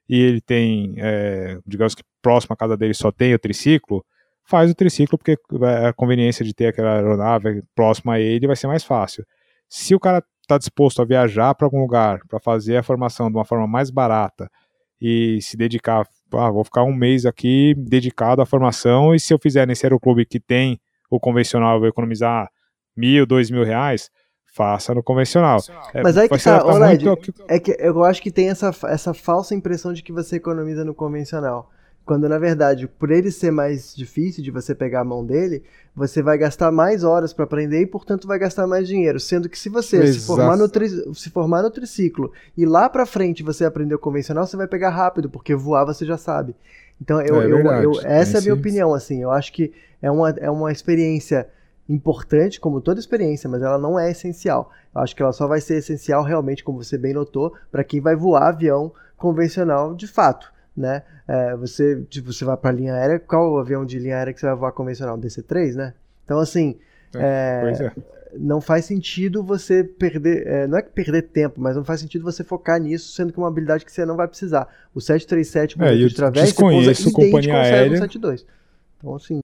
[0.09, 4.05] e ele tem, é, digamos que próximo à casa dele só tem o triciclo,
[4.45, 8.57] faz o triciclo porque é, a conveniência de ter aquela aeronave próxima a ele vai
[8.57, 9.25] ser mais fácil.
[9.69, 13.37] Se o cara está disposto a viajar para algum lugar para fazer a formação de
[13.37, 14.51] uma forma mais barata
[15.01, 19.39] e se dedicar, ah, vou ficar um mês aqui dedicado à formação e se eu
[19.39, 20.81] fizer nesse aeroclube que tem
[21.11, 22.49] o convencional eu vou economizar
[22.97, 24.11] mil, dois mil reais,
[24.55, 25.61] faça no convencional.
[25.95, 28.49] É, Mas aí que tá, adaptar ô, Led, muito É que eu acho que tem
[28.49, 31.71] essa, essa falsa impressão de que você economiza no convencional.
[32.09, 35.63] Quando na verdade, por ele ser mais difícil de você pegar a mão dele,
[35.95, 39.21] você vai gastar mais horas para aprender e, portanto, vai gastar mais dinheiro.
[39.21, 43.05] Sendo que se você se formar, no tri- se formar no triciclo e lá para
[43.05, 46.57] frente você aprender o convencional, você vai pegar rápido, porque voar você já sabe.
[46.99, 48.95] Então, eu, É eu- eu- essa é a minha opinião.
[48.95, 49.71] Assim, eu acho que
[50.01, 51.47] é uma, é uma experiência
[51.87, 54.71] importante, como toda experiência, mas ela não é essencial.
[54.95, 58.01] Eu acho que ela só vai ser essencial realmente, como você bem notou, para quem
[58.01, 61.03] vai voar avião convencional de fato, né?
[61.27, 64.41] É, você, tipo, você vai para linha aérea, qual o avião de linha aérea que
[64.41, 65.19] você vai voar convencional?
[65.19, 65.95] DC-3, né?
[66.25, 66.77] Então, assim,
[67.15, 67.93] é, Pois é.
[68.39, 72.23] não faz sentido você perder, é, não é que perder tempo, mas não faz sentido
[72.23, 74.69] você focar nisso, sendo que é uma habilidade que você não vai precisar.
[74.95, 77.99] O 737 É, de través, desconheço você companhia aérea.
[77.99, 78.47] 722.
[78.99, 79.41] Então, assim,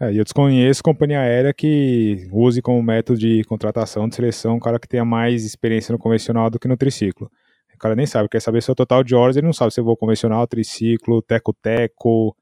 [0.00, 4.78] É, eu desconheço companhia aérea que use como método de contratação, de seleção, um cara
[4.78, 7.30] que tenha mais experiência no convencional do que no triciclo.
[7.74, 9.84] O cara nem sabe, quer saber seu total de horas, ele não sabe se eu
[9.84, 12.36] vou convencional, triciclo, teco-teco.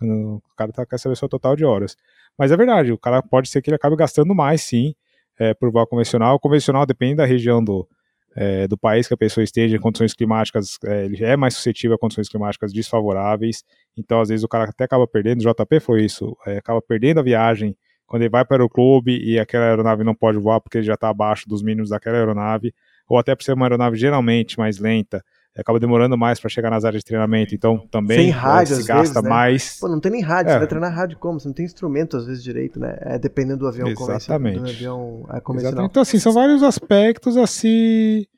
[0.00, 1.96] O cara tá, quer saber seu total de horas.
[2.38, 4.94] Mas é verdade, o cara pode ser que ele acabe gastando mais, sim,
[5.38, 6.36] é, por voar convencional.
[6.36, 7.88] O convencional depende da região do,
[8.36, 11.94] é, do país que a pessoa esteja, em condições climáticas, é, ele é mais suscetível
[11.94, 13.62] a condições climáticas desfavoráveis.
[13.96, 17.20] Então, às vezes, o cara até acaba perdendo, o JP foi isso, é, acaba perdendo
[17.20, 20.78] a viagem quando ele vai para o clube e aquela aeronave não pode voar porque
[20.78, 22.74] ele já está abaixo dos mínimos daquela aeronave,
[23.08, 25.22] ou até por ser uma aeronave geralmente mais lenta,
[25.56, 28.82] acaba demorando mais para chegar nas áreas de treinamento, então também Sem é, rádio, se
[28.82, 29.28] gasta vezes, né?
[29.28, 29.78] mais.
[29.78, 30.54] Pô, não tem nem rádio, É.
[30.54, 31.38] você vai treinar rádio como?
[31.38, 32.96] Você não tem instrumento às vezes direito, né?
[33.02, 33.86] É dependendo do avião.
[33.86, 34.58] Do Exatamente.
[34.58, 35.42] avião é, Exatamente.
[35.44, 35.86] convencional.
[35.86, 38.28] Então, assim, são vários aspectos a se,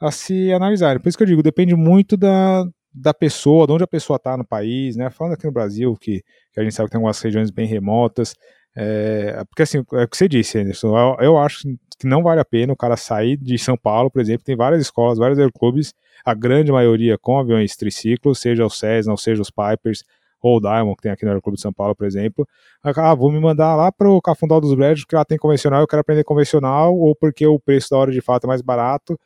[0.00, 1.00] a se analisarem.
[1.02, 2.64] Por isso que eu digo, depende muito da,
[2.94, 5.10] da pessoa, de onde a pessoa está no país, né?
[5.10, 6.22] Falando aqui no Brasil, que,
[6.52, 8.34] que a gente sabe que tem algumas regiões bem remotas.
[8.82, 12.40] É, porque, assim, é o que você disse, Anderson, eu, eu acho que não vale
[12.40, 15.92] a pena o cara sair de São Paulo, por exemplo, tem várias escolas, vários aeroclubes,
[16.24, 20.02] a grande maioria com aviões triciclos, seja o Cessna, ou seja os Pipers,
[20.40, 22.48] ou o Diamond, que tem aqui no Aeroclube de São Paulo, por exemplo.
[22.82, 25.86] Ah, vou me mandar lá para o Cafundal dos Bredes, porque lá tem convencional, eu
[25.86, 29.20] quero aprender convencional, ou porque o preço da hora de fato é mais barato.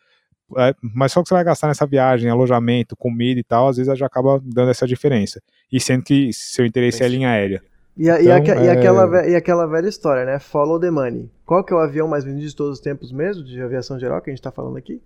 [0.59, 3.97] É, mas só que você vai gastar nessa viagem, alojamento, comida e tal, às vezes
[3.97, 5.41] já acaba dando essa diferença.
[5.71, 7.63] E sendo que seu interesse é a linha aérea.
[7.97, 10.39] E, a- e Então, e é- aquela, ve- e aquela velha história, né?
[10.41, 11.31] Follow the money.
[11.47, 14.21] Qual que é o avião mais vendido de todos os tempos mesmo, de aviação geral,
[14.21, 15.01] que a gente tá falando aqui?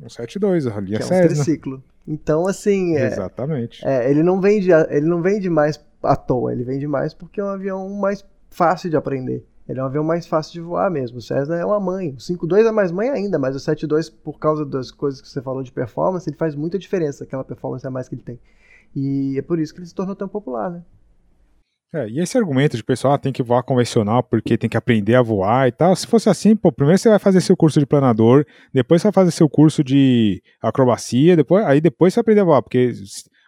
[0.00, 1.82] Um 72, a linha Que é um triciclo.
[2.06, 3.86] Então, assim, é, Exatamente.
[3.86, 7.40] é, ele, não vende, a- ele não vende mais à toa, ele vende mais porque
[7.40, 9.46] é um avião mais fácil de aprender.
[9.66, 11.16] Ele é um avião mais fácil de voar mesmo.
[11.16, 12.10] O Cessna é uma mãe.
[12.10, 15.40] O 5.2 é mais mãe ainda, mas o 7.2, por causa das coisas que você
[15.40, 18.38] falou de performance, ele faz muita diferença, aquela performance a mais que ele tem.
[18.94, 20.82] E é por isso que ele se tornou tão popular, né?
[21.94, 25.14] É, e esse argumento de pessoal ah, tem que voar convencional porque tem que aprender
[25.14, 25.94] a voar e tal.
[25.94, 29.12] Se fosse assim, pô, primeiro você vai fazer seu curso de planador, depois você vai
[29.12, 32.92] fazer seu curso de acrobacia, depois, aí depois você vai aprender a voar, porque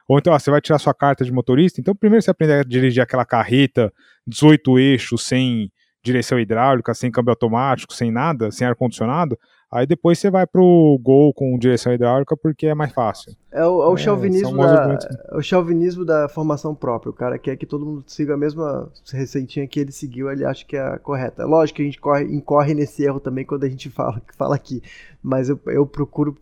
[0.09, 2.63] ou então ó, você vai tirar sua carta de motorista, então primeiro você aprende a
[2.63, 3.93] dirigir aquela carreta
[4.29, 5.69] 18 eixos sem
[6.05, 9.37] direção hidráulica, sem câmbio automático, sem nada, sem ar-condicionado,
[9.77, 13.37] aí depois você vai pro Gol com direção hidráulica porque é mais fácil.
[13.53, 14.99] É o, é o é, chauvinismo, da,
[15.31, 17.11] é o chauvinismo da formação própria.
[17.11, 20.65] O cara quer que todo mundo siga a mesma receitinha que ele seguiu, ele acha
[20.65, 21.45] que é a correta.
[21.45, 24.83] Lógico que a gente corre, incorre nesse erro também quando a gente fala, fala aqui,
[25.23, 26.37] mas eu, eu procuro,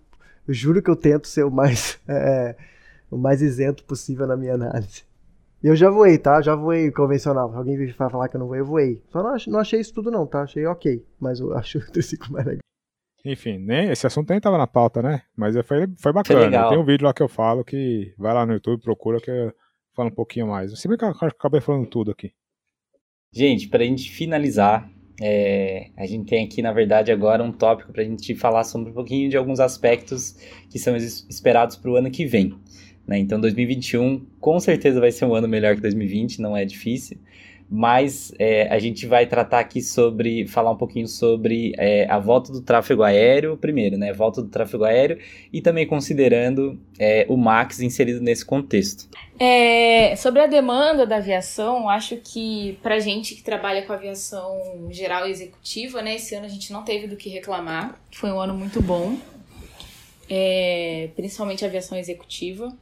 [0.47, 2.55] eu juro que eu tento ser o mais, é,
[3.11, 5.03] o mais isento possível na minha análise.
[5.63, 6.43] Eu já voei, tá?
[6.43, 7.51] Já voei convencional.
[7.51, 9.03] Se alguém vir falar que eu não voei, eu voei.
[9.09, 10.43] Só não, não achei isso tudo não, tá?
[10.43, 11.03] Achei ok.
[11.19, 12.61] Mas eu acho o triciclo mais legal.
[13.25, 15.23] Enfim, nem, esse assunto nem tava na pauta, né?
[15.35, 16.69] Mas foi, foi bacana.
[16.69, 19.53] Tem um vídeo lá que eu falo que vai lá no YouTube, procura que eu
[19.95, 20.79] falo um pouquinho mais.
[20.79, 22.33] Se bem que eu acabei falando tudo aqui.
[23.33, 24.89] Gente, pra gente finalizar,
[25.21, 28.95] é, a gente tem aqui, na verdade, agora um tópico pra gente falar sobre um
[28.95, 30.37] pouquinho de alguns aspectos
[30.71, 32.55] que são esperados pro ano que vem.
[33.07, 33.19] Né?
[33.19, 37.19] Então 2021 com certeza vai ser um ano melhor que 2020, não é difícil.
[37.69, 42.53] Mas é, a gente vai tratar aqui sobre, falar um pouquinho sobre é, a volta
[42.53, 44.13] do tráfego aéreo, primeiro, né?
[44.13, 45.19] Volta do tráfego aéreo
[45.53, 49.09] e também considerando é, o MAX inserido nesse contexto.
[49.41, 55.27] É, sobre a demanda da aviação, acho que para gente que trabalha com aviação geral
[55.27, 56.17] e executiva, né?
[56.17, 57.99] Esse ano a gente não teve do que reclamar.
[58.13, 59.17] Foi um ano muito bom.
[60.29, 62.75] É, principalmente a aviação executiva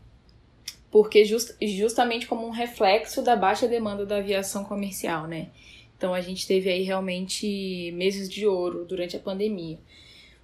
[0.92, 5.48] porque just, justamente como um reflexo da baixa demanda da aviação comercial, né?
[5.96, 9.78] Então a gente teve aí realmente meses de ouro durante a pandemia,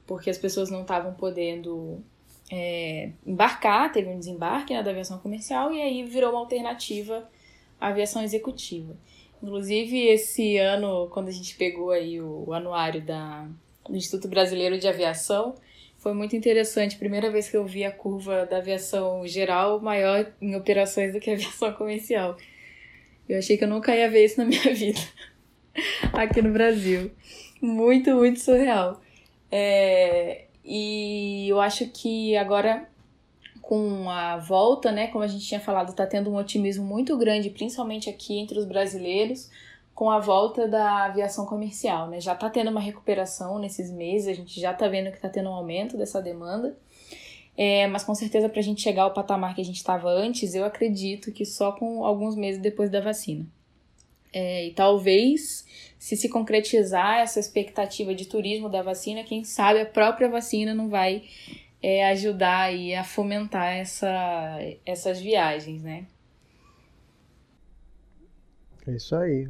[0.06, 2.02] porque as pessoas não estavam podendo
[2.50, 7.28] é, embarcar, teve um desembarque né, da aviação comercial e aí virou uma alternativa
[7.78, 8.96] à aviação executiva.
[9.42, 13.46] Inclusive, esse ano, quando a gente pegou aí o anuário da,
[13.86, 15.54] do Instituto Brasileiro de Aviação,
[15.98, 16.96] foi muito interessante.
[16.96, 21.30] Primeira vez que eu vi a curva da aviação geral maior em operações do que
[21.30, 22.36] a aviação comercial.
[23.28, 25.00] Eu achei que eu nunca ia ver isso na minha vida
[26.12, 27.10] aqui no Brasil.
[27.60, 29.00] Muito, muito surreal.
[29.50, 32.88] É, e eu acho que agora,
[33.60, 37.50] com a volta, né, como a gente tinha falado, está tendo um otimismo muito grande,
[37.50, 39.50] principalmente aqui entre os brasileiros
[39.98, 42.20] com a volta da aviação comercial, né?
[42.20, 45.50] Já está tendo uma recuperação nesses meses, a gente já está vendo que está tendo
[45.50, 46.78] um aumento dessa demanda.
[47.56, 50.54] É, mas com certeza para a gente chegar ao patamar que a gente estava antes,
[50.54, 53.44] eu acredito que só com alguns meses depois da vacina.
[54.32, 55.66] É, e talvez,
[55.98, 60.88] se se concretizar essa expectativa de turismo da vacina, quem sabe a própria vacina não
[60.88, 61.24] vai
[61.82, 66.06] é, ajudar aí a fomentar essa, essas viagens, né?
[68.86, 69.48] É isso aí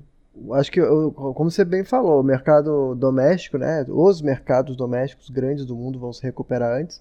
[0.53, 5.77] acho que, como você bem falou, o mercado doméstico, né, os mercados domésticos grandes do
[5.77, 7.01] mundo vão se recuperar antes.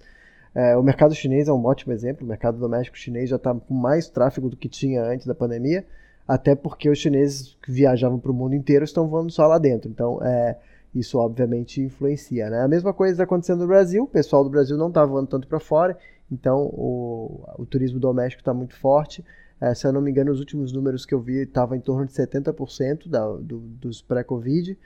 [0.53, 2.26] É, o mercado chinês é um ótimo exemplo.
[2.26, 5.85] O mercado doméstico chinês já está com mais tráfego do que tinha antes da pandemia,
[6.27, 9.89] até porque os chineses que viajavam para o mundo inteiro estão voando só lá dentro.
[9.89, 10.57] Então, é,
[10.95, 12.49] isso obviamente influencia.
[12.49, 12.61] Né?
[12.61, 14.03] A mesma coisa está acontecendo no Brasil.
[14.03, 15.97] O pessoal do Brasil não está voando tanto para fora,
[16.31, 19.23] então o, o turismo doméstico está muito forte.
[19.59, 22.05] É, se eu não me engano, os últimos números que eu vi estava em torno
[22.05, 24.77] de 70% da, do, dos pré-Covid.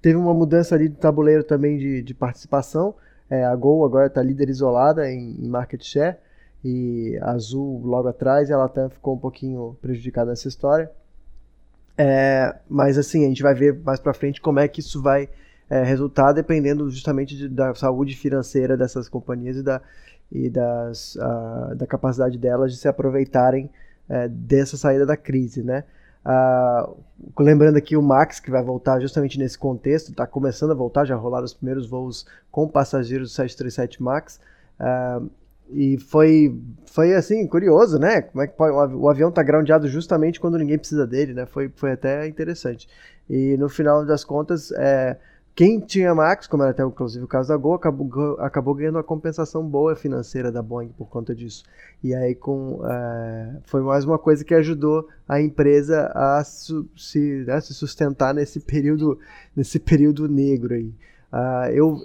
[0.00, 2.94] Teve uma mudança ali do tabuleiro também de, de participação.
[3.28, 6.16] É, a Gol agora está líder isolada em, em, market share
[6.64, 10.90] e a Azul logo atrás ela até ficou um pouquinho prejudicada nessa história.
[11.96, 15.28] É, mas assim, a gente vai ver mais para frente como é que isso vai
[15.68, 19.80] é, resultar, dependendo justamente de, da saúde financeira dessas companhias e da,
[20.30, 23.70] e das, uh, da capacidade delas de se aproveitarem
[24.12, 25.84] é, dessa saída da crise, né?
[26.22, 26.88] Ah,
[27.40, 31.16] lembrando aqui o Max, que vai voltar justamente nesse contexto, está começando a voltar, já
[31.16, 34.38] rolaram os primeiros voos com passageiros do 737 Max.
[34.78, 35.22] Ah,
[35.70, 38.20] e foi, foi assim, curioso, né?
[38.20, 41.46] Como é que o avião está groundado justamente quando ninguém precisa dele, né?
[41.46, 42.86] Foi, foi até interessante.
[43.30, 45.16] E no final das contas, é,
[45.54, 49.02] quem tinha Max, como era até inclusive o caso da Gol, acabou, acabou ganhando uma
[49.02, 51.64] compensação boa financeira da Boeing por conta disso.
[52.02, 57.44] E aí com, é, foi mais uma coisa que ajudou a empresa a su, se,
[57.46, 59.18] né, se, sustentar nesse período,
[59.54, 60.92] nesse período negro aí.
[61.32, 61.98] Uh, eu,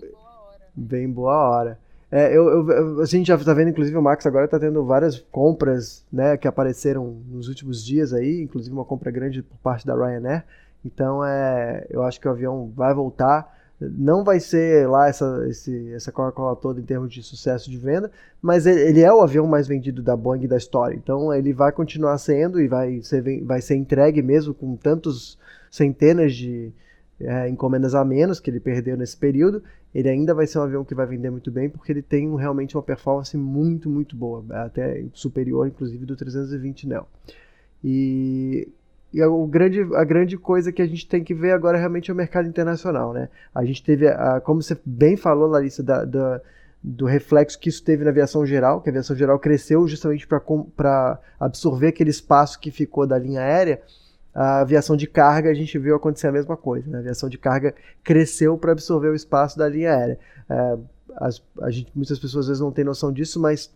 [0.75, 1.79] bem boa hora.
[2.11, 5.19] É, eu, eu, a gente já está vendo, inclusive, o Max agora está tendo várias
[5.31, 9.93] compras né, que apareceram nos últimos dias aí, inclusive uma compra grande por parte da
[9.93, 10.45] Ryanair.
[10.87, 13.55] Então, é, eu acho que o avião vai voltar.
[13.79, 15.47] Não vai ser lá essa,
[15.93, 18.09] essa Coca-Cola toda em termos de sucesso de venda,
[18.41, 20.95] mas ele é o avião mais vendido da Boeing da história.
[20.95, 25.37] Então ele vai continuar sendo e vai ser, vai ser entregue mesmo com tantos
[25.69, 26.73] centenas de
[27.19, 29.61] é, encomendas a menos que ele perdeu nesse período.
[29.93, 32.75] Ele ainda vai ser um avião que vai vender muito bem porque ele tem realmente
[32.75, 37.05] uma performance muito, muito boa, até superior inclusive do 320 Neo.
[37.83, 38.67] E
[39.13, 42.11] e a, o grande, a grande coisa que a gente tem que ver agora realmente
[42.11, 43.29] é o mercado internacional, né?
[43.53, 46.41] A gente teve, a, como você bem falou, Larissa, da, da,
[46.83, 51.19] do reflexo que isso teve na aviação geral, que a aviação geral cresceu justamente para
[51.39, 53.81] absorver aquele espaço que ficou da linha aérea.
[54.33, 56.87] A aviação de carga, a gente viu acontecer a mesma coisa.
[56.89, 56.97] Né?
[56.97, 57.73] A aviação de carga
[58.03, 60.19] cresceu para absorver o espaço da linha aérea.
[60.49, 60.77] É,
[61.15, 63.73] as, a gente, muitas pessoas às vezes não têm noção disso, mas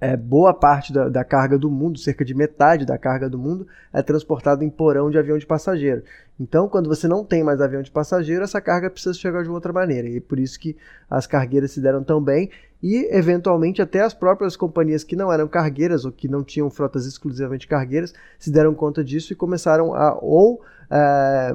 [0.00, 3.66] é, boa parte da, da, carga do mundo, cerca de metade da carga do mundo,
[3.92, 6.02] é transportada em porão de avião de passageiro.
[6.38, 9.72] Então, quando você não tem mais avião de passageiro, essa carga precisa chegar de outra
[9.72, 10.08] maneira.
[10.08, 10.74] E é por isso que
[11.10, 12.50] as cargueiras se deram tão bem
[12.82, 17.04] e, eventualmente, até as próprias companhias que não eram cargueiras ou que não tinham frotas
[17.04, 21.54] exclusivamente cargueiras se deram conta disso e começaram a ou, é,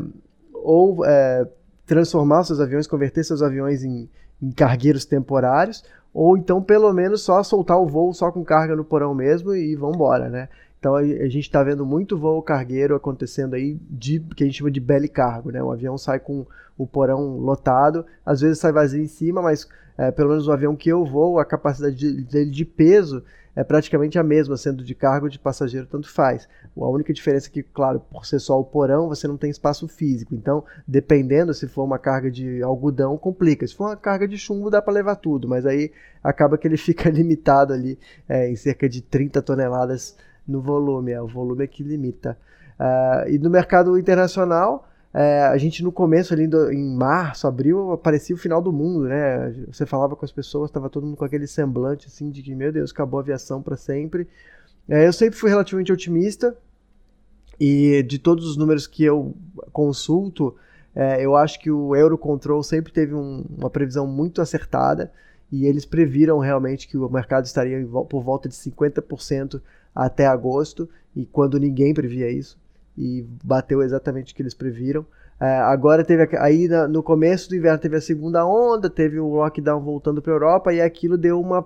[0.54, 1.48] ou é,
[1.86, 4.10] transformar seus aviões, converter seus aviões em,
[4.42, 5.84] em cargueiros temporários
[6.14, 9.76] ou então pelo menos só soltar o voo só com carga no porão mesmo e
[9.76, 10.48] vamos embora, né?
[10.80, 14.72] Então a gente está vendo muito voo cargueiro acontecendo aí de que a gente chama
[14.72, 15.62] de belly cargo, né?
[15.62, 16.46] O avião sai com
[16.78, 19.68] o porão lotado, às vezes sai vazio em cima, mas
[19.98, 23.24] é, pelo menos o avião que eu vou, a capacidade dele de peso
[23.56, 26.48] é praticamente a mesma, sendo de cargo ou de passageiro, tanto faz.
[26.78, 29.88] A única diferença é que, claro, por ser só o porão, você não tem espaço
[29.88, 30.36] físico.
[30.36, 33.66] Então, dependendo se for uma carga de algodão, complica.
[33.66, 35.92] Se for uma carga de chumbo, dá para levar tudo, mas aí
[36.22, 41.14] acaba que ele fica limitado ali é, em cerca de 30 toneladas no volume.
[41.14, 42.38] É, o volume é que limita.
[42.78, 44.86] Uh, e no mercado internacional,
[45.18, 49.06] é, a gente no começo ali do, em março, abril, parecia o final do mundo,
[49.06, 49.50] né?
[49.68, 52.70] Você falava com as pessoas, estava todo mundo com aquele semblante assim de que, meu
[52.70, 54.28] Deus, acabou a aviação para sempre.
[54.90, 56.54] É, eu sempre fui relativamente otimista
[57.58, 59.34] e de todos os números que eu
[59.72, 60.54] consulto,
[60.94, 65.14] é, eu acho que o Eurocontrol sempre teve um, uma previsão muito acertada
[65.50, 69.62] e eles previram realmente que o mercado estaria por volta de 50%
[69.96, 72.60] até agosto, e quando ninguém previa isso
[72.98, 75.06] e bateu exatamente o que eles previram.
[75.40, 79.82] É, agora teve aí no começo do inverno teve a segunda onda, teve o lockdown
[79.82, 81.66] voltando para a Europa e aquilo deu uma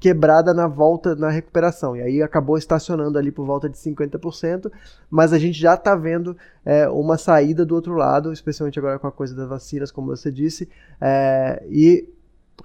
[0.00, 1.96] quebrada na volta na recuperação.
[1.96, 4.70] E aí acabou estacionando ali por volta de 50%,
[5.10, 9.06] mas a gente já está vendo é, uma saída do outro lado, especialmente agora com
[9.06, 10.68] a coisa das vacinas, como você disse,
[11.00, 12.08] é, e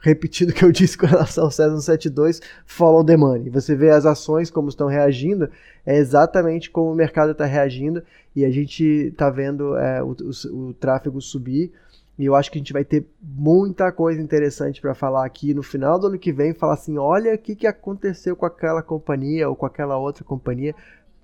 [0.01, 3.49] repetindo o que eu disse com relação ao César 172, follow the money.
[3.49, 5.49] Você vê as ações como estão reagindo,
[5.85, 8.03] é exatamente como o mercado está reagindo
[8.35, 11.71] e a gente está vendo é, o, o, o, tráfego subir.
[12.17, 15.63] E eu acho que a gente vai ter muita coisa interessante para falar aqui no
[15.63, 16.53] final do ano que vem.
[16.53, 20.75] Falar assim: olha o que, que aconteceu com aquela companhia ou com aquela outra companhia,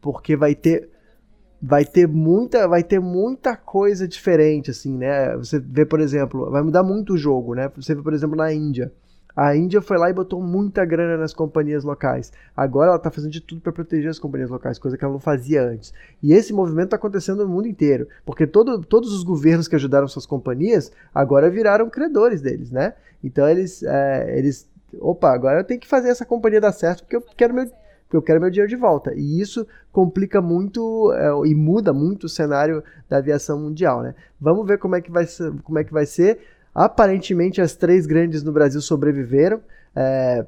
[0.02, 0.90] porque vai ter
[1.62, 6.62] vai ter muita vai ter muita coisa diferente assim né você vê por exemplo vai
[6.62, 8.92] mudar muito o jogo né você vê por exemplo na Índia
[9.36, 12.32] a Índia foi lá e botou muita grana nas companhias locais.
[12.56, 15.20] Agora ela está fazendo de tudo para proteger as companhias locais, coisa que ela não
[15.20, 15.94] fazia antes.
[16.24, 20.08] E esse movimento está acontecendo no mundo inteiro, porque todo, todos os governos que ajudaram
[20.08, 22.94] suas companhias agora viraram credores deles, né?
[23.22, 24.70] Então eles, é, eles,
[25.02, 27.70] opa, agora eu tenho que fazer essa companhia dar certo porque eu quero meu
[28.06, 29.14] porque eu quero meu dinheiro de volta.
[29.16, 34.16] E isso complica muito é, e muda muito o cenário da aviação mundial, né?
[34.40, 35.52] Vamos ver como é que vai ser.
[35.64, 36.40] Como é que vai ser.
[36.74, 39.62] Aparentemente as três grandes no Brasil sobreviveram.
[39.96, 40.46] É,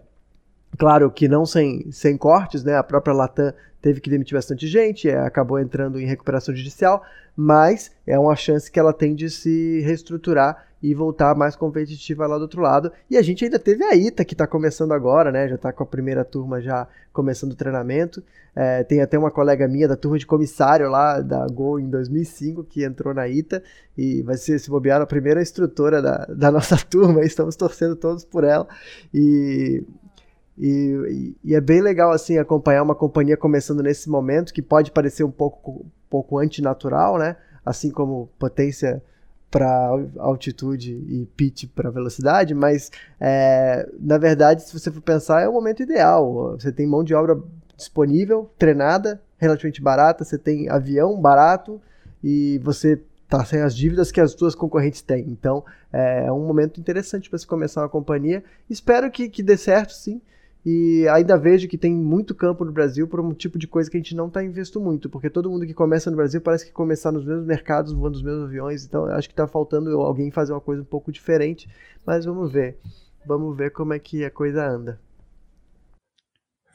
[0.78, 2.76] claro que não sem, sem cortes, né?
[2.76, 7.04] A própria Latam teve que demitir bastante gente, é, acabou entrando em recuperação judicial,
[7.36, 12.38] mas é uma chance que ela tem de se reestruturar e voltar mais competitiva lá
[12.38, 12.92] do outro lado.
[13.10, 15.48] E a gente ainda teve a ITA que está começando agora, né?
[15.48, 18.24] Já está com a primeira turma já começando o treinamento.
[18.56, 22.64] É, tem até uma colega minha da turma de comissário lá da Gol em 2005
[22.64, 23.62] que entrou na ITA
[23.98, 27.24] e vai ser, se bobear, a primeira instrutora da, da nossa turma.
[27.24, 28.68] Estamos torcendo todos por ela.
[29.12, 29.84] E,
[30.58, 35.24] e, e, é bem legal assim acompanhar uma companhia começando nesse momento que pode parecer
[35.24, 37.36] um pouco, um pouco antinatural, né?
[37.66, 39.04] Assim como potência
[39.50, 39.68] para
[40.18, 45.54] altitude e pitch para velocidade, mas é, na verdade, se você for pensar, é o
[45.54, 46.58] momento ideal.
[46.60, 47.42] Você tem mão de obra
[47.76, 51.82] disponível, treinada, relativamente barata, você tem avião barato
[52.24, 55.26] e você tá sem as dívidas que as duas concorrentes têm.
[55.30, 55.64] Então
[55.94, 58.44] é, é um momento interessante para se começar uma companhia.
[58.70, 60.22] Espero que, que dê certo, sim.
[60.70, 63.96] E ainda vejo que tem muito campo no Brasil por um tipo de coisa que
[63.96, 66.74] a gente não está investindo muito, porque todo mundo que começa no Brasil parece que
[66.74, 70.52] começar nos mesmos mercados, voando nos mesmos aviões, então acho que está faltando alguém fazer
[70.52, 71.70] uma coisa um pouco diferente,
[72.06, 72.78] mas vamos ver.
[73.26, 75.00] Vamos ver como é que a coisa anda.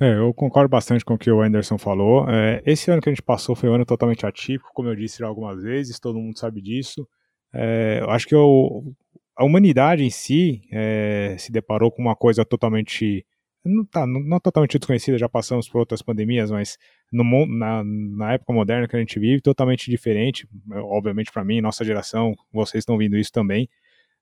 [0.01, 2.27] É, eu concordo bastante com o que o Anderson falou.
[2.31, 5.23] É, esse ano que a gente passou foi um ano totalmente atípico, como eu disse
[5.23, 7.07] algumas vezes, todo mundo sabe disso.
[7.53, 8.95] É, eu acho que eu,
[9.37, 13.27] a humanidade em si é, se deparou com uma coisa totalmente
[13.65, 16.79] não, tá, não, não, totalmente desconhecida, já passamos por outras pandemias, mas
[17.13, 21.85] no, na, na época moderna que a gente vive, totalmente diferente, obviamente para mim, nossa
[21.85, 23.69] geração, vocês estão vendo isso também,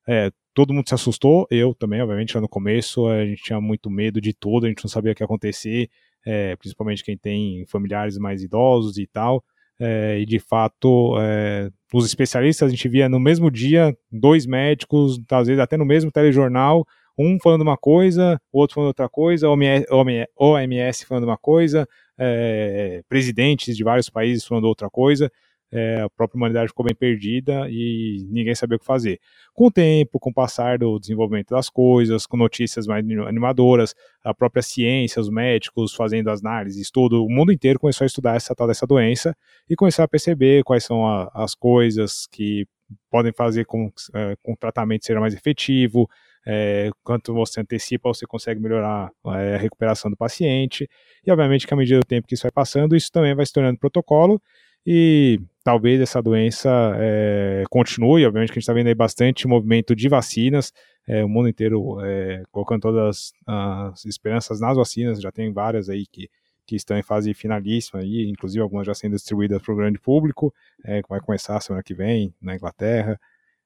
[0.07, 3.89] é, todo mundo se assustou, eu também, obviamente, lá no começo, a gente tinha muito
[3.89, 5.89] medo de tudo, a gente não sabia o que ia acontecer,
[6.25, 9.43] é, principalmente quem tem familiares mais idosos e tal,
[9.79, 15.19] é, e de fato, é, os especialistas, a gente via no mesmo dia dois médicos,
[15.31, 16.85] às vezes até no mesmo telejornal,
[17.17, 23.75] um falando uma coisa, o outro falando outra coisa, OMS falando uma coisa, é, presidentes
[23.75, 25.31] de vários países falando outra coisa,
[25.71, 29.19] é, a própria humanidade ficou bem perdida e ninguém sabia o que fazer.
[29.53, 34.33] Com o tempo, com o passar do desenvolvimento das coisas, com notícias mais animadoras, a
[34.33, 38.53] própria ciência, os médicos fazendo as análises, tudo, o mundo inteiro começou a estudar essa
[38.53, 39.35] tal dessa doença
[39.69, 42.67] e começou a perceber quais são a, as coisas que
[43.09, 46.09] podem fazer com, é, com o tratamento seja mais efetivo,
[46.45, 50.89] é, quanto você antecipa, você consegue melhorar é, a recuperação do paciente.
[51.25, 53.53] E, obviamente, que à medida do tempo que isso vai passando, isso também vai se
[53.53, 54.41] tornando protocolo
[54.85, 58.25] e talvez essa doença é, continue.
[58.25, 60.73] Obviamente que a gente está vendo aí bastante movimento de vacinas,
[61.07, 66.05] é, o mundo inteiro é, colocando todas as esperanças nas vacinas, já tem várias aí
[66.07, 66.29] que,
[66.65, 70.53] que estão em fase finalíssima, aí, inclusive algumas já sendo distribuídas para o grande público,
[70.83, 73.19] é, que vai começar semana que vem na Inglaterra,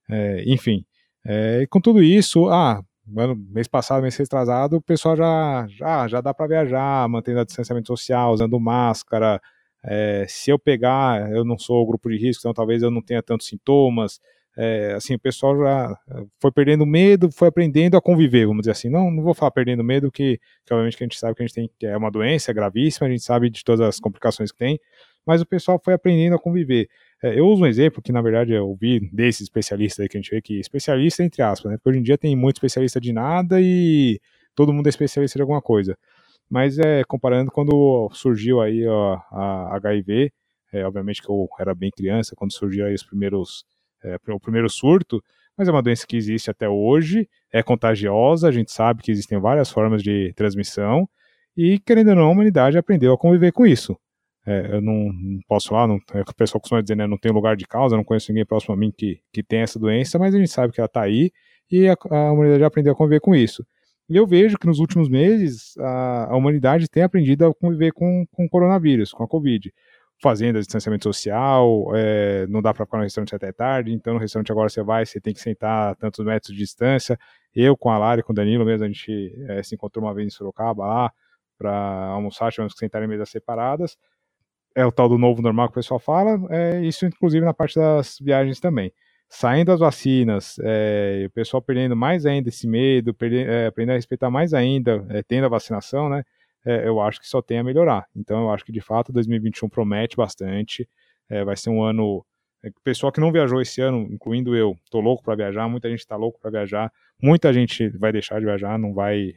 [0.09, 0.85] é, enfim.
[1.25, 2.83] É, e com tudo isso, ah,
[3.49, 7.87] mês passado, mês retrasado, o pessoal já, já, já dá para viajar, mantendo o distanciamento
[7.87, 9.41] social, usando máscara,
[9.83, 13.01] é, se eu pegar, eu não sou o grupo de risco, então talvez eu não
[13.01, 14.19] tenha tantos sintomas.
[14.57, 15.97] É, assim, o pessoal já
[16.39, 18.89] foi perdendo medo, foi aprendendo a conviver, vamos dizer assim.
[18.89, 21.45] Não, não vou falar perdendo medo, que, que obviamente que a gente sabe que a
[21.45, 24.51] gente tem que é uma doença, é gravíssima, a gente sabe de todas as complicações
[24.51, 24.79] que tem,
[25.25, 26.87] mas o pessoal foi aprendendo a conviver.
[27.23, 30.21] É, eu uso um exemplo que, na verdade, eu ouvi desses especialistas aí que a
[30.21, 31.77] gente vê que especialista entre aspas, né?
[31.77, 34.19] Porque hoje em dia tem muito especialista de nada e
[34.53, 35.97] todo mundo é especialista de alguma coisa.
[36.49, 40.31] Mas é, comparando quando surgiu aí ó, a HIV,
[40.73, 43.65] é, obviamente que eu era bem criança quando surgiu aí os primeiros,
[44.03, 45.23] é, o primeiro surto,
[45.57, 49.39] mas é uma doença que existe até hoje, é contagiosa, a gente sabe que existem
[49.39, 51.07] várias formas de transmissão,
[51.55, 53.97] e querendo ou não, a humanidade aprendeu a conviver com isso.
[54.45, 55.09] É, eu não,
[55.47, 57.65] posso falar, não, é o que o pessoal costuma dizer, né, não tem lugar de
[57.65, 60.51] causa, não conheço ninguém próximo a mim que, que tem essa doença, mas a gente
[60.51, 61.31] sabe que ela está aí
[61.71, 63.65] e a, a humanidade aprendeu a conviver com isso.
[64.07, 68.25] E eu vejo que nos últimos meses a, a humanidade tem aprendido a conviver com,
[68.31, 69.73] com o coronavírus, com a Covid.
[70.21, 74.49] Fazendo distanciamento social, é, não dá para ficar no restaurante até tarde, então no restaurante
[74.51, 77.19] agora você vai, você tem que sentar a tantos metros de distância.
[77.53, 80.13] Eu, com a Lara e com o Danilo mesmo, a gente é, se encontrou uma
[80.13, 81.11] vez em Sorocaba lá
[81.57, 81.73] para
[82.07, 83.97] almoçar, tivemos que sentar em mesas separadas.
[84.75, 87.75] É o tal do novo normal que o pessoal fala, é isso inclusive na parte
[87.75, 88.91] das viagens também
[89.29, 94.29] saindo as vacinas, é, o pessoal perdendo mais ainda esse medo, é, aprendendo a respeitar
[94.29, 96.23] mais ainda, é, tendo a vacinação, né?
[96.65, 98.05] É, eu acho que só tem a melhorar.
[98.15, 100.87] Então, eu acho que de fato 2021 promete bastante.
[101.29, 102.25] É, vai ser um ano.
[102.63, 105.67] É, o pessoal que não viajou esse ano, incluindo eu, tô louco para viajar.
[105.67, 106.91] Muita gente está louco para viajar.
[107.21, 109.33] Muita gente vai deixar de viajar, não vai,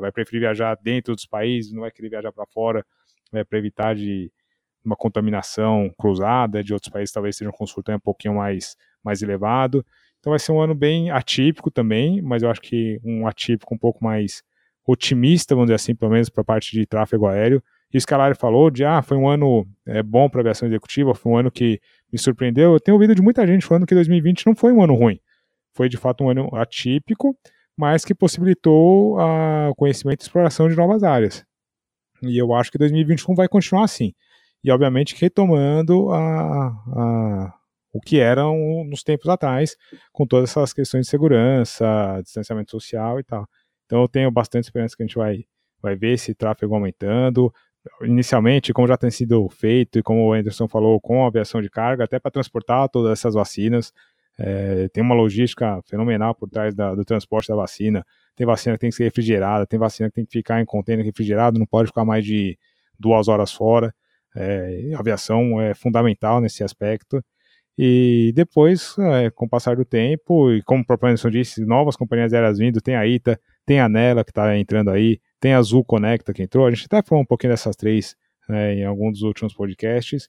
[0.00, 2.86] vai preferir viajar dentro dos países, não vai querer viajar para fora,
[3.30, 4.32] para evitar de
[4.88, 9.84] uma contaminação cruzada de outros países, talvez estejam consultando um pouquinho mais mais elevado.
[10.18, 13.78] Então vai ser um ano bem atípico também, mas eu acho que um atípico um
[13.78, 14.42] pouco mais
[14.86, 17.62] otimista, vamos dizer assim, pelo menos para a parte de tráfego aéreo.
[17.92, 20.66] Isso que a Lari falou de, ah, foi um ano é, bom para a aviação
[20.68, 21.80] executiva, foi um ano que
[22.12, 22.72] me surpreendeu.
[22.72, 25.20] Eu tenho ouvido de muita gente falando que 2020 não foi um ano ruim.
[25.74, 27.36] Foi de fato um ano atípico,
[27.76, 31.46] mas que possibilitou o conhecimento e exploração de novas áreas.
[32.22, 34.12] E eu acho que 2021 vai continuar assim.
[34.62, 37.54] E obviamente retomando a, a
[37.92, 39.76] o que eram nos tempos atrás,
[40.12, 43.46] com todas essas questões de segurança, distanciamento social e tal.
[43.86, 45.44] Então eu tenho bastante esperança que a gente vai,
[45.82, 47.52] vai ver esse tráfego aumentando.
[48.02, 51.70] Inicialmente, como já tem sido feito, e como o Anderson falou, com a aviação de
[51.70, 53.92] carga, até para transportar todas essas vacinas.
[54.38, 58.04] É, tem uma logística fenomenal por trás da, do transporte da vacina.
[58.36, 61.04] Tem vacina que tem que ser refrigerada, tem vacina que tem que ficar em container
[61.04, 62.56] refrigerado, não pode ficar mais de
[62.98, 63.92] duas horas fora.
[64.38, 67.22] É, a aviação é fundamental nesse aspecto.
[67.76, 71.96] E depois, é, com o passar do tempo, e como o próprio Anderson disse, novas
[71.96, 75.58] companhias aéreas vindo, tem a ITA, tem a Nela que está entrando aí, tem a
[75.58, 78.16] Azul Conecta que entrou, a gente até falou um pouquinho dessas três
[78.48, 80.28] né, em algum dos últimos podcasts.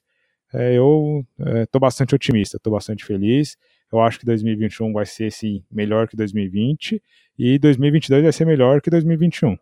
[0.52, 3.56] É, eu estou é, bastante otimista, estou bastante feliz.
[3.92, 7.02] Eu acho que 2021 vai ser sim melhor que 2020
[7.38, 9.56] e 2022 vai ser melhor que 2021.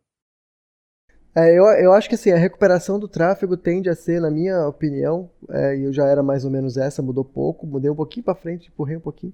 [1.34, 4.66] É, eu, eu acho que assim, a recuperação do tráfego tende a ser, na minha
[4.66, 8.24] opinião, é, e eu já era mais ou menos essa, mudou pouco, mudei um pouquinho
[8.24, 9.32] para frente, empurrei um pouquinho.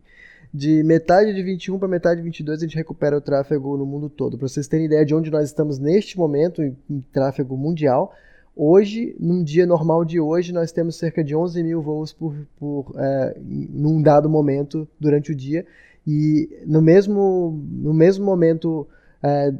[0.52, 4.08] De metade de 21 para metade de 22 a gente recupera o tráfego no mundo
[4.08, 4.38] todo.
[4.38, 8.14] Para vocês terem ideia de onde nós estamos neste momento em, em tráfego mundial,
[8.56, 12.94] Hoje, num dia normal de hoje, nós temos cerca de 11 mil voos por, por
[12.96, 15.66] é, num dado momento durante o dia.
[16.06, 19.03] E no mesmo, no mesmo momento, é,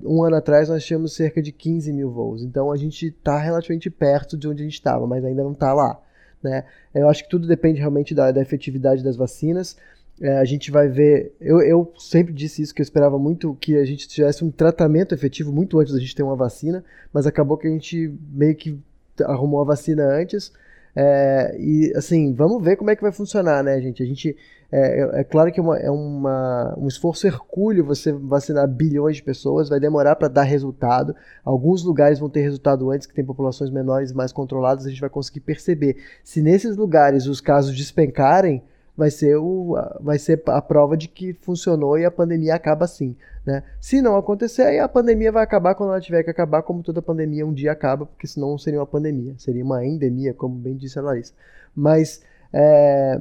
[0.05, 2.43] um ano atrás, nós tínhamos cerca de 15 mil voos.
[2.43, 5.73] Então a gente está relativamente perto de onde a gente estava, mas ainda não está
[5.73, 6.01] lá.
[6.43, 6.65] Né?
[6.95, 9.77] Eu acho que tudo depende realmente da, da efetividade das vacinas.
[10.21, 11.35] É, a gente vai ver.
[11.41, 15.15] Eu, eu, sempre disse isso, que eu esperava muito que a gente tivesse um tratamento
[15.15, 18.79] efetivo muito antes da gente ter uma vacina, mas acabou que a gente meio que
[19.23, 20.53] arrumou a vacina antes.
[20.95, 24.03] É, e assim, vamos ver como é que vai funcionar, né, gente?
[24.03, 24.37] A gente.
[24.77, 29.15] É, é, é claro que é, uma, é uma, um esforço hercúleo você vacinar bilhões
[29.15, 31.15] de pessoas, vai demorar para dar resultado.
[31.45, 35.09] Alguns lugares vão ter resultado antes, que tem populações menores mais controladas, a gente vai
[35.09, 35.99] conseguir perceber.
[36.25, 38.65] Se nesses lugares os casos despencarem,
[38.97, 43.15] vai ser, o, vai ser a prova de que funcionou e a pandemia acaba assim.
[43.47, 43.63] Né?
[43.81, 47.01] Se não acontecer, aí a pandemia vai acabar quando ela tiver que acabar, como toda
[47.01, 50.77] pandemia um dia acaba, porque senão não seria uma pandemia, seria uma endemia, como bem
[50.77, 51.33] disse a Larissa.
[51.77, 52.23] Mas
[52.53, 53.21] é,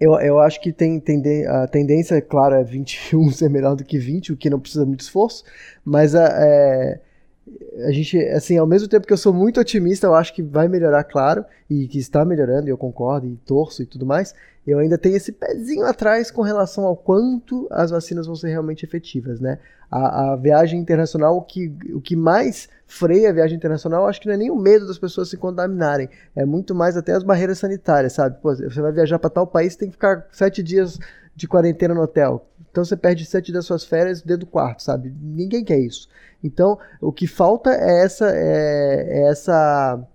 [0.00, 1.02] eu, eu acho que tem,
[1.48, 5.00] a tendência, claro, é 21 ser melhor do que 20, o que não precisa muito
[5.00, 5.44] esforço,
[5.84, 7.00] mas a, é,
[7.86, 10.68] a gente, assim, ao mesmo tempo que eu sou muito otimista, eu acho que vai
[10.68, 14.34] melhorar, claro, e que está melhorando, e eu concordo, e torço e tudo mais,
[14.66, 18.84] eu ainda tenho esse pezinho atrás com relação ao quanto as vacinas vão ser realmente
[18.84, 19.58] efetivas, né?
[19.88, 24.26] A, a viagem internacional, o que, o que mais freia a viagem internacional, acho que
[24.26, 27.58] não é nem o medo das pessoas se contaminarem, é muito mais até as barreiras
[27.58, 28.40] sanitárias, sabe?
[28.42, 30.98] Pô, você vai viajar para tal país, tem que ficar sete dias
[31.36, 32.48] de quarentena no hotel.
[32.70, 35.14] Então você perde sete das suas férias dentro do quarto, sabe?
[35.22, 36.08] Ninguém quer isso.
[36.42, 40.06] Então o que falta é essa, é, é essa,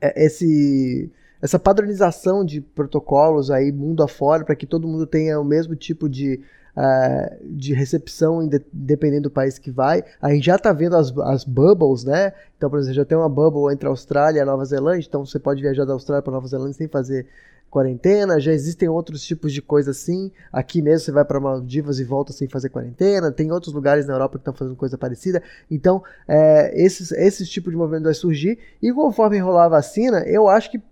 [0.00, 1.10] é esse,
[1.44, 6.08] essa padronização de protocolos aí mundo afora para que todo mundo tenha o mesmo tipo
[6.08, 6.40] de
[6.76, 10.02] Uh, de recepção, dependendo do país que vai.
[10.20, 12.32] A gente já está vendo as, as bubbles, né?
[12.56, 15.24] Então, por exemplo, já tem uma bubble entre a Austrália e a Nova Zelândia, então
[15.24, 17.28] você pode viajar da Austrália para Nova Zelândia sem fazer
[17.70, 20.32] quarentena, já existem outros tipos de coisa assim.
[20.52, 23.30] Aqui mesmo você vai para Maldivas e volta sem fazer quarentena.
[23.30, 25.40] Tem outros lugares na Europa que estão fazendo coisa parecida.
[25.70, 28.58] Então, é, esses, esses tipos de movimento vai surgir.
[28.82, 30.82] E conforme enrolar a vacina, eu acho que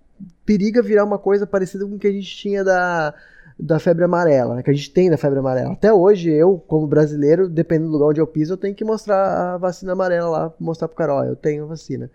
[0.44, 3.14] periga virar uma coisa parecida com o que a gente tinha da,
[3.58, 5.72] da febre amarela, né, que a gente tem da febre amarela.
[5.72, 9.54] Até hoje, eu, como brasileiro, dependendo do lugar onde eu piso, eu tenho que mostrar
[9.54, 12.10] a vacina amarela lá, mostrar pro cara, ó, eu tenho vacina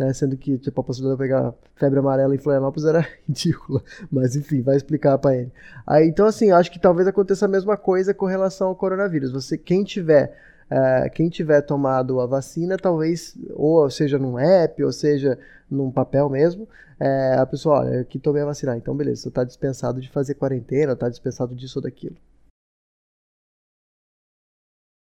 [0.00, 0.14] né?
[0.14, 3.82] Sendo que tipo, a possibilidade de pegar febre amarela em Florianópolis era ridícula.
[4.10, 5.52] Mas enfim, vai explicar para ele.
[5.86, 9.30] Aí, então, assim, acho que talvez aconteça a mesma coisa com relação ao coronavírus.
[9.30, 10.49] Você, quem tiver.
[10.70, 15.38] Uh, quem tiver tomado a vacina, talvez, ou seja num app, ou seja
[15.68, 16.68] num papel mesmo,
[17.00, 20.34] é, a pessoa, olha, que tomei a vacina, então beleza, você está dispensado de fazer
[20.34, 22.16] quarentena, está dispensado disso ou daquilo.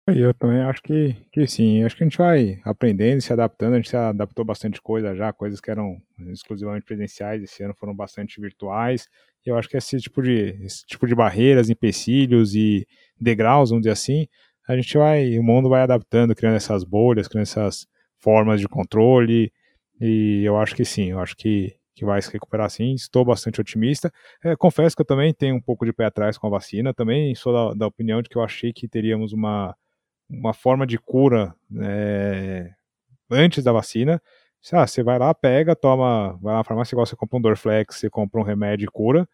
[0.06, 1.82] Eu também acho que, que sim.
[1.82, 3.72] Acho que a gente vai aprendendo e se adaptando.
[3.72, 5.96] A gente se adaptou bastante coisa já, coisas que eram
[6.30, 9.08] exclusivamente presenciais, esse ano foram bastante virtuais.
[9.46, 12.86] E eu acho que esse tipo de, esse tipo de barreiras, empecilhos e
[13.18, 14.28] degraus, vamos dizer assim,
[14.66, 17.86] a gente vai, o mundo vai adaptando, criando essas bolhas, criando essas
[18.18, 19.52] formas de controle.
[20.00, 22.94] E eu acho que sim, eu acho que, que vai se recuperar sim.
[22.94, 24.12] Estou bastante otimista.
[24.42, 26.94] É, confesso que eu também tenho um pouco de pé atrás com a vacina.
[26.94, 29.74] Também sou da, da opinião de que eu achei que teríamos uma
[30.28, 32.70] uma forma de cura é,
[33.30, 34.20] antes da vacina.
[34.72, 37.96] Ah, você vai lá, pega, toma, vai lá na farmácia, igual você compra um Dorflex,
[37.96, 39.28] você compra um remédio e cura.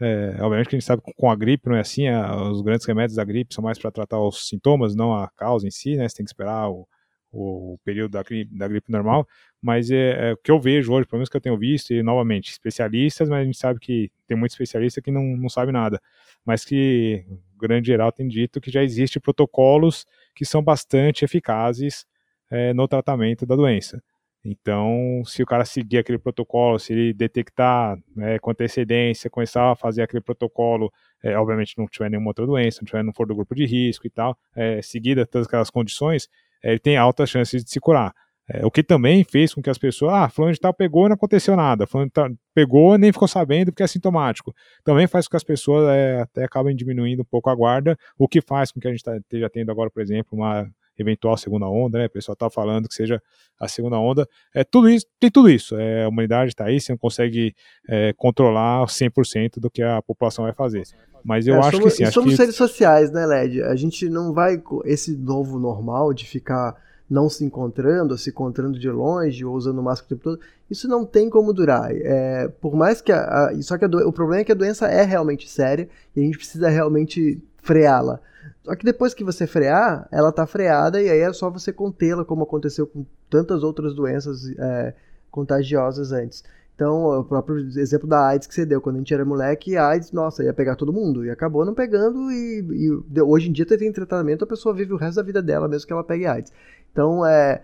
[0.00, 2.62] É, obviamente que a gente sabe que com a gripe não é assim, a, os
[2.62, 5.96] grandes remédios da gripe são mais para tratar os sintomas, não a causa em si,
[5.96, 6.08] né?
[6.08, 6.88] Você tem que esperar o,
[7.32, 9.26] o, período da gripe, da gripe normal,
[9.60, 12.02] mas é, é, o que eu vejo hoje, pelo menos que eu tenho visto, e
[12.02, 16.00] novamente, especialistas, mas a gente sabe que tem muito especialista que não, não sabe nada,
[16.44, 17.24] mas que
[17.58, 22.06] grande geral tem dito que já existe protocolos que são bastante eficazes
[22.50, 24.02] é, no tratamento da doença.
[24.44, 29.76] Então, se o cara seguir aquele protocolo, se ele detectar né, com antecedência, começar a
[29.76, 30.90] fazer aquele protocolo,
[31.22, 34.06] é, obviamente não tiver nenhuma outra doença, não tiver, não for do grupo de risco
[34.06, 36.28] e tal, é, seguida todas aquelas condições,
[36.64, 38.14] é, ele tem altas chances de se curar.
[38.52, 41.08] É, o que também fez com que as pessoas, ah, fulano de tal pegou e
[41.08, 44.54] não aconteceu nada, fulano de tal pegou nem ficou sabendo porque é sintomático.
[44.82, 48.26] Também faz com que as pessoas é, até acabem diminuindo um pouco a guarda, o
[48.26, 50.68] que faz com que a gente tá, esteja tendo agora, por exemplo, uma
[51.00, 52.06] eventual segunda onda, né?
[52.06, 53.20] O pessoal tá falando que seja
[53.58, 54.26] a segunda onda.
[54.54, 55.76] É tudo isso, tem tudo isso.
[55.76, 57.54] É, a humanidade está aí, você não consegue
[57.88, 60.82] é, controlar 100% do que a população vai fazer.
[61.24, 62.10] Mas eu É, acho somos, que sim.
[62.12, 63.62] somos que seres sociais, né, Led?
[63.62, 64.62] A gente não vai.
[64.86, 66.74] Esse novo normal de ficar
[67.10, 70.40] não se encontrando, ou se encontrando de longe, ou usando máscara o tempo todo,
[70.70, 71.90] isso não tem como durar.
[71.92, 73.10] É, por mais que.
[73.12, 75.88] A, a- só que a do- o problema é que a doença é realmente séria
[76.16, 78.20] e a gente precisa realmente freá-la.
[78.62, 82.24] Só que depois que você frear, ela tá freada e aí é só você contê-la,
[82.24, 84.94] como aconteceu com tantas outras doenças é,
[85.30, 86.44] contagiosas antes.
[86.74, 89.88] Então, o próprio exemplo da AIDS que você deu, quando a gente era moleque, a
[89.88, 91.24] AIDS, nossa, ia pegar todo mundo.
[91.26, 92.64] E acabou não pegando, e,
[93.12, 95.86] e hoje em dia tem tratamento, a pessoa vive o resto da vida dela, mesmo
[95.86, 96.50] que ela pegue AIDS.
[96.90, 97.62] Então, é,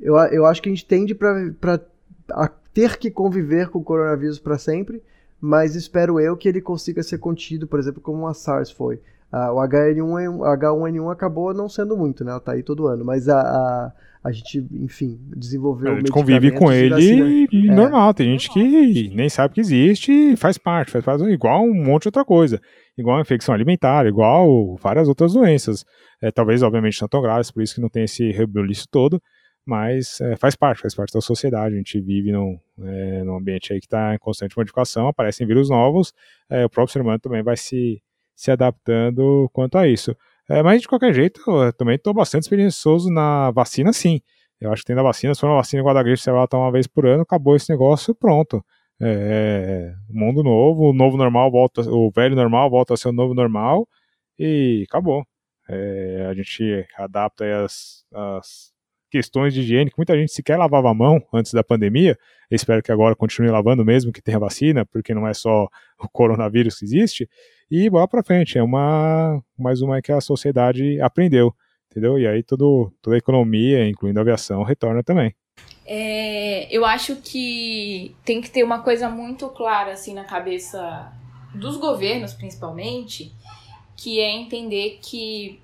[0.00, 1.80] eu, eu acho que a gente tende para
[2.72, 5.02] ter que conviver com o coronavírus para sempre,
[5.40, 9.00] mas espero eu que ele consiga ser contido, por exemplo, como a SARS foi.
[9.32, 12.32] Ah, o H1N1, H1N1 acabou não sendo muito, né?
[12.32, 13.92] Ela tá aí todo ano, mas a, a,
[14.24, 17.74] a gente, enfim, desenvolveu a gente convive com ele vacina- e É.
[17.74, 18.12] normal.
[18.12, 22.02] Tem gente que nem sabe que existe e faz parte, faz parte igual um monte
[22.02, 22.60] de outra coisa.
[22.96, 25.82] Igual a infecção alimentar, igual várias outras doenças.
[26.20, 29.18] É, talvez, obviamente, não tão graves, por isso que não tem esse rebuliço todo,
[29.66, 31.74] mas é, faz parte, faz parte da sociedade.
[31.74, 35.70] A gente vive num, é, num ambiente aí que está em constante modificação, aparecem vírus
[35.70, 36.12] novos,
[36.50, 38.00] é, o próprio ser humano também vai se,
[38.34, 40.16] se adaptando quanto a isso.
[40.48, 44.20] É, mas de qualquer jeito, eu também estou bastante experiencioso na vacina, sim.
[44.60, 46.30] Eu acho que tem da vacina, se for uma vacina igual a da gripe, você
[46.30, 48.64] vai tomar uma vez por ano, acabou esse negócio, pronto.
[49.00, 53.34] É, mundo novo, o novo normal volta, o velho normal volta a ser o novo
[53.34, 53.88] normal
[54.38, 55.24] e acabou.
[55.68, 58.72] É, a gente adapta as, as
[59.10, 62.16] questões de higiene, que muita gente sequer lavava a mão antes da pandemia.
[62.50, 65.68] Espero que agora continue lavando mesmo que tenha vacina, porque não é só
[66.00, 67.28] o coronavírus que existe.
[67.74, 71.54] E bola pra frente, é uma mais uma que a sociedade aprendeu,
[71.90, 72.18] entendeu?
[72.18, 75.34] E aí todo, toda a economia, incluindo a aviação, retorna também.
[75.86, 81.10] É, eu acho que tem que ter uma coisa muito clara assim na cabeça
[81.54, 83.32] dos governos, principalmente,
[83.96, 85.58] que é entender que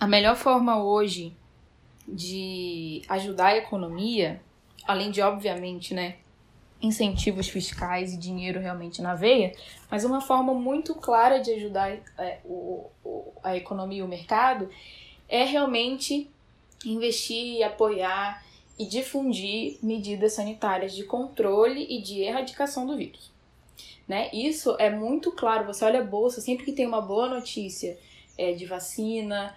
[0.00, 1.32] a melhor forma hoje
[2.08, 4.40] de ajudar a economia,
[4.84, 6.16] além de obviamente, né,
[6.82, 9.52] incentivos fiscais e dinheiro realmente na veia,
[9.90, 14.68] mas uma forma muito clara de ajudar é, o, o- a economia e o mercado
[15.28, 16.28] é realmente
[16.84, 18.42] investir apoiar
[18.78, 23.30] e difundir medidas sanitárias de controle e de erradicação do vírus.
[24.08, 24.30] Né?
[24.32, 25.66] Isso é muito claro.
[25.66, 27.98] Você olha a bolsa, sempre que tem uma boa notícia
[28.38, 29.54] é, de vacina,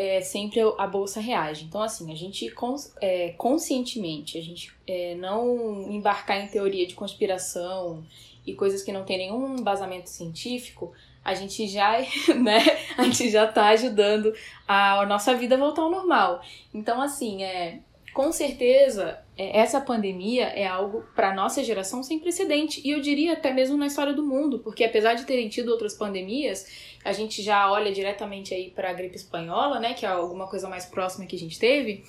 [0.00, 1.66] é, sempre a bolsa reage.
[1.66, 6.94] Então, assim, a gente cons é, conscientemente, a gente é, não embarcar em teoria de
[6.94, 8.02] conspiração
[8.46, 10.90] e coisas que não tem nenhum embasamento científico,
[11.22, 11.98] a gente já,
[12.34, 12.60] né,
[12.96, 14.32] a gente já tá ajudando
[14.66, 16.40] a, a nossa vida a voltar ao normal.
[16.72, 17.80] Então, assim, é,
[18.14, 22.80] com certeza, é, essa pandemia é algo para nossa geração sem precedente.
[22.82, 25.94] E eu diria até mesmo na história do mundo, porque apesar de terem tido outras
[25.94, 30.46] pandemias, a gente já olha diretamente aí para a gripe espanhola, né, que é alguma
[30.46, 32.04] coisa mais próxima que a gente teve.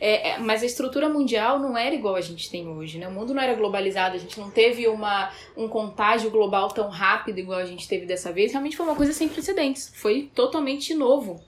[0.00, 3.08] É, é, mas a estrutura mundial não era igual a gente tem hoje, né?
[3.08, 7.38] O mundo não era globalizado, a gente não teve uma, um contágio global tão rápido
[7.38, 8.52] igual a gente teve dessa vez.
[8.52, 9.90] Realmente foi uma coisa sem precedentes.
[9.94, 11.40] Foi totalmente novo,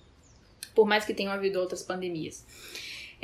[0.74, 2.46] por mais que tenham havido outras pandemias.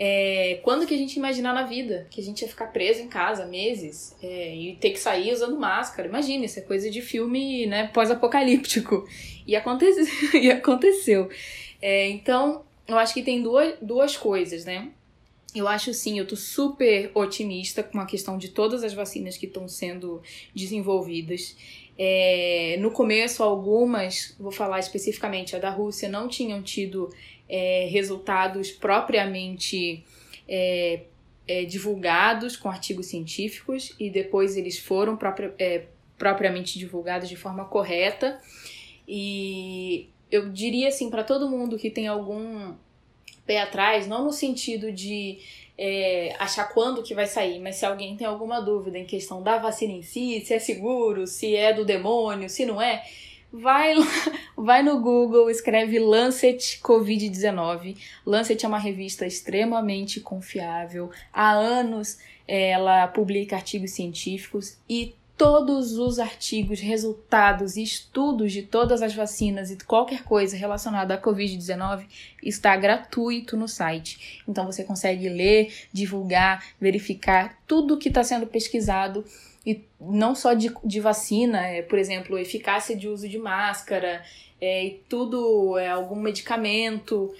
[0.04, 3.06] É, quando que a gente imaginar na vida que a gente ia ficar preso em
[3.06, 6.08] casa meses é, e ter que sair usando máscara?
[6.08, 9.06] Imagina, isso é coisa de filme né, pós-apocalíptico.
[9.46, 11.30] E, acontece, e aconteceu.
[11.80, 14.90] É, então, eu acho que tem duas, duas coisas, né?
[15.54, 19.46] Eu acho sim, eu tô super otimista com a questão de todas as vacinas que
[19.46, 20.20] estão sendo
[20.52, 21.56] desenvolvidas.
[21.98, 27.10] É, no começo, algumas, vou falar especificamente, a da Rússia, não tinham tido
[27.48, 30.04] é, resultados propriamente
[30.48, 31.02] é,
[31.46, 35.18] é, divulgados com artigos científicos e depois eles foram
[35.58, 35.84] é,
[36.16, 38.40] propriamente divulgados de forma correta.
[39.06, 42.74] E eu diria assim para todo mundo que tem algum
[43.44, 45.38] pé atrás, não no sentido de
[45.76, 49.58] é, achar quando que vai sair, mas se alguém tem alguma dúvida em questão da
[49.58, 53.02] vacina em si, se é seguro, se é do demônio, se não é,
[53.52, 53.94] vai,
[54.56, 57.96] vai no Google, escreve Lancet Covid-19.
[58.24, 61.10] Lancet é uma revista extremamente confiável.
[61.32, 69.02] Há anos ela publica artigos científicos e todos os artigos, resultados e estudos de todas
[69.02, 72.04] as vacinas e qualquer coisa relacionada à Covid-19
[72.40, 74.40] está gratuito no site.
[74.46, 79.24] Então você consegue ler, divulgar, verificar tudo que está sendo pesquisado
[79.66, 84.22] e não só de, de vacina, é, por exemplo, eficácia de uso de máscara,
[84.60, 87.34] é, e tudo, é, algum medicamento.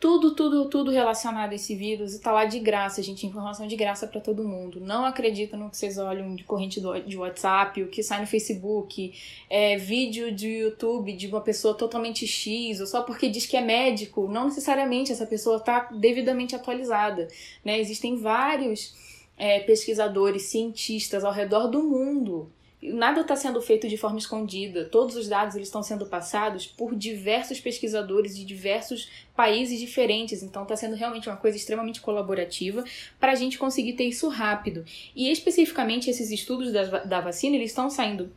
[0.00, 3.76] Tudo, tudo, tudo relacionado a esse vírus e tá lá de graça, gente, informação de
[3.76, 4.80] graça para todo mundo.
[4.80, 8.26] Não acredita no que vocês olham de corrente do, de WhatsApp, o que sai no
[8.26, 9.12] Facebook,
[9.50, 13.60] é, vídeo de YouTube de uma pessoa totalmente X, ou só porque diz que é
[13.60, 17.28] médico, não necessariamente essa pessoa tá devidamente atualizada,
[17.62, 17.78] né?
[17.78, 18.94] Existem vários
[19.36, 22.50] é, pesquisadores, cientistas ao redor do mundo
[22.82, 24.84] nada está sendo feito de forma escondida.
[24.84, 30.42] Todos os dados eles estão sendo passados por diversos pesquisadores de diversos países diferentes.
[30.42, 32.82] Então está sendo realmente uma coisa extremamente colaborativa
[33.18, 34.84] para a gente conseguir ter isso rápido.
[35.14, 38.32] E especificamente esses estudos da, da vacina eles estão saindo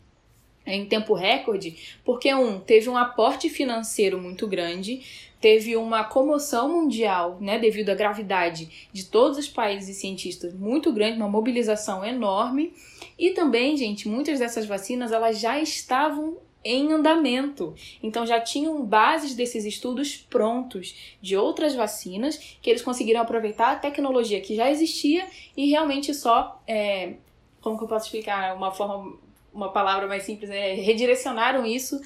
[0.66, 1.76] em tempo recorde,
[2.06, 5.02] porque um teve um aporte financeiro muito grande,
[5.44, 10.90] teve uma comoção mundial, né, devido à gravidade de todos os países e cientistas muito
[10.94, 12.74] grande, uma mobilização enorme,
[13.20, 17.76] e também, gente, muitas dessas vacinas elas já estavam em andamento.
[18.02, 23.76] Então já tinham bases desses estudos prontos de outras vacinas que eles conseguiram aproveitar a
[23.76, 27.16] tecnologia que já existia e realmente só, é,
[27.60, 29.22] como que eu posso explicar, uma forma
[29.54, 32.02] uma palavra mais simples, é, redirecionaram isso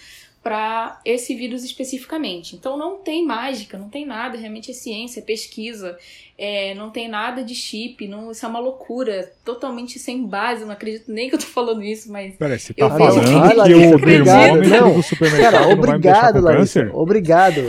[0.47, 2.55] para esse vírus especificamente.
[2.55, 5.99] Então não tem mágica, não tem nada, realmente é ciência, é pesquisa,
[6.37, 10.71] é, não tem nada de chip, não, isso é uma loucura, totalmente sem base, não
[10.71, 12.35] acredito nem que eu tô falando isso, mas.
[12.35, 15.81] Peraí, você tá eu falando vejo- que Larissa, o termômetro Não, do supermercado Cara, não
[15.81, 16.89] vai me deixar obrigado, com Larissa.
[16.93, 17.61] Obrigado.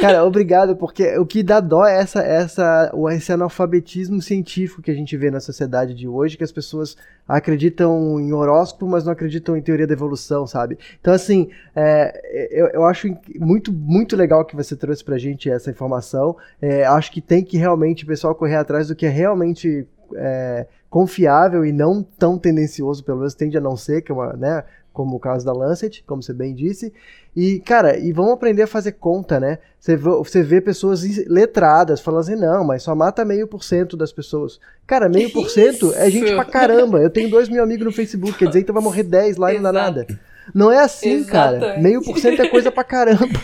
[0.00, 4.90] Cara, obrigado, porque o que dá dó é essa, essa, o- esse analfabetismo científico que
[4.90, 6.96] a gente vê na sociedade de hoje, que as pessoas
[7.28, 10.78] acreditam em horóscopo, mas não acreditam em teoria da evolução, sabe?
[11.00, 13.08] Então, assim, é, eu, eu acho
[13.38, 16.36] muito, muito legal que você trouxe pra gente essa informação.
[16.62, 21.64] É, acho que tem que realmente pessoal correr atrás do que é realmente é, confiável
[21.64, 24.64] e não tão tendencioso, pelo menos tende a não ser, que é uma, né?
[24.90, 26.90] Como o caso da Lancet, como você bem disse.
[27.36, 29.58] E, cara, e vamos aprender a fazer conta, né?
[29.78, 33.94] Você vê, você vê pessoas letradas falando assim, não, mas só mata meio por cento
[33.94, 34.58] das pessoas.
[34.86, 36.98] Cara, meio por cento é gente pra caramba.
[36.98, 39.56] Eu tenho dois mil amigos no Facebook, quer dizer que vai morrer 10 lá e
[39.56, 40.06] não dá nada.
[40.54, 41.78] Não é assim, cara.
[41.78, 43.38] Meio por cento é coisa pra caramba.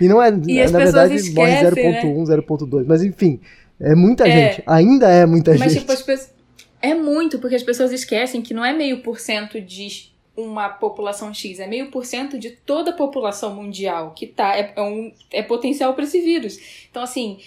[0.00, 2.02] E não é, E na pessoas verdade, morre esquecem, né?
[2.02, 2.84] 0.1, 0.2.
[2.86, 3.40] Mas enfim,
[3.80, 4.30] é muita É.
[4.54, 4.62] gente.
[4.66, 5.80] Ainda é muita Mas, gente.
[5.80, 6.34] tipo, as pessoas.
[6.80, 11.32] É muito, porque as pessoas esquecem que não é meio por cento de uma população
[11.32, 14.56] X, é meio por cento de toda a população mundial que tá.
[14.56, 16.58] É, é um, é potencial para esse vírus.
[16.90, 17.38] Então, assim.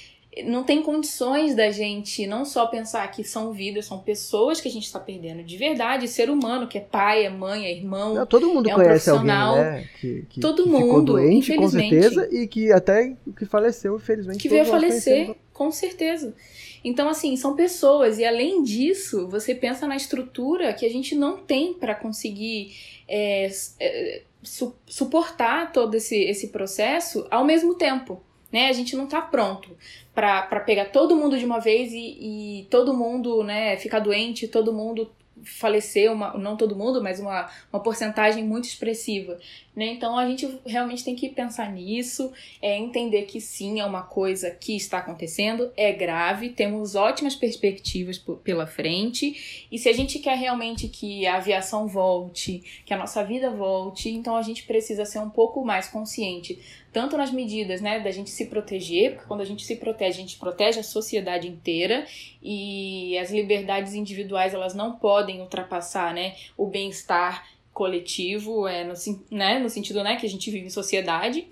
[0.46, 4.72] Não tem condições da gente não só pensar que são vidas, são pessoas que a
[4.72, 8.16] gente está perdendo de verdade, ser humano, que é pai, é mãe, é irmão.
[8.16, 9.90] Não, todo mundo é um conhece alguém, né?
[10.00, 11.90] Que, que, Todo que ficou mundo, doente, com infelizmente.
[12.02, 14.40] certeza, e que até que faleceu, infelizmente.
[14.40, 16.36] que veio nós falecer, com certeza.
[16.84, 21.38] Então, assim, são pessoas, e além disso, você pensa na estrutura que a gente não
[21.38, 22.76] tem para conseguir
[23.08, 23.50] é,
[23.80, 28.22] é, su- suportar todo esse, esse processo ao mesmo tempo.
[28.58, 28.70] Né?
[28.70, 29.78] A gente não tá pronto
[30.16, 32.18] para pegar todo mundo de uma vez e,
[32.62, 35.12] e todo mundo né, ficar doente, todo mundo
[35.44, 39.38] falecer, uma, não todo mundo, mas uma, uma porcentagem muito expressiva.
[39.76, 39.86] Né?
[39.94, 44.50] Então a gente realmente tem que pensar nisso, é entender que sim, é uma coisa
[44.50, 50.36] que está acontecendo, é grave, temos ótimas perspectivas pela frente, e se a gente quer
[50.36, 55.20] realmente que a aviação volte, que a nossa vida volte, então a gente precisa ser
[55.20, 56.60] um pouco mais consciente,
[56.98, 60.22] tanto nas medidas, né, da gente se proteger, porque quando a gente se protege, a
[60.22, 62.08] gente protege a sociedade inteira,
[62.42, 68.94] e as liberdades individuais, elas não podem ultrapassar, né, o bem-estar coletivo, é, no,
[69.30, 71.48] né, no sentido né, que a gente vive em sociedade.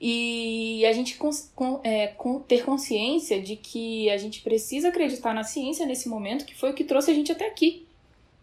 [0.00, 5.42] E a gente com- é, com- ter consciência de que a gente precisa acreditar na
[5.42, 7.85] ciência nesse momento, que foi o que trouxe a gente até aqui.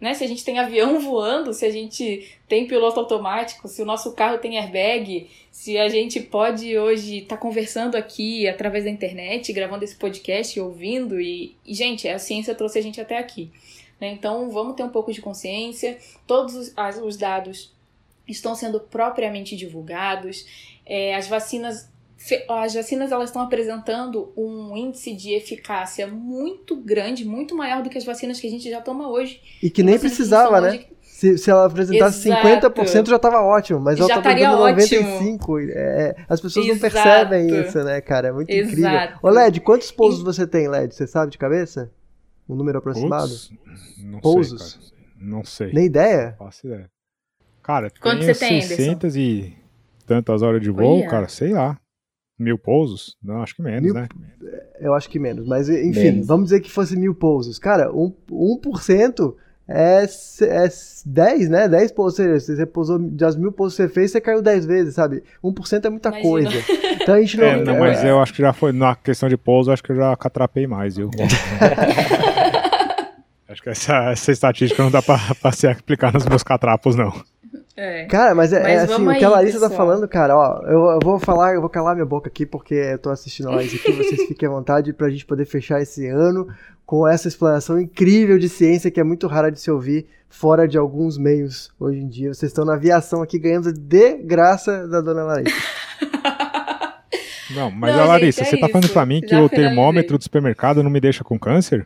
[0.03, 0.13] Né?
[0.13, 4.11] Se a gente tem avião voando, se a gente tem piloto automático, se o nosso
[4.11, 9.85] carro tem airbag, se a gente pode hoje estar conversando aqui através da internet, gravando
[9.85, 13.49] esse podcast, ouvindo, e, e, gente, a ciência trouxe a gente até aqui.
[13.97, 14.11] né?
[14.11, 15.97] Então vamos ter um pouco de consciência.
[16.27, 17.71] Todos os, as- os dados
[18.27, 20.45] estão sendo propriamente divulgados.
[20.85, 21.89] É, as vacinas
[22.49, 27.97] as vacinas elas estão apresentando um índice de eficácia muito grande, muito maior do que
[27.97, 29.41] as vacinas que a gente já toma hoje.
[29.61, 30.69] E que nem Vacinas que precisava, né?
[30.69, 32.47] hoje- Se, se ela apresentasse Exato.
[32.47, 35.37] 50% já tava ótimo, mas ela Já tá estaria apresentando ótimo.
[35.37, 35.69] 95%.
[35.73, 36.93] É, as pessoas não Exato.
[36.93, 38.27] percebem isso, né, cara?
[38.27, 38.89] É muito incrível.
[38.89, 39.19] Exato.
[39.21, 40.93] Ô, Led, quantos pousos você tem, Led?
[40.93, 41.91] Você sabe de cabeça?
[42.49, 43.29] Um número aproximado?
[43.29, 43.51] Putz,
[43.99, 44.71] não Pousos?
[44.71, 44.93] sei, cara.
[45.21, 45.71] Não sei.
[45.71, 46.35] Nem ideia?
[46.37, 46.89] Não faço ideia.
[47.61, 48.75] Cara, Quanto você tem, Anderson?
[48.75, 49.53] 600 e
[50.05, 51.07] tantas horas de voo, Olha.
[51.09, 51.79] cara, sei lá.
[52.39, 53.15] Mil pousos?
[53.23, 54.07] Não, acho que menos, Mil- né?
[54.79, 55.47] Eu acho que menos.
[55.47, 56.27] Mas, enfim, Menos.
[56.27, 57.59] vamos dizer que fosse mil pousos.
[57.59, 59.35] Cara, um, 1%
[59.67, 60.67] é, é
[61.05, 61.67] 10, né?
[61.69, 64.65] 10 pousos, ou seja, você pousou, das mil pousos que você fez, você caiu 10
[64.65, 65.23] vezes, sabe?
[65.43, 66.29] 1% é muita Imagina.
[66.29, 66.51] coisa.
[67.03, 67.45] Então a gente não.
[67.45, 69.95] É, não, mas eu acho que já foi, na questão de pouso, acho que eu
[69.97, 71.09] já catrapei mais, viu?
[73.49, 77.11] acho que essa, essa estatística não dá pra, pra se aplicar nos meus catrapos, não.
[77.75, 78.05] É.
[78.05, 80.61] Cara, mas é, Mas é assim, o que a aí, Larissa tá falando, cara, ó,
[80.67, 83.55] eu, eu vou falar, eu vou calar minha boca aqui porque eu tô assistindo a
[83.55, 86.47] Larissa aqui, vocês fiquem à vontade pra gente poder fechar esse ano
[86.85, 90.77] com essa explanação incrível de ciência que é muito rara de se ouvir fora de
[90.77, 92.33] alguns meios hoje em dia.
[92.33, 95.57] Vocês estão na aviação aqui ganhando de graça da dona Larissa.
[97.55, 99.49] Não, mas Não, a Larissa, gente, é você tá falando pra mim que Já o
[99.49, 101.85] termômetro do supermercado não me deixa com câncer?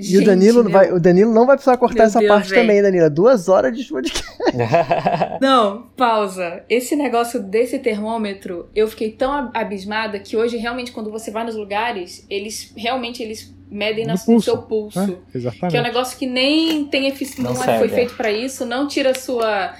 [0.00, 2.30] E o Danilo, Gente, vai, meu- o Danilo não vai precisar cortar Meu essa Deus,
[2.30, 2.60] parte véi.
[2.60, 3.10] também, Danilo.
[3.10, 4.24] Duas horas de podcast.
[5.40, 6.62] Não, pausa.
[6.68, 11.44] Esse negócio desse termômetro, eu fiquei tão ab- abismada que hoje realmente quando você vai
[11.44, 14.44] nos lugares, eles realmente eles medem No na- no pulso.
[14.44, 14.98] seu pulso.
[15.00, 15.82] É, Que é um exatamente.
[15.82, 17.40] negócio que nem tem efici...
[17.42, 17.90] Não não, é- serve, foi é.
[17.90, 19.74] feito pra isso, não tira a sua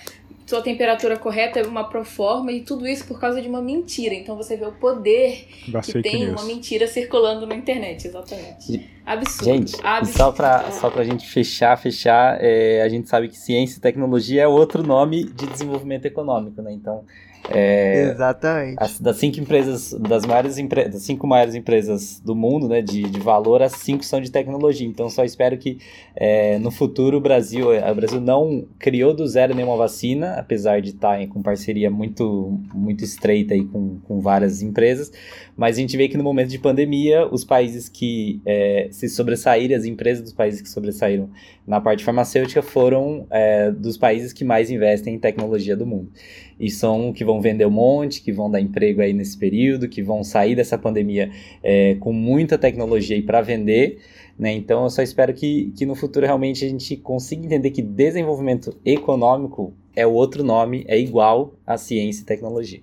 [0.48, 4.14] sua temperatura correta, é uma proforma e tudo isso por causa de uma mentira.
[4.14, 6.40] Então você vê o poder Das que tem news.
[6.40, 8.88] uma mentira circulando na internet, exatamente.
[9.04, 9.44] Absurdo.
[9.44, 10.16] Gente, absurdo.
[10.16, 14.44] só pra, só pra gente fechar, fechar, é, a gente sabe que ciência e tecnologia
[14.44, 16.72] é outro nome de desenvolvimento econômico, né?
[16.72, 17.04] Então,
[17.50, 18.76] é, Exatamente.
[18.78, 23.02] as- das cinco empresas, das maiores empre- das cinco maiores empresas do mundo, né, de,
[23.02, 24.86] de valor, as cinco são de tecnologia.
[24.86, 25.78] Então, só espero que
[26.14, 30.90] é, no futuro o Brasil, o Brasil não criou do zero nenhuma vacina, apesar de
[30.90, 35.10] estar com parceria muito, muito estreita aí com, com várias empresas.
[35.56, 39.76] Mas a gente vê que no momento de pandemia, os países que é, se sobressaíram,
[39.76, 41.30] as empresas dos países que sobressaíram
[41.66, 46.10] na parte farmacêutica foram é, dos países que mais investem em tecnologia do mundo.
[46.58, 50.02] E são que vão vender um monte, que vão dar emprego aí nesse período, que
[50.02, 51.30] vão sair dessa pandemia
[51.62, 53.98] é, com muita tecnologia aí para vender.
[54.38, 54.52] Né?
[54.52, 58.76] Então eu só espero que, que no futuro realmente a gente consiga entender que desenvolvimento
[58.84, 62.80] econômico é o outro nome, é igual a ciência e tecnologia.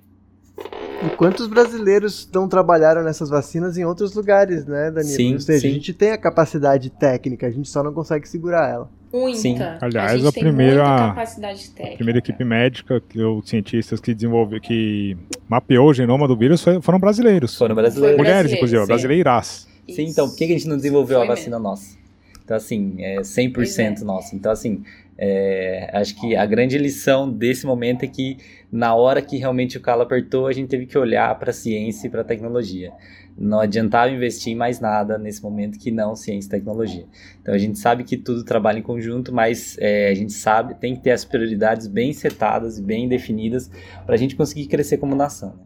[1.04, 5.16] E quantos brasileiros não trabalharam nessas vacinas em outros lugares, né, Danilo?
[5.16, 5.68] Sim, Ou seja, sim.
[5.68, 8.90] a gente tem a capacidade técnica, a gente só não consegue segurar ela.
[9.14, 9.38] Muita.
[9.40, 9.58] Sim.
[9.82, 11.96] Aliás, a a primeira- técnica.
[11.96, 15.16] primeira equipe médica, que os cientistas que desenvolveu, que
[15.48, 17.58] mapeou o genoma do vírus foram brasileiros.
[17.58, 18.18] Foram brasileiros.
[18.18, 18.88] Mulheres, brasileiro, inclusive, sim.
[18.88, 19.68] brasileiras.
[19.90, 21.96] Sim, então, por que a gente não desenvolveu Foi a vacina nossa?
[22.44, 24.04] Então, assim, é 100% Pois é.
[24.04, 24.36] nossa.
[24.36, 24.84] Então, assim,
[25.18, 28.38] é, acho que a grande lição desse momento é que,
[28.72, 32.08] na hora que realmente o calo apertou, a gente teve que olhar para a ciência
[32.08, 32.92] e para a tecnologia.
[33.38, 37.06] Não adiantava investir em mais nada nesse momento que não ciência e tecnologia.
[37.42, 40.96] Então, a gente sabe que tudo trabalha em conjunto, mas é, a gente sabe, tem
[40.96, 43.70] que ter as prioridades bem setadas e bem definidas
[44.06, 45.50] para a gente conseguir crescer como nação.
[45.50, 45.64] né?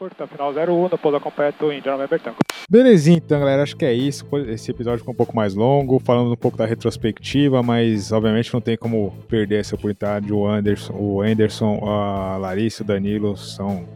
[0.00, 2.38] Curta, final 01, depois acompanha o Índia Bertanco.
[2.70, 4.24] Belezinha, então, galera, acho que é isso.
[4.48, 8.62] Esse episódio ficou um pouco mais longo, falando um pouco da retrospectiva, mas obviamente não
[8.62, 10.32] tem como perder essa oportunidade.
[10.32, 13.86] O Anderson, o Anderson, a Larissa, o Danilo são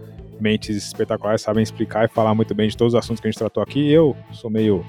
[0.40, 3.38] mentes espetaculares, sabem explicar e falar muito bem de todos os assuntos que a gente
[3.38, 3.90] tratou aqui.
[3.90, 4.84] Eu sou meio.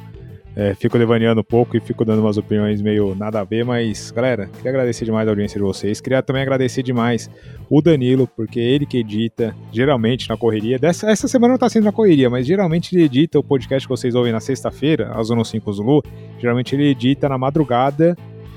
[0.55, 4.09] é, fico devaneando um pouco e fico dando umas opiniões meio nada a ver, mas,
[4.11, 5.99] galera, queria agradecer demais a audiência de vocês.
[5.99, 7.29] Queria também agradecer demais
[7.69, 10.79] o Danilo, porque ele que edita, geralmente na correria.
[10.79, 13.93] Dessa, essa semana não tá sendo na correria, mas geralmente ele edita o podcast que
[13.93, 16.01] vocês ouvem na sexta-feira, a Zona 5 Zulu.
[16.39, 18.15] Geralmente ele edita na madrugada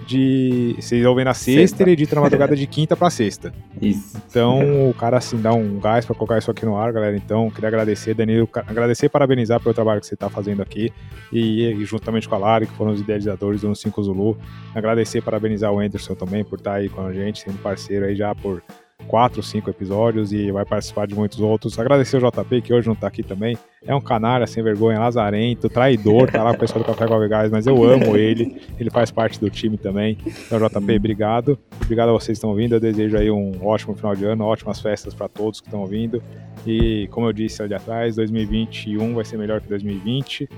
[0.08, 0.74] de.
[0.80, 1.82] Vocês ouvem na sexta, Sexta.
[1.82, 3.52] ele edita na madrugada de quinta pra sexta.
[3.80, 4.16] Isso.
[4.28, 7.16] Então o cara assim dá um gás pra colocar isso aqui no ar, galera.
[7.16, 10.90] Então queria agradecer, Danilo, agradecer e parabenizar pelo trabalho que você tá fazendo aqui.
[11.30, 14.38] E, e juntamente com a Lari, que foram os idealizadores do 5 Zulu.
[14.74, 18.16] Agradecer e parabenizar o Anderson também por estar aí com a gente, sendo parceiro aí
[18.16, 18.62] já por
[19.06, 21.78] quatro, cinco episódios e vai participar de muitos outros.
[21.78, 23.56] Agradecer o JP, que hoje não tá aqui também.
[23.84, 27.50] É um canalha, sem vergonha, lazarento, traidor, tá lá o pessoal do Café com Gás,
[27.50, 28.60] mas eu amo ele.
[28.78, 30.18] Ele faz parte do time também.
[30.26, 31.58] Então, JP, obrigado.
[31.82, 32.74] Obrigado a vocês que estão vindo.
[32.74, 36.22] Eu desejo aí um ótimo final de ano, ótimas festas para todos que estão vindo.
[36.66, 40.48] E como eu disse ali atrás, 2021 vai ser melhor que 2020.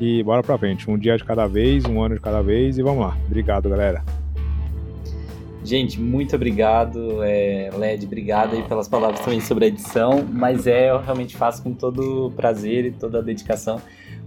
[0.00, 0.90] E bora pra frente.
[0.90, 3.16] Um dia de cada vez, um ano de cada vez e vamos lá.
[3.26, 4.02] Obrigado, galera.
[5.62, 10.90] Gente, muito obrigado, é, Led, obrigado aí pelas palavras também sobre a edição, mas é,
[10.90, 13.78] eu realmente faço com todo prazer e toda a dedicação,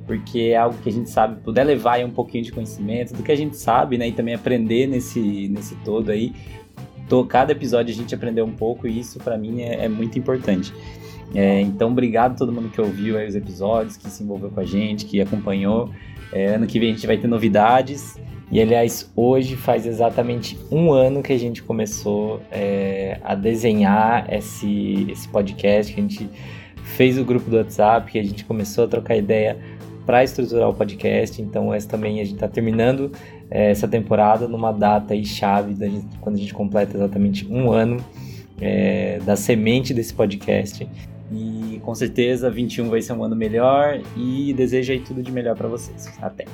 [0.06, 3.24] porque é algo que a gente sabe, puder levar aí um pouquinho de conhecimento do
[3.24, 6.34] que a gente sabe, né, e também aprender nesse, nesse todo aí,
[7.10, 10.18] Tô- cada episódio a gente aprendeu um pouco e isso pra mim é, é muito
[10.18, 10.74] importante.
[11.34, 14.66] É, então, obrigado a todo mundo que ouviu os episódios, que se envolveu com a
[14.66, 15.90] gente, que acompanhou.
[16.32, 18.20] É, ano que vem a gente vai ter novidades.
[18.52, 25.08] E aliás, hoje faz exatamente um ano que a gente começou é, a desenhar esse,
[25.10, 26.30] esse podcast, que a gente
[26.84, 29.58] fez o grupo do WhatsApp, que a gente começou a trocar ideia
[30.06, 31.42] para estruturar o podcast.
[31.42, 33.12] Então, essa também a gente está terminando
[33.50, 37.98] é, essa temporada numa data aí chave, gente, quando a gente completa exatamente um ano
[38.62, 40.88] é, da semente desse podcast.
[41.34, 45.56] E com certeza 21 vai ser um ano melhor e desejo aí tudo de melhor
[45.56, 46.12] para vocês.
[46.22, 46.46] Até.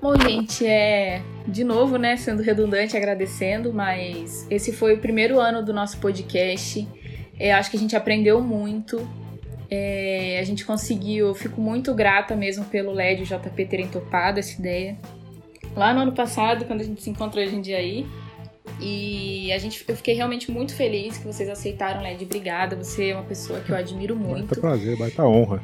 [0.00, 5.62] Bom, gente, é de novo, né, sendo redundante, agradecendo, mas esse foi o primeiro ano
[5.64, 6.86] do nosso podcast.
[7.38, 9.00] É, acho que a gente aprendeu muito.
[9.70, 13.88] É, a gente conseguiu, eu fico muito grata mesmo pelo LED e o JP terem
[13.88, 14.96] topado essa ideia.
[15.74, 18.06] Lá no ano passado, quando a gente se encontrou hoje em dia aí,
[18.80, 22.24] e a gente, eu fiquei realmente muito feliz que vocês aceitaram, LED.
[22.24, 24.46] Obrigada, você é uma pessoa que eu admiro muito.
[24.46, 25.62] Baita prazer, baita honra.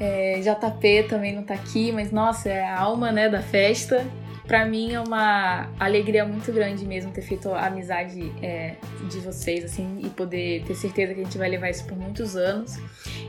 [0.00, 4.06] É, JP também não tá aqui, mas nossa, é a alma né, da festa
[4.46, 8.74] para mim é uma alegria muito grande mesmo ter feito a amizade é,
[9.08, 12.36] de vocês, assim, e poder ter certeza que a gente vai levar isso por muitos
[12.36, 12.78] anos.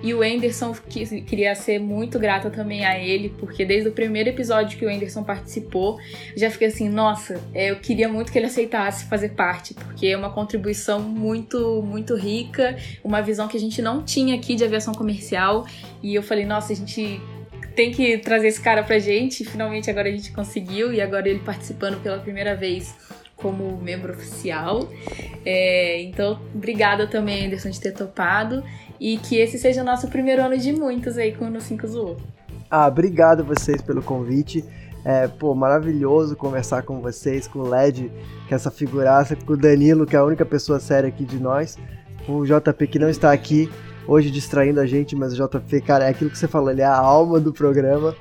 [0.02, 4.30] E o Anderson, que, queria ser muito grata também a ele, porque desde o primeiro
[4.30, 5.98] episódio que o Anderson participou,
[6.36, 10.18] já fiquei assim, nossa, é, eu queria muito que ele aceitasse fazer parte, porque é
[10.18, 14.94] uma contribuição muito, muito rica, uma visão que a gente não tinha aqui de aviação
[14.94, 15.66] comercial.
[16.02, 17.22] E eu falei, nossa, a gente
[17.76, 19.44] tem que trazer esse cara pra gente.
[19.46, 22.96] Finalmente agora a gente conseguiu e agora ele participando pela primeira vez
[23.36, 24.88] como membro oficial.
[25.46, 28.64] É, então, obrigada também, Anderson, de ter topado.
[29.00, 31.88] E que esse seja o nosso primeiro ano de muitos aí com o No 5
[31.88, 32.18] Zoou.
[32.70, 34.64] Ah, obrigado vocês pelo convite.
[35.06, 38.10] É, pô, maravilhoso conversar com vocês, com o LED,
[38.48, 41.38] que é essa figuraça, com o Danilo, que é a única pessoa séria aqui de
[41.38, 41.78] nós.
[42.28, 43.70] O JP que não está aqui,
[44.08, 46.86] hoje distraindo a gente, mas o JP, cara, é aquilo que você falou, ele é
[46.86, 48.16] a alma do programa.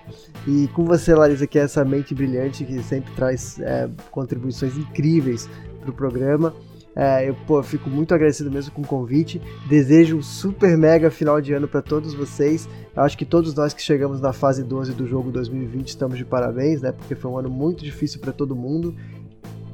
[0.46, 5.48] E com você, Larissa, que é essa mente brilhante que sempre traz é, contribuições incríveis
[5.80, 6.54] para o programa.
[6.94, 9.40] É, eu pô, fico muito agradecido mesmo com o convite.
[9.68, 12.68] Desejo um super mega final de ano para todos vocês.
[12.94, 16.24] Eu acho que todos nós que chegamos na fase 12 do jogo 2020 estamos de
[16.24, 16.92] parabéns, né?
[16.92, 18.94] Porque foi um ano muito difícil para todo mundo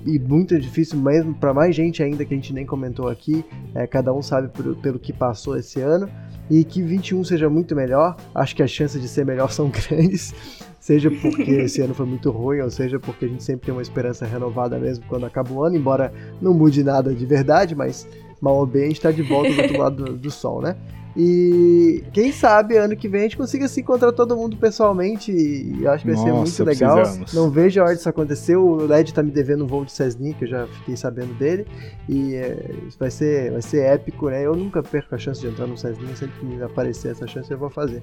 [0.07, 3.45] e muito difícil mesmo para mais gente ainda que a gente nem comentou aqui.
[3.75, 6.09] É, cada um sabe por, pelo que passou esse ano.
[6.51, 8.17] E que 21 seja muito melhor.
[8.35, 10.35] Acho que as chances de ser melhor são grandes.
[10.81, 13.83] Seja porque esse ano foi muito ruim, ou seja porque a gente sempre tem uma
[13.83, 18.09] esperança renovada mesmo quando acaba o ano, embora não mude nada de verdade, mas
[18.41, 20.77] mal ou bem a gente está de volta do outro lado do, do sol, né?
[21.21, 25.83] E quem sabe ano que vem a gente consiga se encontrar todo mundo pessoalmente e
[25.83, 26.97] eu acho que vai Nossa, ser muito legal.
[26.99, 27.35] Precisamos.
[27.35, 28.55] Não vejo a hora disso acontecer.
[28.55, 31.67] O Led tá me devendo um voo de Cessni, que eu já fiquei sabendo dele.
[32.09, 32.71] E é,
[33.01, 34.47] vai, ser, vai ser épico, né?
[34.47, 37.51] Eu nunca perco a chance de entrar no Cessni, sempre que me aparecer essa chance
[37.51, 38.01] eu vou fazer.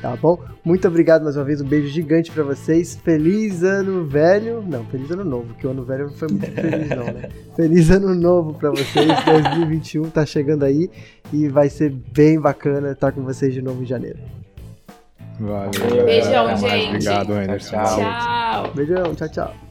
[0.00, 0.38] Tá bom?
[0.64, 2.96] Muito obrigado mais uma vez, um beijo gigante para vocês.
[2.96, 4.64] Feliz ano velho.
[4.66, 7.28] Não, feliz ano novo, que o ano velho não foi muito feliz, não, né?
[7.54, 9.06] Feliz ano novo para vocês.
[9.24, 10.90] 2021 tá chegando aí
[11.32, 14.18] e vai ser bem bacana estar com vocês de novo em janeiro.
[15.38, 16.04] Valeu.
[16.04, 16.88] Beijão, gente.
[16.88, 17.76] Obrigado, Anderson.
[17.76, 18.72] Tchau.
[18.74, 19.65] Beijão, tchau, tchau.